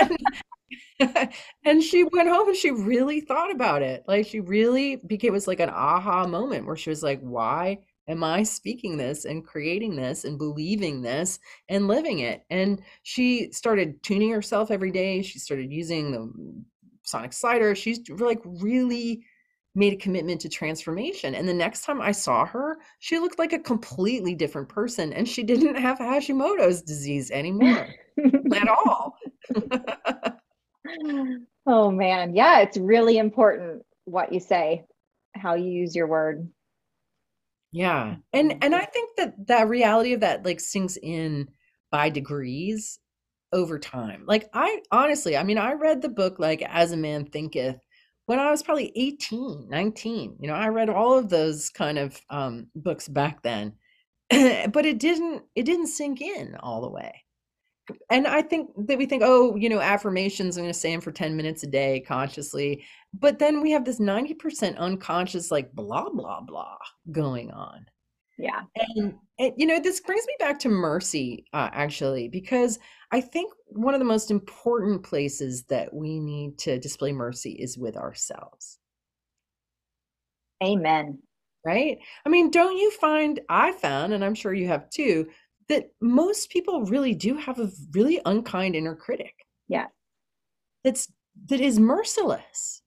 and, 0.00 0.18
and 1.64 1.82
she 1.82 2.04
went 2.04 2.28
home 2.28 2.48
and 2.48 2.56
she 2.56 2.70
really 2.70 3.20
thought 3.20 3.50
about 3.50 3.82
it. 3.82 4.04
Like 4.06 4.26
she 4.26 4.40
really 4.40 4.96
became 4.96 5.28
it 5.28 5.32
was 5.32 5.46
like 5.46 5.60
an 5.60 5.70
aha 5.70 6.26
moment 6.26 6.66
where 6.66 6.76
she 6.76 6.90
was 6.90 7.02
like, 7.02 7.20
why 7.20 7.78
am 8.08 8.24
I 8.24 8.42
speaking 8.42 8.96
this 8.96 9.24
and 9.24 9.46
creating 9.46 9.96
this 9.96 10.24
and 10.24 10.38
believing 10.38 11.02
this 11.02 11.38
and 11.68 11.88
living 11.88 12.20
it? 12.20 12.44
And 12.50 12.82
she 13.02 13.50
started 13.52 14.02
tuning 14.02 14.30
herself 14.30 14.70
every 14.70 14.90
day. 14.90 15.22
She 15.22 15.38
started 15.38 15.70
using 15.72 16.12
the 16.12 16.32
sonic 17.02 17.32
slider. 17.32 17.74
She's 17.74 18.00
like 18.08 18.40
really 18.44 19.24
made 19.74 19.92
a 19.92 19.96
commitment 19.96 20.40
to 20.40 20.48
transformation. 20.48 21.34
And 21.34 21.48
the 21.48 21.54
next 21.54 21.82
time 21.82 22.00
I 22.00 22.10
saw 22.12 22.44
her, 22.46 22.78
she 22.98 23.18
looked 23.18 23.38
like 23.38 23.52
a 23.52 23.58
completely 23.58 24.34
different 24.34 24.68
person 24.68 25.12
and 25.12 25.28
she 25.28 25.42
didn't 25.44 25.76
have 25.76 25.98
Hashimoto's 25.98 26.82
disease 26.82 27.30
anymore 27.30 27.86
at 28.54 28.68
all. 28.68 29.16
oh 31.66 31.90
man, 31.90 32.34
yeah, 32.34 32.60
it's 32.60 32.76
really 32.76 33.18
important 33.18 33.82
what 34.04 34.32
you 34.32 34.40
say, 34.40 34.84
how 35.34 35.54
you 35.54 35.70
use 35.70 35.94
your 35.94 36.06
word. 36.06 36.48
Yeah. 37.72 38.16
And 38.32 38.62
and 38.62 38.74
I 38.74 38.84
think 38.84 39.10
that 39.16 39.46
that 39.46 39.68
reality 39.68 40.14
of 40.14 40.20
that 40.20 40.44
like 40.44 40.60
sinks 40.60 40.96
in 41.02 41.48
by 41.90 42.08
degrees 42.08 42.98
over 43.52 43.78
time. 43.78 44.24
Like 44.26 44.48
I 44.54 44.80
honestly, 44.90 45.36
I 45.36 45.42
mean, 45.42 45.58
I 45.58 45.72
read 45.72 46.02
the 46.02 46.08
book 46.08 46.38
like 46.38 46.62
As 46.62 46.92
a 46.92 46.96
Man 46.96 47.26
Thinketh 47.26 47.78
when 48.26 48.38
I 48.38 48.50
was 48.50 48.62
probably 48.62 48.92
18, 48.94 49.68
19. 49.70 50.36
You 50.40 50.48
know, 50.48 50.54
I 50.54 50.68
read 50.68 50.88
all 50.90 51.18
of 51.18 51.28
those 51.28 51.70
kind 51.70 51.98
of 51.98 52.20
um 52.30 52.68
books 52.74 53.08
back 53.08 53.42
then. 53.42 53.74
but 54.30 54.86
it 54.86 54.98
didn't 54.98 55.42
it 55.54 55.64
didn't 55.64 55.86
sink 55.88 56.20
in 56.20 56.56
all 56.60 56.80
the 56.80 56.90
way 56.90 57.22
and 58.10 58.26
I 58.26 58.42
think 58.42 58.70
that 58.86 58.98
we 58.98 59.06
think, 59.06 59.22
oh, 59.24 59.56
you 59.56 59.68
know, 59.68 59.80
affirmations, 59.80 60.56
I'm 60.56 60.64
going 60.64 60.72
to 60.72 60.78
say 60.78 60.92
them 60.92 61.00
for 61.00 61.12
10 61.12 61.36
minutes 61.36 61.62
a 61.62 61.66
day 61.66 62.00
consciously. 62.00 62.84
But 63.14 63.38
then 63.38 63.60
we 63.60 63.70
have 63.70 63.84
this 63.84 64.00
90% 64.00 64.76
unconscious, 64.76 65.50
like 65.50 65.72
blah, 65.72 66.10
blah, 66.10 66.40
blah 66.40 66.76
going 67.10 67.50
on. 67.50 67.86
Yeah. 68.38 68.62
And, 68.76 69.14
and 69.38 69.52
you 69.56 69.66
know, 69.66 69.80
this 69.80 70.00
brings 70.00 70.26
me 70.26 70.34
back 70.38 70.58
to 70.60 70.68
mercy, 70.68 71.46
uh, 71.52 71.70
actually, 71.72 72.28
because 72.28 72.78
I 73.10 73.20
think 73.20 73.52
one 73.66 73.94
of 73.94 74.00
the 74.00 74.04
most 74.04 74.30
important 74.30 75.02
places 75.02 75.64
that 75.64 75.92
we 75.92 76.20
need 76.20 76.58
to 76.58 76.78
display 76.78 77.12
mercy 77.12 77.52
is 77.52 77.78
with 77.78 77.96
ourselves. 77.96 78.78
Amen. 80.62 81.18
Right? 81.64 81.98
I 82.24 82.28
mean, 82.28 82.50
don't 82.50 82.76
you 82.76 82.90
find, 82.92 83.40
I 83.48 83.72
found, 83.72 84.12
and 84.12 84.24
I'm 84.24 84.34
sure 84.34 84.54
you 84.54 84.68
have 84.68 84.88
too, 84.90 85.28
that 85.68 85.90
most 86.00 86.50
people 86.50 86.84
really 86.84 87.14
do 87.14 87.36
have 87.36 87.58
a 87.58 87.70
really 87.92 88.20
unkind 88.24 88.74
inner 88.76 88.96
critic. 88.96 89.46
Yeah. 89.68 89.88
That's 90.82 91.12
that 91.46 91.60
is 91.60 91.78
merciless. 91.78 92.82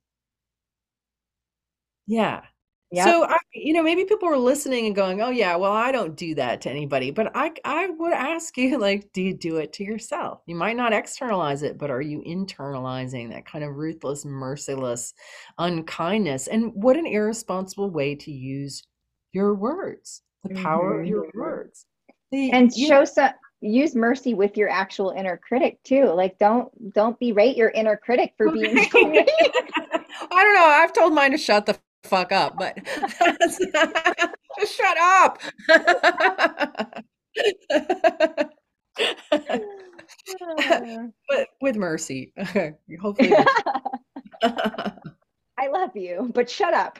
Yeah. 2.07 2.45
Yep. 2.91 3.15
So 3.15 3.23
I, 3.25 3.37
you 3.53 3.73
know, 3.73 3.83
maybe 3.83 4.03
people 4.03 4.27
are 4.27 4.37
listening 4.37 4.85
and 4.85 4.95
going, 4.95 5.21
"Oh 5.21 5.29
yeah, 5.29 5.55
well 5.55 5.71
I 5.71 5.91
don't 5.93 6.15
do 6.17 6.35
that 6.35 6.59
to 6.61 6.69
anybody." 6.69 7.09
But 7.11 7.31
I 7.35 7.53
I 7.63 7.87
would 7.89 8.11
ask 8.13 8.57
you 8.57 8.77
like, 8.79 9.11
do 9.13 9.21
you 9.21 9.33
do 9.33 9.57
it 9.57 9.71
to 9.73 9.83
yourself? 9.83 10.41
You 10.45 10.55
might 10.55 10.75
not 10.75 10.91
externalize 10.93 11.63
it, 11.63 11.77
but 11.77 11.89
are 11.89 12.01
you 12.01 12.21
internalizing 12.27 13.29
that 13.31 13.45
kind 13.45 13.63
of 13.63 13.75
ruthless, 13.75 14.25
merciless 14.25 15.13
unkindness? 15.57 16.47
And 16.47 16.73
what 16.75 16.97
an 16.97 17.05
irresponsible 17.07 17.89
way 17.91 18.15
to 18.15 18.31
use 18.31 18.83
your 19.31 19.55
words, 19.55 20.21
the 20.43 20.49
power 20.49 20.93
of 20.99 21.05
Mhm. 21.05 21.07
your 21.07 21.29
words. 21.33 21.85
The, 22.31 22.51
and 22.51 22.73
show 22.73 22.99
know, 22.99 23.05
some 23.05 23.31
use 23.61 23.95
mercy 23.95 24.33
with 24.33 24.57
your 24.57 24.69
actual 24.69 25.11
inner 25.11 25.37
critic 25.37 25.77
too 25.83 26.05
like 26.05 26.37
don't 26.39 26.93
don't 26.93 27.19
berate 27.19 27.55
your 27.55 27.69
inner 27.69 27.95
critic 27.95 28.33
for 28.37 28.51
being. 28.53 28.77
I 30.33 30.43
don't 30.43 30.53
know. 30.53 30.65
I've 30.65 30.93
told 30.93 31.13
mine 31.13 31.31
to 31.31 31.37
shut 31.37 31.65
the 31.65 31.77
fuck 32.03 32.31
up, 32.31 32.57
but 32.57 32.77
just 34.59 34.75
shut 34.75 34.97
up. 34.97 35.39
but 41.29 41.47
with 41.61 41.75
mercy, 41.75 42.33
hopefully. 43.01 43.33
i 44.43 45.67
love 45.67 45.95
you 45.95 46.31
but 46.33 46.49
shut 46.49 46.73
up 46.73 46.97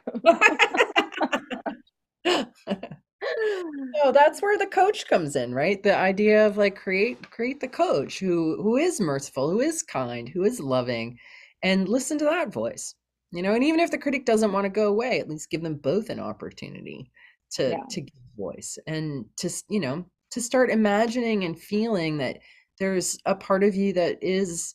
so 4.03 4.11
that's 4.11 4.41
where 4.41 4.57
the 4.57 4.67
coach 4.67 5.07
comes 5.07 5.35
in 5.35 5.53
right 5.53 5.83
the 5.83 5.95
idea 5.95 6.45
of 6.45 6.57
like 6.57 6.75
create 6.75 7.29
create 7.29 7.59
the 7.59 7.67
coach 7.67 8.19
who 8.19 8.61
who 8.61 8.77
is 8.77 8.99
merciful 8.99 9.49
who 9.49 9.59
is 9.61 9.83
kind 9.83 10.27
who 10.29 10.43
is 10.43 10.59
loving 10.59 11.17
and 11.63 11.87
listen 11.87 12.17
to 12.17 12.25
that 12.25 12.51
voice 12.51 12.95
you 13.31 13.41
know 13.41 13.53
and 13.53 13.63
even 13.63 13.79
if 13.79 13.91
the 13.91 13.97
critic 13.97 14.25
doesn't 14.25 14.51
want 14.53 14.65
to 14.65 14.69
go 14.69 14.87
away 14.87 15.19
at 15.19 15.29
least 15.29 15.49
give 15.49 15.61
them 15.61 15.75
both 15.75 16.09
an 16.09 16.19
opportunity 16.19 17.11
to 17.51 17.69
Yeah. 17.71 17.77
to 17.89 18.01
give 18.01 18.13
voice 18.37 18.77
and 18.87 19.25
to 19.37 19.49
you 19.69 19.79
know 19.79 20.05
to 20.31 20.41
start 20.41 20.71
imagining 20.71 21.43
and 21.43 21.59
feeling 21.59 22.17
that 22.17 22.39
there's 22.79 23.17
a 23.25 23.35
part 23.35 23.63
of 23.63 23.75
you 23.75 23.93
that 23.93 24.17
is 24.23 24.73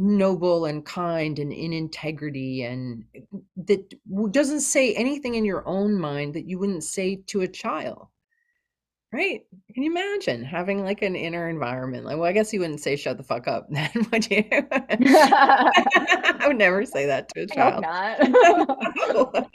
noble 0.00 0.64
and 0.64 0.84
kind 0.86 1.38
and 1.38 1.52
in 1.52 1.74
integrity 1.74 2.62
and 2.62 3.04
that 3.56 3.92
doesn't 4.32 4.60
say 4.60 4.94
anything 4.94 5.34
in 5.34 5.44
your 5.44 5.62
own 5.68 6.00
mind 6.00 6.32
that 6.34 6.46
you 6.46 6.58
wouldn't 6.58 6.84
say 6.84 7.16
to 7.26 7.42
a 7.42 7.48
child. 7.48 8.08
Right? 9.12 9.40
Can 9.74 9.82
you 9.82 9.90
imagine 9.90 10.44
having 10.44 10.84
like 10.84 11.02
an 11.02 11.16
inner 11.16 11.50
environment? 11.50 12.06
Like 12.06 12.16
well 12.16 12.24
i 12.24 12.32
guess 12.32 12.52
you 12.52 12.60
wouldn't 12.60 12.80
say 12.80 12.96
shut 12.96 13.18
the 13.18 13.22
fuck 13.22 13.46
up 13.46 13.66
then 13.68 13.90
would 14.12 14.30
you? 14.30 14.44
I 14.52 16.44
would 16.46 16.56
never 16.56 16.86
say 16.86 17.04
that 17.06 17.28
to 17.34 17.42
a 17.42 17.46
I 17.50 17.54
child. 17.54 17.82
not. 17.82 19.46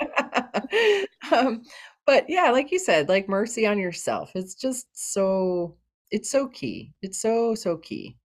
um, 1.31 1.63
but 2.05 2.25
yeah 2.29 2.51
like 2.51 2.71
you 2.71 2.77
said 2.77 3.09
like 3.09 3.27
mercy 3.27 3.65
on 3.65 3.79
yourself. 3.79 4.31
It's 4.35 4.53
just 4.53 4.87
so 4.93 5.75
it's 6.11 6.29
so 6.29 6.47
key. 6.49 6.93
It's 7.01 7.19
so 7.19 7.55
so 7.55 7.77
key 7.77 8.17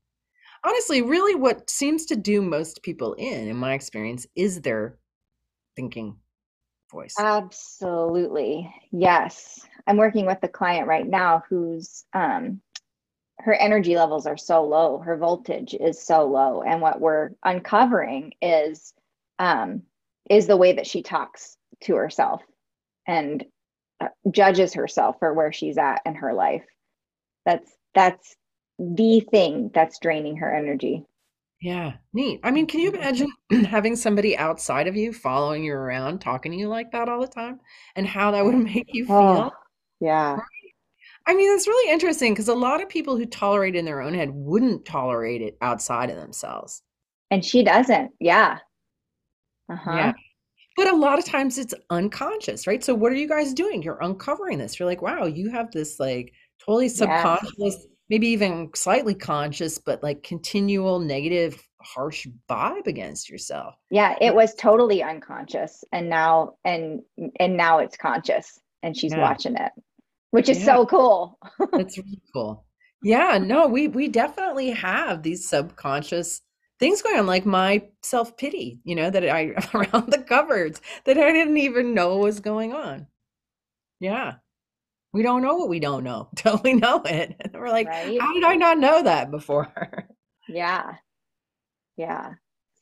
honestly 0.64 1.02
really 1.02 1.34
what 1.34 1.68
seems 1.70 2.06
to 2.06 2.16
do 2.16 2.42
most 2.42 2.82
people 2.82 3.14
in 3.14 3.48
in 3.48 3.56
my 3.56 3.74
experience 3.74 4.26
is 4.36 4.60
their 4.60 4.98
thinking 5.76 6.16
voice 6.90 7.14
Absolutely. 7.18 8.72
Yes. 8.90 9.66
I'm 9.86 9.96
working 9.96 10.26
with 10.26 10.38
a 10.42 10.48
client 10.48 10.86
right 10.86 11.06
now 11.06 11.42
who's 11.48 12.04
um 12.12 12.60
her 13.38 13.54
energy 13.54 13.96
levels 13.96 14.26
are 14.26 14.36
so 14.36 14.62
low, 14.64 14.98
her 14.98 15.16
voltage 15.16 15.72
is 15.72 16.02
so 16.02 16.26
low. 16.26 16.62
And 16.62 16.82
what 16.82 17.00
we're 17.00 17.30
uncovering 17.44 18.32
is 18.42 18.92
um 19.38 19.82
is 20.28 20.46
the 20.46 20.56
way 20.56 20.72
that 20.72 20.86
she 20.86 21.02
talks 21.02 21.56
to 21.82 21.94
herself 21.94 22.42
and 23.06 23.44
uh, 24.00 24.08
judges 24.30 24.74
herself 24.74 25.16
for 25.18 25.32
where 25.32 25.52
she's 25.52 25.78
at 25.78 26.02
in 26.04 26.14
her 26.16 26.34
life. 26.34 26.64
That's 27.46 27.70
that's 27.94 28.36
the 28.80 29.20
thing 29.30 29.70
that's 29.74 29.98
draining 29.98 30.36
her 30.36 30.54
energy. 30.54 31.04
yeah 31.60 31.92
neat 32.14 32.40
i 32.42 32.50
mean 32.50 32.66
can 32.66 32.80
you 32.80 32.90
imagine 32.90 33.30
having 33.66 33.94
somebody 33.94 34.36
outside 34.36 34.86
of 34.88 34.96
you 34.96 35.12
following 35.12 35.62
you 35.62 35.72
around 35.74 36.18
talking 36.20 36.50
to 36.50 36.58
you 36.58 36.68
like 36.68 36.90
that 36.92 37.08
all 37.08 37.20
the 37.20 37.26
time 37.28 37.60
and 37.96 38.06
how 38.06 38.30
that 38.30 38.44
would 38.44 38.54
make 38.72 38.86
you 38.92 39.04
feel 39.06 39.14
Oh, 39.14 39.50
yeah. 40.00 40.38
I 41.26 41.34
mean, 41.34 41.54
it's 41.54 41.68
really 41.68 41.92
interesting 41.92 42.32
because 42.32 42.48
a 42.48 42.54
lot 42.54 42.82
of 42.82 42.88
people 42.88 43.16
who 43.16 43.26
tolerate 43.26 43.76
in 43.76 43.84
their 43.84 44.00
own 44.00 44.14
head 44.14 44.30
wouldn't 44.32 44.84
tolerate 44.86 45.42
it 45.42 45.56
outside 45.60 46.10
of 46.10 46.16
themselves. 46.16 46.82
And 47.30 47.44
she 47.44 47.62
doesn't. 47.62 48.12
Yeah. 48.18 48.58
Uh-huh. 49.70 49.92
Yeah. 49.92 50.12
But 50.76 50.88
a 50.88 50.96
lot 50.96 51.18
of 51.18 51.24
times 51.24 51.58
it's 51.58 51.74
unconscious, 51.90 52.66
right? 52.66 52.82
So 52.82 52.94
what 52.94 53.12
are 53.12 53.16
you 53.16 53.28
guys 53.28 53.52
doing? 53.52 53.82
You're 53.82 54.02
uncovering 54.02 54.58
this. 54.58 54.78
You're 54.78 54.88
like, 54.88 55.02
wow, 55.02 55.26
you 55.26 55.50
have 55.50 55.70
this 55.70 56.00
like 56.00 56.32
totally 56.64 56.88
subconscious, 56.88 57.86
maybe 58.10 58.26
even 58.28 58.70
slightly 58.74 59.14
conscious, 59.14 59.78
but 59.78 60.02
like 60.02 60.22
continual 60.22 60.98
negative, 60.98 61.62
harsh 61.80 62.26
vibe 62.48 62.86
against 62.86 63.30
yourself. 63.30 63.76
Yeah, 63.90 64.16
it 64.20 64.34
was 64.34 64.54
totally 64.56 65.02
unconscious 65.02 65.82
and 65.92 66.10
now 66.10 66.56
and 66.64 67.00
and 67.38 67.56
now 67.56 67.78
it's 67.78 67.96
conscious 67.96 68.58
and 68.82 68.96
she's 68.96 69.12
Yeah. 69.12 69.20
watching 69.22 69.56
it, 69.56 69.72
which 70.32 70.48
is 70.50 70.58
Yeah. 70.58 70.64
so 70.64 70.86
cool. 70.86 71.38
That's 71.76 71.96
really 71.98 72.20
cool. 72.34 72.66
Yeah, 73.02 73.38
no, 73.38 73.66
we 73.66 73.88
we 73.88 74.08
definitely 74.08 74.70
have 74.70 75.22
these 75.22 75.48
subconscious 75.48 76.42
things 76.78 77.02
going 77.02 77.18
on, 77.18 77.26
like 77.26 77.46
my 77.46 77.88
self-pity, 78.02 78.80
you 78.84 78.94
know, 78.94 79.10
that 79.10 79.28
I 79.28 79.54
around 79.74 80.10
the 80.12 80.24
cupboards 80.26 80.80
that 81.04 81.16
I 81.18 81.32
didn't 81.32 81.58
even 81.58 81.94
know 81.94 82.16
was 82.18 82.40
going 82.40 82.72
on. 82.74 83.06
Yeah. 84.00 84.36
We 85.12 85.22
don't 85.22 85.42
know 85.42 85.56
what 85.56 85.68
we 85.68 85.80
don't 85.80 86.04
know 86.04 86.28
till 86.36 86.60
we 86.62 86.74
know 86.74 87.02
it. 87.04 87.36
And 87.40 87.52
we're 87.54 87.68
like, 87.70 87.88
Right? 87.88 88.20
how 88.20 88.32
did 88.34 88.44
I 88.44 88.54
not 88.56 88.78
know 88.78 89.02
that 89.02 89.30
before? 89.30 89.72
Yeah. 90.48 90.96
Yeah. 91.96 92.32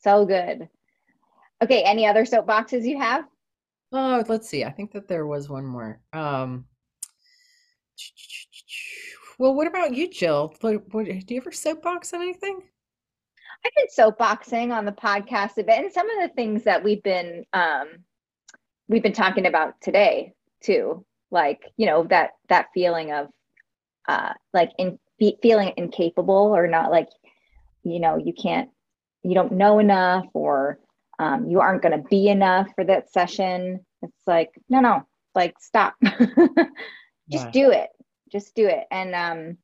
So 0.00 0.24
good. 0.24 0.70
Okay, 1.62 1.82
any 1.82 2.06
other 2.06 2.24
soapboxes 2.24 2.84
you 2.84 2.98
have? 2.98 3.24
Oh, 3.92 4.24
let's 4.26 4.48
see. 4.48 4.64
I 4.64 4.70
think 4.70 4.92
that 4.92 5.06
there 5.06 5.26
was 5.26 5.50
one 5.50 5.66
more. 5.66 6.00
Um, 6.14 6.64
well, 9.38 9.54
what 9.54 9.66
about 9.66 9.94
you, 9.94 10.08
Jill? 10.08 10.54
What, 10.62 10.94
what, 10.94 11.04
do 11.04 11.34
you 11.34 11.40
ever 11.40 11.52
soapbox 11.52 12.14
on 12.14 12.22
anything? 12.22 12.62
I've 13.64 13.72
been 13.74 13.86
soapboxing 13.96 14.72
on 14.74 14.84
the 14.84 14.92
podcast 14.92 15.58
a 15.58 15.64
bit 15.64 15.84
and 15.84 15.92
some 15.92 16.08
of 16.08 16.22
the 16.22 16.34
things 16.34 16.64
that 16.64 16.82
we've 16.82 17.02
been 17.02 17.44
um 17.52 17.88
we've 18.88 19.02
been 19.02 19.12
talking 19.12 19.46
about 19.46 19.80
today 19.80 20.32
too. 20.62 21.04
Like, 21.30 21.62
you 21.76 21.86
know, 21.86 22.04
that 22.04 22.30
that 22.48 22.68
feeling 22.74 23.12
of 23.12 23.28
uh 24.08 24.32
like 24.52 24.72
in 24.78 24.98
fe- 25.18 25.38
feeling 25.42 25.72
incapable 25.76 26.54
or 26.56 26.66
not 26.66 26.90
like 26.90 27.08
you 27.84 28.00
know, 28.00 28.16
you 28.18 28.32
can't 28.32 28.70
you 29.22 29.34
don't 29.34 29.52
know 29.52 29.78
enough 29.78 30.26
or 30.34 30.78
um, 31.18 31.48
you 31.48 31.60
aren't 31.60 31.82
going 31.82 31.96
to 32.00 32.08
be 32.08 32.28
enough 32.28 32.68
for 32.74 32.84
that 32.84 33.10
session. 33.10 33.80
It's 34.02 34.26
like, 34.26 34.50
no, 34.68 34.80
no, 34.80 35.02
like 35.34 35.54
stop. 35.60 35.94
Just 37.30 37.50
Yeah. 37.50 37.52
do 37.52 37.70
it. 37.70 37.90
Just 38.30 38.54
do 38.54 38.66
it. 38.66 38.84
And 38.90 39.14
um 39.14 39.58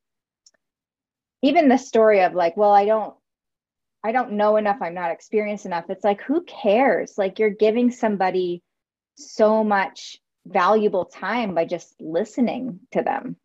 even 1.42 1.68
the 1.68 1.76
story 1.78 2.22
of 2.22 2.34
like, 2.34 2.56
well, 2.56 2.72
I 2.72 2.84
don't 2.86 3.14
I 4.04 4.12
don't 4.12 4.32
know 4.32 4.56
enough, 4.56 4.78
I'm 4.82 4.94
not 4.94 5.10
experienced 5.12 5.66
enough. 5.66 5.86
It's 5.88 6.04
like, 6.04 6.20
who 6.22 6.42
cares? 6.44 7.14
Like 7.16 7.38
you're 7.38 7.50
giving 7.50 7.90
somebody 7.90 8.62
so 9.16 9.64
much 9.64 10.18
valuable 10.46 11.06
time 11.06 11.54
by 11.54 11.64
just 11.64 11.94
listening 12.00 12.80
to 12.92 13.02
them 13.02 13.36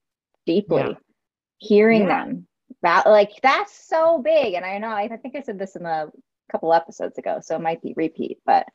deeply, 0.45 0.81
Yeah. 0.81 0.93
hearing 1.57 2.01
Yeah. 2.01 2.07
them. 2.25 2.47
That 2.81 3.07
like 3.07 3.31
that's 3.41 3.73
so 3.87 4.21
big. 4.21 4.53
And 4.53 4.65
I 4.65 4.77
know 4.77 4.89
I, 4.89 5.03
I 5.03 5.17
think 5.17 5.35
I 5.35 5.41
said 5.41 5.59
this 5.59 5.75
in 5.75 5.85
a 5.85 6.07
couple 6.51 6.73
episodes 6.73 7.17
ago, 7.17 7.39
so 7.41 7.55
it 7.55 7.61
might 7.61 7.81
be 7.81 7.93
repeat, 7.97 8.39
but 8.45 8.65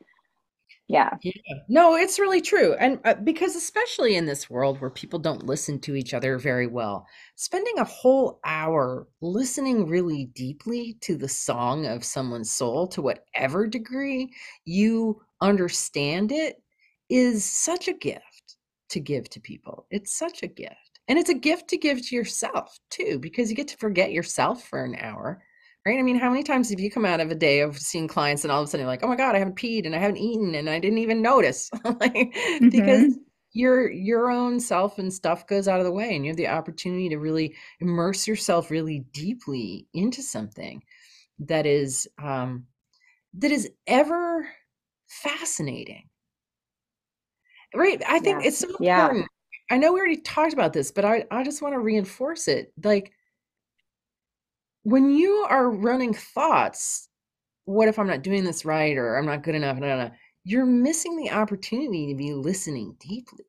yeah. 0.87 1.17
Yeah. 1.23 1.31
No, 1.67 1.95
it's 1.95 2.19
really 2.19 2.41
true. 2.41 2.73
And 2.75 2.99
uh, 3.05 3.15
because 3.15 3.55
especially 3.55 4.15
in 4.15 4.25
this 4.25 4.49
world 4.51 4.79
where 4.81 4.91
people 4.91 5.17
don't 5.17 5.45
listen 5.45 5.79
to 5.81 5.95
each 5.95 6.13
other 6.13 6.37
very 6.37 6.67
well, 6.67 7.07
spending 7.35 7.79
a 7.79 7.83
whole 7.83 8.39
hour 8.45 9.07
listening 9.21 9.87
really 9.87 10.25
deeply 10.35 10.97
to 11.01 11.15
the 11.17 11.27
song 11.27 11.87
of 11.87 12.03
someone's 12.03 12.51
soul 12.51 12.87
to 12.89 13.01
whatever 13.01 13.65
degree 13.65 14.31
you 14.65 15.19
understand 15.41 16.31
it 16.31 16.61
is 17.09 17.45
such 17.45 17.87
a 17.87 17.93
gift 17.93 18.57
to 18.89 18.99
give 18.99 19.29
to 19.29 19.39
people. 19.39 19.85
It's 19.91 20.17
such 20.17 20.43
a 20.43 20.47
gift. 20.47 20.99
And 21.07 21.19
it's 21.19 21.29
a 21.29 21.35
gift 21.35 21.67
to 21.69 21.77
give 21.77 22.05
to 22.07 22.15
yourself 22.15 22.77
too, 22.89 23.19
because 23.19 23.49
you 23.49 23.55
get 23.55 23.67
to 23.69 23.77
forget 23.77 24.11
yourself 24.11 24.63
for 24.63 24.83
an 24.83 24.95
hour. 24.99 25.41
Right? 25.85 25.99
I 25.99 26.01
mean, 26.01 26.17
how 26.17 26.31
many 26.31 26.41
times 26.41 26.71
have 26.71 26.79
you 26.79 26.89
come 26.89 27.05
out 27.05 27.19
of 27.19 27.29
a 27.29 27.35
day 27.35 27.59
of 27.59 27.77
seeing 27.77 28.07
clients 28.07 28.43
and 28.43 28.51
all 28.51 28.61
of 28.61 28.67
a 28.67 28.71
sudden 28.71 28.85
you're 28.85 28.91
like, 28.91 29.03
oh 29.03 29.07
my 29.07 29.15
God, 29.15 29.35
I 29.35 29.39
haven't 29.39 29.57
peed 29.57 29.85
and 29.85 29.95
I 29.95 29.99
haven't 29.99 30.17
eaten 30.17 30.55
and 30.55 30.67
I 30.67 30.79
didn't 30.79 30.97
even 30.97 31.21
notice. 31.21 31.69
like, 31.99 32.35
because 32.59 33.13
your 33.55 33.89
your 33.89 34.29
own 34.29 34.59
self 34.59 34.99
and 34.99 35.13
stuff 35.13 35.47
goes 35.47 35.67
out 35.67 35.79
of 35.79 35.85
the 35.85 35.91
way 35.91 36.15
and 36.15 36.25
you 36.25 36.29
have 36.29 36.37
the 36.37 36.47
opportunity 36.47 37.07
to 37.09 37.17
really 37.17 37.55
immerse 37.79 38.27
yourself 38.27 38.69
really 38.69 39.05
deeply 39.13 39.87
into 39.93 40.21
something 40.21 40.83
that 41.39 41.65
is 41.65 42.07
um 42.21 42.65
that 43.33 43.51
is 43.51 43.69
ever 43.87 44.47
fascinating. 45.07 46.09
Right? 47.75 48.01
I 48.07 48.19
think 48.19 48.41
Yeah. 48.41 48.47
it's 48.47 48.59
so 48.59 48.67
Yeah. 48.79 48.97
important. 49.01 49.27
I 49.71 49.77
know 49.77 49.93
we 49.93 49.99
already 49.99 50.17
talked 50.17 50.53
about 50.53 50.73
this, 50.73 50.91
but 50.91 51.05
I, 51.05 51.25
I 51.31 51.43
just 51.43 51.61
want 51.61 51.73
to 51.73 51.79
reinforce 51.79 52.47
it. 52.47 52.71
Like 52.83 53.11
when 54.83 55.09
you 55.09 55.45
are 55.49 55.69
running 55.71 56.13
thoughts, 56.13 57.09
what 57.65 57.87
if 57.87 57.97
I'm 57.97 58.07
not 58.07 58.21
doing 58.21 58.43
this 58.43 58.63
right 58.65 58.95
or 58.95 59.17
I'm 59.17 59.25
not 59.25 59.43
good 59.43 59.55
enough? 59.55 59.77
No, 59.77 59.87
no, 59.87 60.07
no. 60.07 60.11
You're 60.43 60.67
missing 60.67 61.17
the 61.17 61.31
opportunity 61.31 62.07
to 62.11 62.15
be 62.15 62.33
listening 62.33 62.95
deeply 62.99 63.45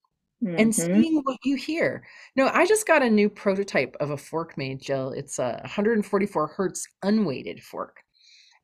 and 0.58 0.70
Mhm. 0.70 0.72
seeing 0.72 1.20
what 1.24 1.36
you 1.44 1.56
hear. 1.56 2.06
No, 2.36 2.48
I 2.48 2.64
just 2.66 2.86
got 2.86 3.02
a 3.02 3.10
new 3.10 3.28
prototype 3.28 3.94
of 4.00 4.10
a 4.10 4.16
fork 4.16 4.56
made, 4.56 4.80
Jill. 4.80 5.10
It's 5.10 5.38
a 5.38 5.60
144 5.62 6.46
hertz 6.46 6.86
unweighted 7.02 7.62
fork. 7.62 8.02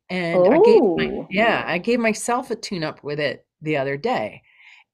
And 0.08 0.46
I 0.48 0.58
gave 0.58 0.82
my 0.96 1.06
Oh. 1.06 1.26
yeah, 1.30 1.64
I 1.66 1.76
gave 1.78 2.00
myself 2.00 2.50
a 2.50 2.56
tune 2.56 2.82
up 2.84 3.04
with 3.04 3.20
it 3.20 3.46
the 3.60 3.76
other 3.76 3.98
day. 3.98 4.42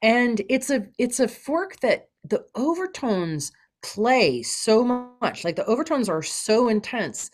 And 0.02 0.40
it's 0.48 0.70
a 0.70 0.86
it's 0.98 1.20
a 1.20 1.28
fork 1.28 1.80
that 1.80 2.08
the 2.24 2.44
overtones 2.54 3.52
play 3.82 4.42
so 4.42 4.84
much. 5.20 5.44
Like 5.44 5.56
the 5.56 5.66
overtones 5.66 6.08
are 6.08 6.22
so 6.22 6.68
intense. 6.68 7.30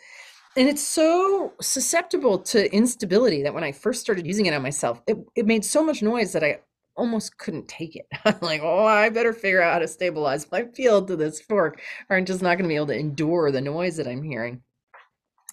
And 0.57 0.69
it's 0.69 0.83
so 0.83 1.53
susceptible 1.61 2.39
to 2.39 2.73
instability 2.73 3.43
that 3.43 3.55
when 3.55 3.65
I 3.65 3.73
first 3.73 4.01
started 4.01 4.27
using 4.27 4.47
it 4.47 4.55
on 4.55 4.63
myself, 4.63 5.03
it, 5.07 5.17
it 5.35 5.47
made 5.47 5.65
so 5.65 5.83
much 5.83 6.01
noise 6.01 6.33
that 6.33 6.45
I 6.45 6.61
almost 6.97 7.39
couldn't 7.39 7.67
take 7.67 7.97
it. 7.97 8.07
I'm 8.25 8.39
like, 8.41 8.63
oh, 8.63 8.85
I 8.85 9.09
better 9.09 9.33
figure 9.33 9.61
out 9.61 9.73
how 9.73 9.79
to 9.81 9.89
stabilize 9.89 10.51
my 10.53 10.65
field 10.65 11.09
to 11.09 11.17
this 11.17 11.41
fork, 11.41 11.81
or 12.09 12.17
I'm 12.17 12.25
just 12.25 12.41
not 12.41 12.57
going 12.57 12.65
to 12.65 12.73
be 12.73 12.77
able 12.77 12.87
to 12.89 12.99
endure 12.99 13.51
the 13.51 13.61
noise 13.61 13.97
that 13.97 14.07
I'm 14.07 14.23
hearing. 14.23 14.63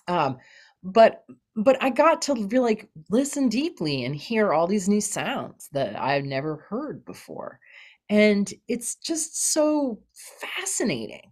Um, 0.07 0.37
but 0.83 1.23
but 1.55 1.81
I 1.83 1.89
got 1.89 2.21
to 2.23 2.33
really 2.35 2.59
like 2.59 2.89
listen 3.09 3.49
deeply 3.49 4.05
and 4.05 4.15
hear 4.15 4.53
all 4.53 4.67
these 4.67 4.87
new 4.89 5.01
sounds 5.01 5.69
that 5.73 5.99
I've 5.99 6.25
never 6.25 6.57
heard 6.69 7.03
before. 7.05 7.59
And 8.09 8.51
it's 8.67 8.95
just 8.95 9.37
so 9.53 9.99
fascinating. 10.41 11.31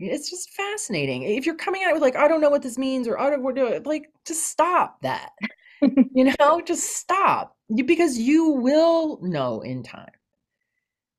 It's 0.00 0.30
just 0.30 0.50
fascinating. 0.52 1.22
If 1.24 1.46
you're 1.46 1.54
coming 1.56 1.82
at 1.82 1.90
it 1.90 1.94
with 1.94 2.02
like, 2.02 2.16
I 2.16 2.28
don't 2.28 2.40
know 2.40 2.50
what 2.50 2.62
this 2.62 2.78
means, 2.78 3.06
or 3.08 3.18
I 3.20 3.30
don't 3.30 3.42
what 3.42 3.54
do 3.56 3.66
it, 3.66 3.86
like 3.86 4.06
just 4.26 4.44
stop 4.48 5.00
that. 5.02 5.30
You 6.12 6.34
know, 6.40 6.60
just 6.66 6.96
stop. 6.96 7.56
You- 7.68 7.84
Because 7.84 8.18
you 8.18 8.50
will 8.50 9.20
know 9.22 9.60
in 9.62 9.82
time. 9.84 10.10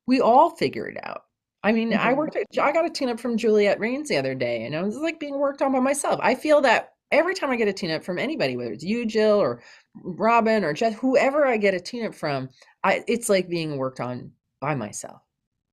We 0.08 0.22
all 0.22 0.50
figure 0.52 0.88
it 0.88 0.98
out. 1.04 1.24
I 1.64 1.72
mean, 1.72 1.94
I 1.94 2.14
Mhm. 2.14 2.18
worked 2.18 2.36
at, 2.36 2.48
I 2.60 2.72
got 2.72 2.86
a 2.86 2.90
tune 2.90 3.10
up 3.10 3.20
from 3.20 3.38
Juliet 3.38 3.80
Rains 3.80 4.10
the 4.10 4.18
other 4.18 4.34
day, 4.36 4.64
and 4.66 4.76
I 4.76 4.82
was 4.84 4.98
like 4.98 5.20
being 5.20 5.38
worked 5.40 5.62
on 5.62 5.72
by 5.72 5.80
myself. 5.80 6.20
I 6.22 6.36
feel 6.36 6.62
that 6.62 6.94
every 7.12 7.34
time 7.34 7.50
I 7.50 7.56
get 7.56 7.68
a 7.68 7.74
tune 7.74 7.92
up 7.92 8.04
from 8.04 8.20
anybody, 8.20 8.56
whether 8.58 8.72
it's 8.72 8.84
you, 8.84 9.06
Jill, 9.06 9.38
or 9.40 9.62
Robin, 10.04 10.64
or 10.64 10.74
Jeff, 10.74 10.96
whoever 10.96 11.46
I 11.46 11.58
get 11.58 11.74
a 11.74 11.80
tune 11.80 12.06
up 12.06 12.16
from, 12.16 12.50
I 12.84 13.04
it's 13.08 13.30
like 13.30 13.50
being 13.50 13.78
worked 13.78 14.00
on 14.00 14.32
by 14.60 14.76
myself. 14.76 15.22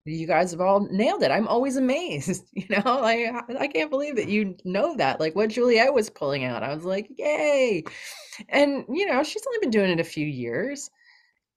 You 0.05 0.26
guys 0.26 0.53
have 0.53 0.61
all 0.62 0.89
nailed 0.91 1.22
it. 1.22 1.30
I'm 1.30 1.47
always 1.49 1.76
amazed. 1.84 2.45
You 2.55 2.64
know, 2.70 3.01
like 3.01 3.20
I 3.26 3.43
I 3.61 3.66
can't 3.68 3.91
believe 3.91 4.16
that 4.16 4.28
you 4.28 4.57
know 4.64 4.97
that. 4.97 5.20
Like 5.20 5.34
what 5.36 5.51
Juliet 5.51 5.93
was 5.93 6.11
pulling 6.11 6.45
out. 6.45 6.62
I 6.62 6.74
was 6.74 6.84
like, 6.84 7.09
yay. 7.16 7.84
And 8.49 8.84
you 8.89 9.07
know, 9.07 9.22
she's 9.22 9.47
only 9.47 9.59
been 9.61 9.70
doing 9.70 9.91
it 9.91 10.01
a 10.01 10.05
few 10.05 10.26
years. 10.26 10.91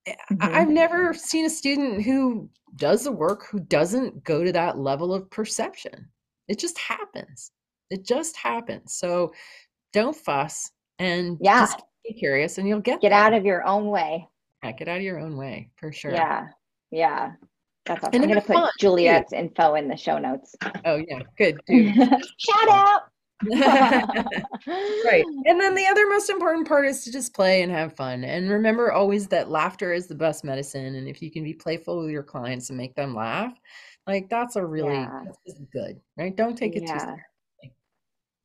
I- 0.07 0.15
Mhm. 0.31 0.53
I've 0.53 0.69
never 0.69 1.13
seen 1.13 1.45
a 1.45 1.49
student 1.49 2.01
who 2.03 2.49
does 2.75 3.03
the 3.03 3.11
work 3.11 3.45
who 3.45 3.59
doesn't 3.59 4.23
go 4.23 4.43
to 4.43 4.51
that 4.51 4.77
level 4.77 5.13
of 5.13 5.29
perception. 5.29 6.09
It 6.47 6.57
just 6.59 6.77
happens. 6.79 7.51
It 7.91 8.03
just 8.05 8.35
happens. 8.35 8.95
So 8.95 9.33
don't 9.93 10.15
fuss 10.15 10.71
and 10.99 11.37
Yeah. 11.41 11.61
just 11.61 11.81
be 12.05 12.13
curious 12.13 12.57
and 12.57 12.67
you'll 12.67 12.79
get 12.81 13.01
Get 13.01 13.09
there. 13.09 13.19
out 13.19 13.33
of 13.33 13.45
your 13.45 13.63
own 13.65 13.87
way. 13.87 14.27
Yeah, 14.63 14.71
get 14.73 14.87
out 14.87 14.97
of 14.97 15.03
your 15.03 15.19
own 15.19 15.37
way 15.37 15.69
for 15.77 15.91
sure. 15.91 16.11
Yeah. 16.11 16.47
Yeah. 16.91 17.31
That's 17.85 18.03
awesome. 18.03 18.13
And 18.13 18.23
I'm 18.23 18.29
going 18.29 18.41
to 18.41 18.45
put 18.45 18.53
fun, 18.55 18.63
too. 18.65 18.71
Juliet's 18.79 19.33
info 19.33 19.73
in 19.75 19.87
the 19.87 19.97
show 19.97 20.19
notes. 20.19 20.55
Oh 20.85 20.97
yeah, 21.07 21.19
good. 21.37 21.59
Shout 22.37 22.69
out. 22.69 23.01
right. 25.03 25.23
And 25.45 25.59
then 25.59 25.73
the 25.73 25.87
other 25.89 26.07
most 26.07 26.29
important 26.29 26.67
part 26.67 26.85
is 26.85 27.03
to 27.05 27.11
just 27.11 27.33
play 27.33 27.63
and 27.63 27.71
have 27.71 27.95
fun. 27.95 28.23
And 28.23 28.49
remember 28.51 28.91
always 28.91 29.27
that 29.29 29.49
laughter 29.49 29.93
is 29.93 30.05
the 30.07 30.13
best 30.15 30.43
medicine. 30.43 30.93
And 30.95 31.07
if 31.07 31.21
you 31.23 31.31
can 31.31 31.43
be 31.43 31.53
playful 31.55 31.99
with 32.01 32.11
your 32.11 32.21
clients 32.23 32.69
and 32.69 32.77
make 32.77 32.93
them 32.95 33.15
laugh, 33.15 33.53
like 34.05 34.29
that's 34.29 34.55
a 34.57 34.65
really 34.65 34.93
Yeah. 34.93 35.23
that's 35.45 35.59
good, 35.73 35.99
right? 36.17 36.35
Don't 36.35 36.55
take 36.57 36.75
it 36.75 36.81
too 36.81 36.85
Yeah. 36.87 37.15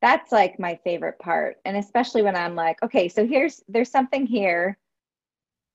That's 0.01 0.31
like 0.31 0.59
my 0.59 0.79
favorite 0.83 1.17
part. 1.19 1.57
And 1.65 1.75
especially 1.77 2.21
when 2.21 2.35
I'm 2.35 2.55
like, 2.55 2.81
okay, 2.83 3.07
so 3.09 3.25
here's 3.25 3.63
there's 3.67 3.91
something 3.91 4.25
here. 4.27 4.77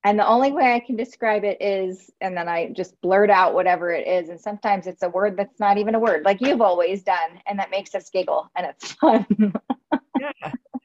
And 0.05 0.19
the 0.19 0.27
only 0.27 0.51
way 0.51 0.75
I 0.75 0.81
can 0.81 0.97
describe 0.97 1.45
it 1.45 1.63
is, 1.63 2.11
and 2.21 2.37
then 2.37 2.49
I 2.49 2.71
just 2.73 3.01
blurt 3.03 3.31
out 3.31 3.55
whatever 3.55 3.93
it 3.93 4.07
is. 4.09 4.31
And 4.31 4.41
sometimes 4.41 4.89
it's 4.89 5.03
a 5.05 5.09
word 5.09 5.37
that's 5.37 5.61
not 5.61 5.79
even 5.79 5.95
a 5.95 5.99
word, 6.01 6.25
like 6.25 6.41
you've 6.41 6.61
always 6.61 7.03
done. 7.05 7.41
And 7.47 7.57
that 7.59 7.71
makes 7.71 7.95
us 7.95 8.11
giggle 8.11 8.51
and 8.57 8.67
it's 8.67 8.93
fun. 9.01 9.27
Yeah. 10.21 10.33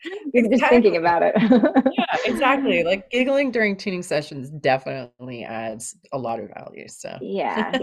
Just 0.52 0.66
thinking 0.70 0.98
about 0.98 1.24
it. 1.24 1.34
Yeah, 1.40 2.06
exactly. 2.26 2.84
Like 2.88 3.10
giggling 3.10 3.52
during 3.52 3.76
tuning 3.76 4.04
sessions 4.04 4.50
definitely 4.52 5.44
adds 5.44 5.96
a 6.14 6.18
lot 6.18 6.40
of 6.40 6.50
value. 6.56 6.88
So 6.88 7.18
yeah. 7.22 7.74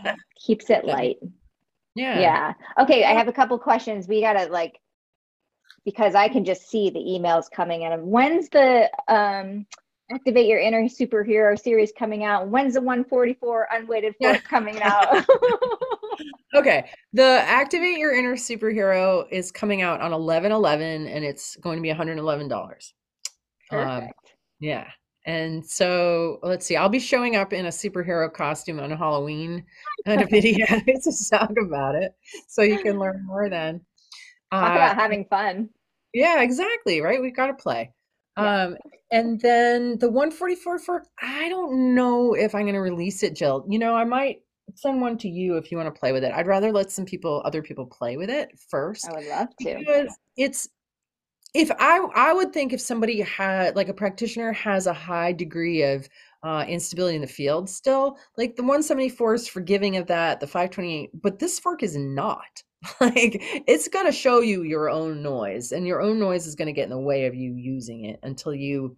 Keeps 0.47 0.71
it 0.71 0.85
light. 0.85 1.17
yeah. 1.97 2.21
Yeah. 2.21 2.53
Okay. 2.79 3.05
I 3.05 3.13
have 3.13 3.27
a 3.29 3.33
couple 3.33 3.59
questions. 3.59 4.07
We 4.07 4.21
gotta 4.21 4.47
like 4.47 4.79
because 5.85 6.15
I 6.15 6.29
can 6.29 6.45
just 6.45 6.69
see 6.69 6.91
the 6.91 6.99
emails 7.01 7.51
coming 7.51 7.83
in. 7.83 7.93
When's 8.07 8.49
the 8.49 8.91
um 9.09 9.67
activate 10.11 10.47
your 10.47 10.61
inner 10.61 10.83
superhero 10.85 11.59
series 11.59 11.93
coming 11.99 12.25
out? 12.25 12.49
When's 12.49 12.75
the 12.75 12.81
144 12.81 13.69
unweighted 13.73 14.15
Yeah. 14.21 14.39
coming 14.49 14.81
out? 14.83 15.25
Okay. 16.55 16.89
The 17.13 17.43
Activate 17.45 17.99
Your 17.99 18.15
Inner 18.15 18.37
Superhero 18.37 19.27
is 19.33 19.51
coming 19.51 19.83
out 19.83 20.01
on 20.01 20.13
11 20.13 20.53
11 20.53 21.09
and 21.09 21.25
it's 21.25 21.57
going 21.57 21.77
to 21.77 21.83
be 21.83 21.89
$111. 21.89 22.53
Um, 22.53 22.69
Perfect. 23.71 24.13
Yeah. 24.61 24.87
And 25.27 25.67
so 25.67 26.39
let's 26.45 26.65
see, 26.65 26.77
I'll 26.77 26.89
be 26.89 27.01
showing 27.01 27.35
up 27.35 27.53
in 27.53 27.67
a 27.67 27.71
superhero 27.71 28.33
costume 28.33 28.79
on 28.79 28.93
Halloween 28.93 29.65
on 30.07 30.23
a 30.23 30.27
video 30.27 30.65
to 30.67 31.29
talk 31.31 31.51
about 31.61 31.97
it. 31.97 32.15
So 32.47 32.63
you 32.63 32.79
can 32.79 33.01
learn 33.01 33.25
more 33.27 33.49
then. 33.49 33.81
Talk 34.53 34.71
Uh, 34.71 34.73
about 34.75 34.95
having 34.95 35.25
fun. 35.25 35.71
Yeah, 36.15 36.43
exactly. 36.43 37.01
Right. 37.01 37.21
We've 37.21 37.37
got 37.37 37.49
to 37.49 37.55
play. 37.55 37.93
Yeah. 38.39 38.65
Um, 38.65 38.77
and 39.11 39.41
then 39.41 39.99
the 39.99 40.11
144 40.11 40.79
fork, 40.79 41.07
I 41.23 41.49
don't 41.49 41.95
know 41.95 42.35
if 42.35 42.55
I'm 42.55 42.63
going 42.63 42.75
to 42.75 42.81
release 42.81 43.23
it, 43.23 43.37
Jill. 43.37 43.65
You 43.69 43.79
know, 43.79 43.95
I 43.95 44.05
might 44.05 44.41
send 44.75 45.01
one 45.01 45.19
to 45.19 45.29
you 45.29 45.57
if 45.57 45.71
you 45.71 45.77
want 45.77 45.95
to 45.95 45.99
play 45.99 46.13
with 46.13 46.25
it. 46.25 46.33
I'd 46.33 46.47
rather 46.47 46.73
let 46.73 46.91
some 46.91 47.05
people, 47.05 47.43
other 47.45 47.63
people 47.63 47.87
play 47.87 48.17
with 48.17 48.31
it 48.31 48.51
first 48.71 49.09
I 49.09 49.13
would 49.13 49.27
love 49.27 49.49
to. 49.61 50.09
it's 50.37 50.69
if 51.55 51.71
I 51.79 51.99
I 52.15 52.33
would 52.33 52.53
think 52.53 52.73
if 52.73 52.81
somebody 52.81 53.21
had 53.21 53.77
like 53.77 53.89
a 53.89 53.95
practitioner 53.95 54.53
has 54.53 54.87
a 54.87 54.93
high 54.93 55.33
degree 55.33 55.83
of 55.83 56.09
uh, 56.43 56.65
instability 56.69 57.15
in 57.15 57.23
the 57.23 57.29
field 57.29 57.71
still, 57.71 58.19
like 58.37 58.57
the 58.57 58.63
174 58.63 59.35
is 59.35 59.49
forgiving 59.49 59.97
of 59.97 60.07
that, 60.09 60.41
the 60.41 60.47
528, 60.47 61.11
but 61.23 61.39
this 61.39 61.59
fork 61.59 61.83
is 61.83 61.97
not. 61.97 62.63
Like 63.01 63.39
it's 63.67 63.89
going 63.89 64.07
to 64.07 64.13
show 64.13 64.41
you 64.41 64.63
your 64.63 64.91
own 64.91 65.23
noise, 65.23 65.73
and 65.73 65.87
your 65.87 66.01
own 66.01 66.19
noise 66.19 66.47
is 66.47 66.55
going 66.55 66.67
to 66.67 66.73
get 66.73 66.85
in 66.85 66.91
the 66.91 66.99
way 66.99 67.27
of 67.27 67.35
you 67.35 67.55
using 67.55 68.05
it 68.05 68.21
until 68.23 68.55
you, 68.55 68.97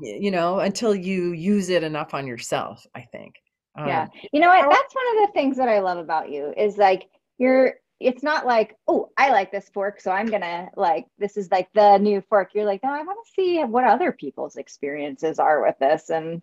you 0.00 0.30
know, 0.30 0.60
until 0.60 0.94
you 0.94 1.32
use 1.32 1.68
it 1.68 1.82
enough 1.82 2.14
on 2.14 2.26
yourself. 2.26 2.86
I 2.94 3.02
think. 3.12 3.34
Yeah. 3.76 4.02
Um, 4.02 4.10
You 4.32 4.40
know 4.40 4.48
what? 4.48 4.68
That's 4.68 4.94
one 4.94 5.18
of 5.22 5.28
the 5.28 5.32
things 5.32 5.56
that 5.56 5.68
I 5.68 5.80
love 5.80 5.98
about 5.98 6.30
you 6.30 6.52
is 6.56 6.76
like 6.76 7.08
you're 7.38 7.74
it's 8.00 8.22
not 8.22 8.46
like, 8.46 8.76
oh, 8.88 9.10
I 9.18 9.30
like 9.30 9.52
this 9.52 9.70
fork, 9.74 10.00
so 10.00 10.10
I'm 10.10 10.26
gonna 10.26 10.70
like 10.76 11.06
this 11.18 11.36
is 11.36 11.50
like 11.50 11.68
the 11.74 11.98
new 11.98 12.22
fork. 12.28 12.50
You're 12.54 12.64
like, 12.64 12.82
no, 12.82 12.90
I 12.90 13.02
want 13.02 13.18
to 13.24 13.32
see 13.34 13.62
what 13.62 13.84
other 13.84 14.12
people's 14.12 14.56
experiences 14.56 15.38
are 15.38 15.62
with 15.62 15.78
this 15.78 16.10
and 16.10 16.42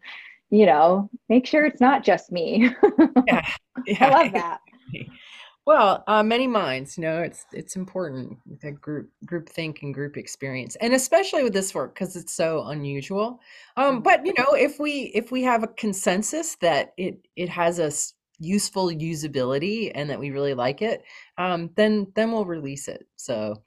you 0.49 0.65
know, 0.65 1.09
make 1.29 1.45
sure 1.45 1.65
it's 1.65 1.81
not 1.81 2.03
just 2.03 2.31
me. 2.31 2.73
yeah, 3.27 3.45
I 3.99 4.09
love 4.09 4.31
that. 4.33 4.59
Well, 5.68 6.05
uh, 6.07 6.24
many 6.24 6.47
minds, 6.47 6.97
you 6.97 7.01
know, 7.01 7.22
it's 7.22 7.45
it's 7.51 7.76
important 7.76 8.38
the 8.61 8.72
group 8.72 9.09
group 9.26 9.49
think 9.49 9.82
and 9.84 9.93
group 9.93 10.15
experience, 10.15 10.78
and 10.78 10.93
especially 10.93 11.43
with 11.43 11.51
this 11.51 11.76
work 11.76 11.93
because 11.93 12.15
it's 12.15 12.34
so 12.34 12.63
unusual. 12.68 13.41
Um, 13.76 13.99
Mhm. 13.99 14.03
but 14.03 14.26
you 14.26 14.34
know, 14.38 14.53
if 14.53 14.80
we 14.80 15.11
if 15.13 15.30
we 15.30 15.43
have 15.43 15.63
a 15.63 15.68
consensus 15.68 16.55
that 16.61 16.93
it 16.95 17.28
it 17.36 17.49
has 17.49 17.80
a 17.80 17.91
useful 18.39 18.88
usability 18.91 19.91
and 19.93 20.09
that 20.09 20.18
we 20.18 20.32
really 20.32 20.53
like 20.53 20.82
it, 20.82 21.03
um, 21.38 21.70
then 21.76 22.07
then 22.15 22.32
we'll 22.32 22.45
release 22.45 22.88
it. 22.88 23.05
So, 23.18 23.61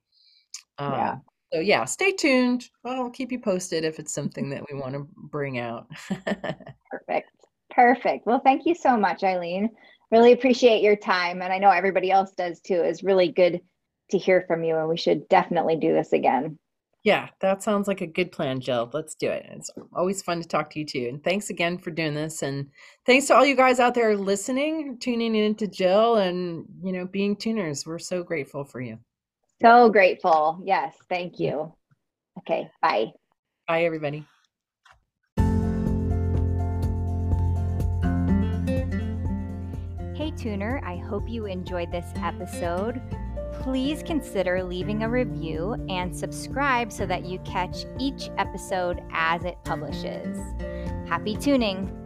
Yeah. 0.79 1.11
um, 1.13 1.23
so 1.53 1.61
yeah, 1.61 1.85
stay 1.85 2.13
tuned. 2.13 2.65
I'll 2.83 3.11
keep 3.11 3.31
you 3.31 3.41
posted 3.41 3.85
if 3.85 3.99
it's 3.99 4.15
something 4.19 4.49
that 4.49 4.65
we 4.73 4.79
want 4.79 4.95
to 4.95 5.07
bring 5.17 5.59
out. 5.59 5.87
Perfect. 6.91 7.31
Perfect. 7.71 8.25
Well, 8.25 8.41
thank 8.41 8.65
you 8.65 8.75
so 8.75 8.97
much, 8.97 9.23
Eileen. 9.23 9.69
Really 10.11 10.33
appreciate 10.33 10.83
your 10.83 10.97
time. 10.97 11.43
And 11.43 11.53
I 11.53 11.59
know 11.59 11.71
everybody 11.71 12.11
else 12.11 12.33
does 12.33 12.61
too. 12.61 12.81
It's 12.83 13.03
really 13.03 13.29
good 13.29 13.61
to 14.11 14.19
hear 14.19 14.45
from 14.47 14.65
you. 14.65 14.77
And 14.77 14.89
we 14.89 14.97
should 14.97 15.29
definitely 15.29 15.77
do 15.77 15.93
this 15.93 16.13
again. 16.13 16.59
Yeah, 17.03 17.29
that 17.41 17.63
sounds 17.63 17.89
like 17.89 18.03
a 18.03 18.07
good 18.07 18.31
plan, 18.31 18.61
Jill. 18.61 18.91
Let's 18.93 19.15
do 19.15 19.31
it. 19.31 19.47
It's 19.51 19.71
always 19.95 20.21
fun 20.21 20.43
to 20.43 20.47
talk 20.47 20.69
to 20.71 20.81
you 20.81 20.85
too. 20.85 21.07
And 21.09 21.25
thanks 21.25 21.49
again 21.49 21.79
for 21.79 21.91
doing 21.91 22.15
this. 22.15 22.43
And 22.43 22.69
thanks 23.07 23.27
to 23.29 23.35
all 23.35 23.47
you 23.47 23.57
guys 23.57 23.81
out 23.81 23.95
there 23.95 24.15
listening, 24.17 24.99
tuning 24.99 25.35
in 25.35 25.55
to 25.57 25.67
Jill 25.67 26.17
and, 26.17 26.67
you 26.83 26.93
know, 26.93 27.07
being 27.07 27.37
tuners. 27.37 27.87
We're 27.87 27.99
so 27.99 28.23
grateful 28.23 28.65
for 28.65 28.83
you. 28.83 28.99
So 29.63 29.89
grateful. 29.89 30.61
Yes. 30.65 30.95
Thank 31.09 31.39
you. 31.39 31.73
Okay. 32.39 32.71
Bye. 32.83 33.13
Bye, 33.67 33.85
everybody. 33.85 34.27
Tuner. 40.31 40.81
I 40.85 40.97
hope 40.97 41.29
you 41.29 41.47
enjoyed 41.47 41.91
this 41.91 42.07
episode. 42.17 43.01
Please 43.61 44.03
consider 44.03 44.63
leaving 44.63 45.03
a 45.03 45.09
review 45.09 45.75
and 45.89 46.17
subscribe 46.17 46.93
so 46.93 47.05
that 47.07 47.25
you 47.25 47.39
catch 47.41 47.85
each 47.99 48.31
episode 48.39 49.03
as 49.13 49.45
it 49.45 49.59
publishes. 49.65 50.39
Happy 51.09 51.37
tuning! 51.37 51.97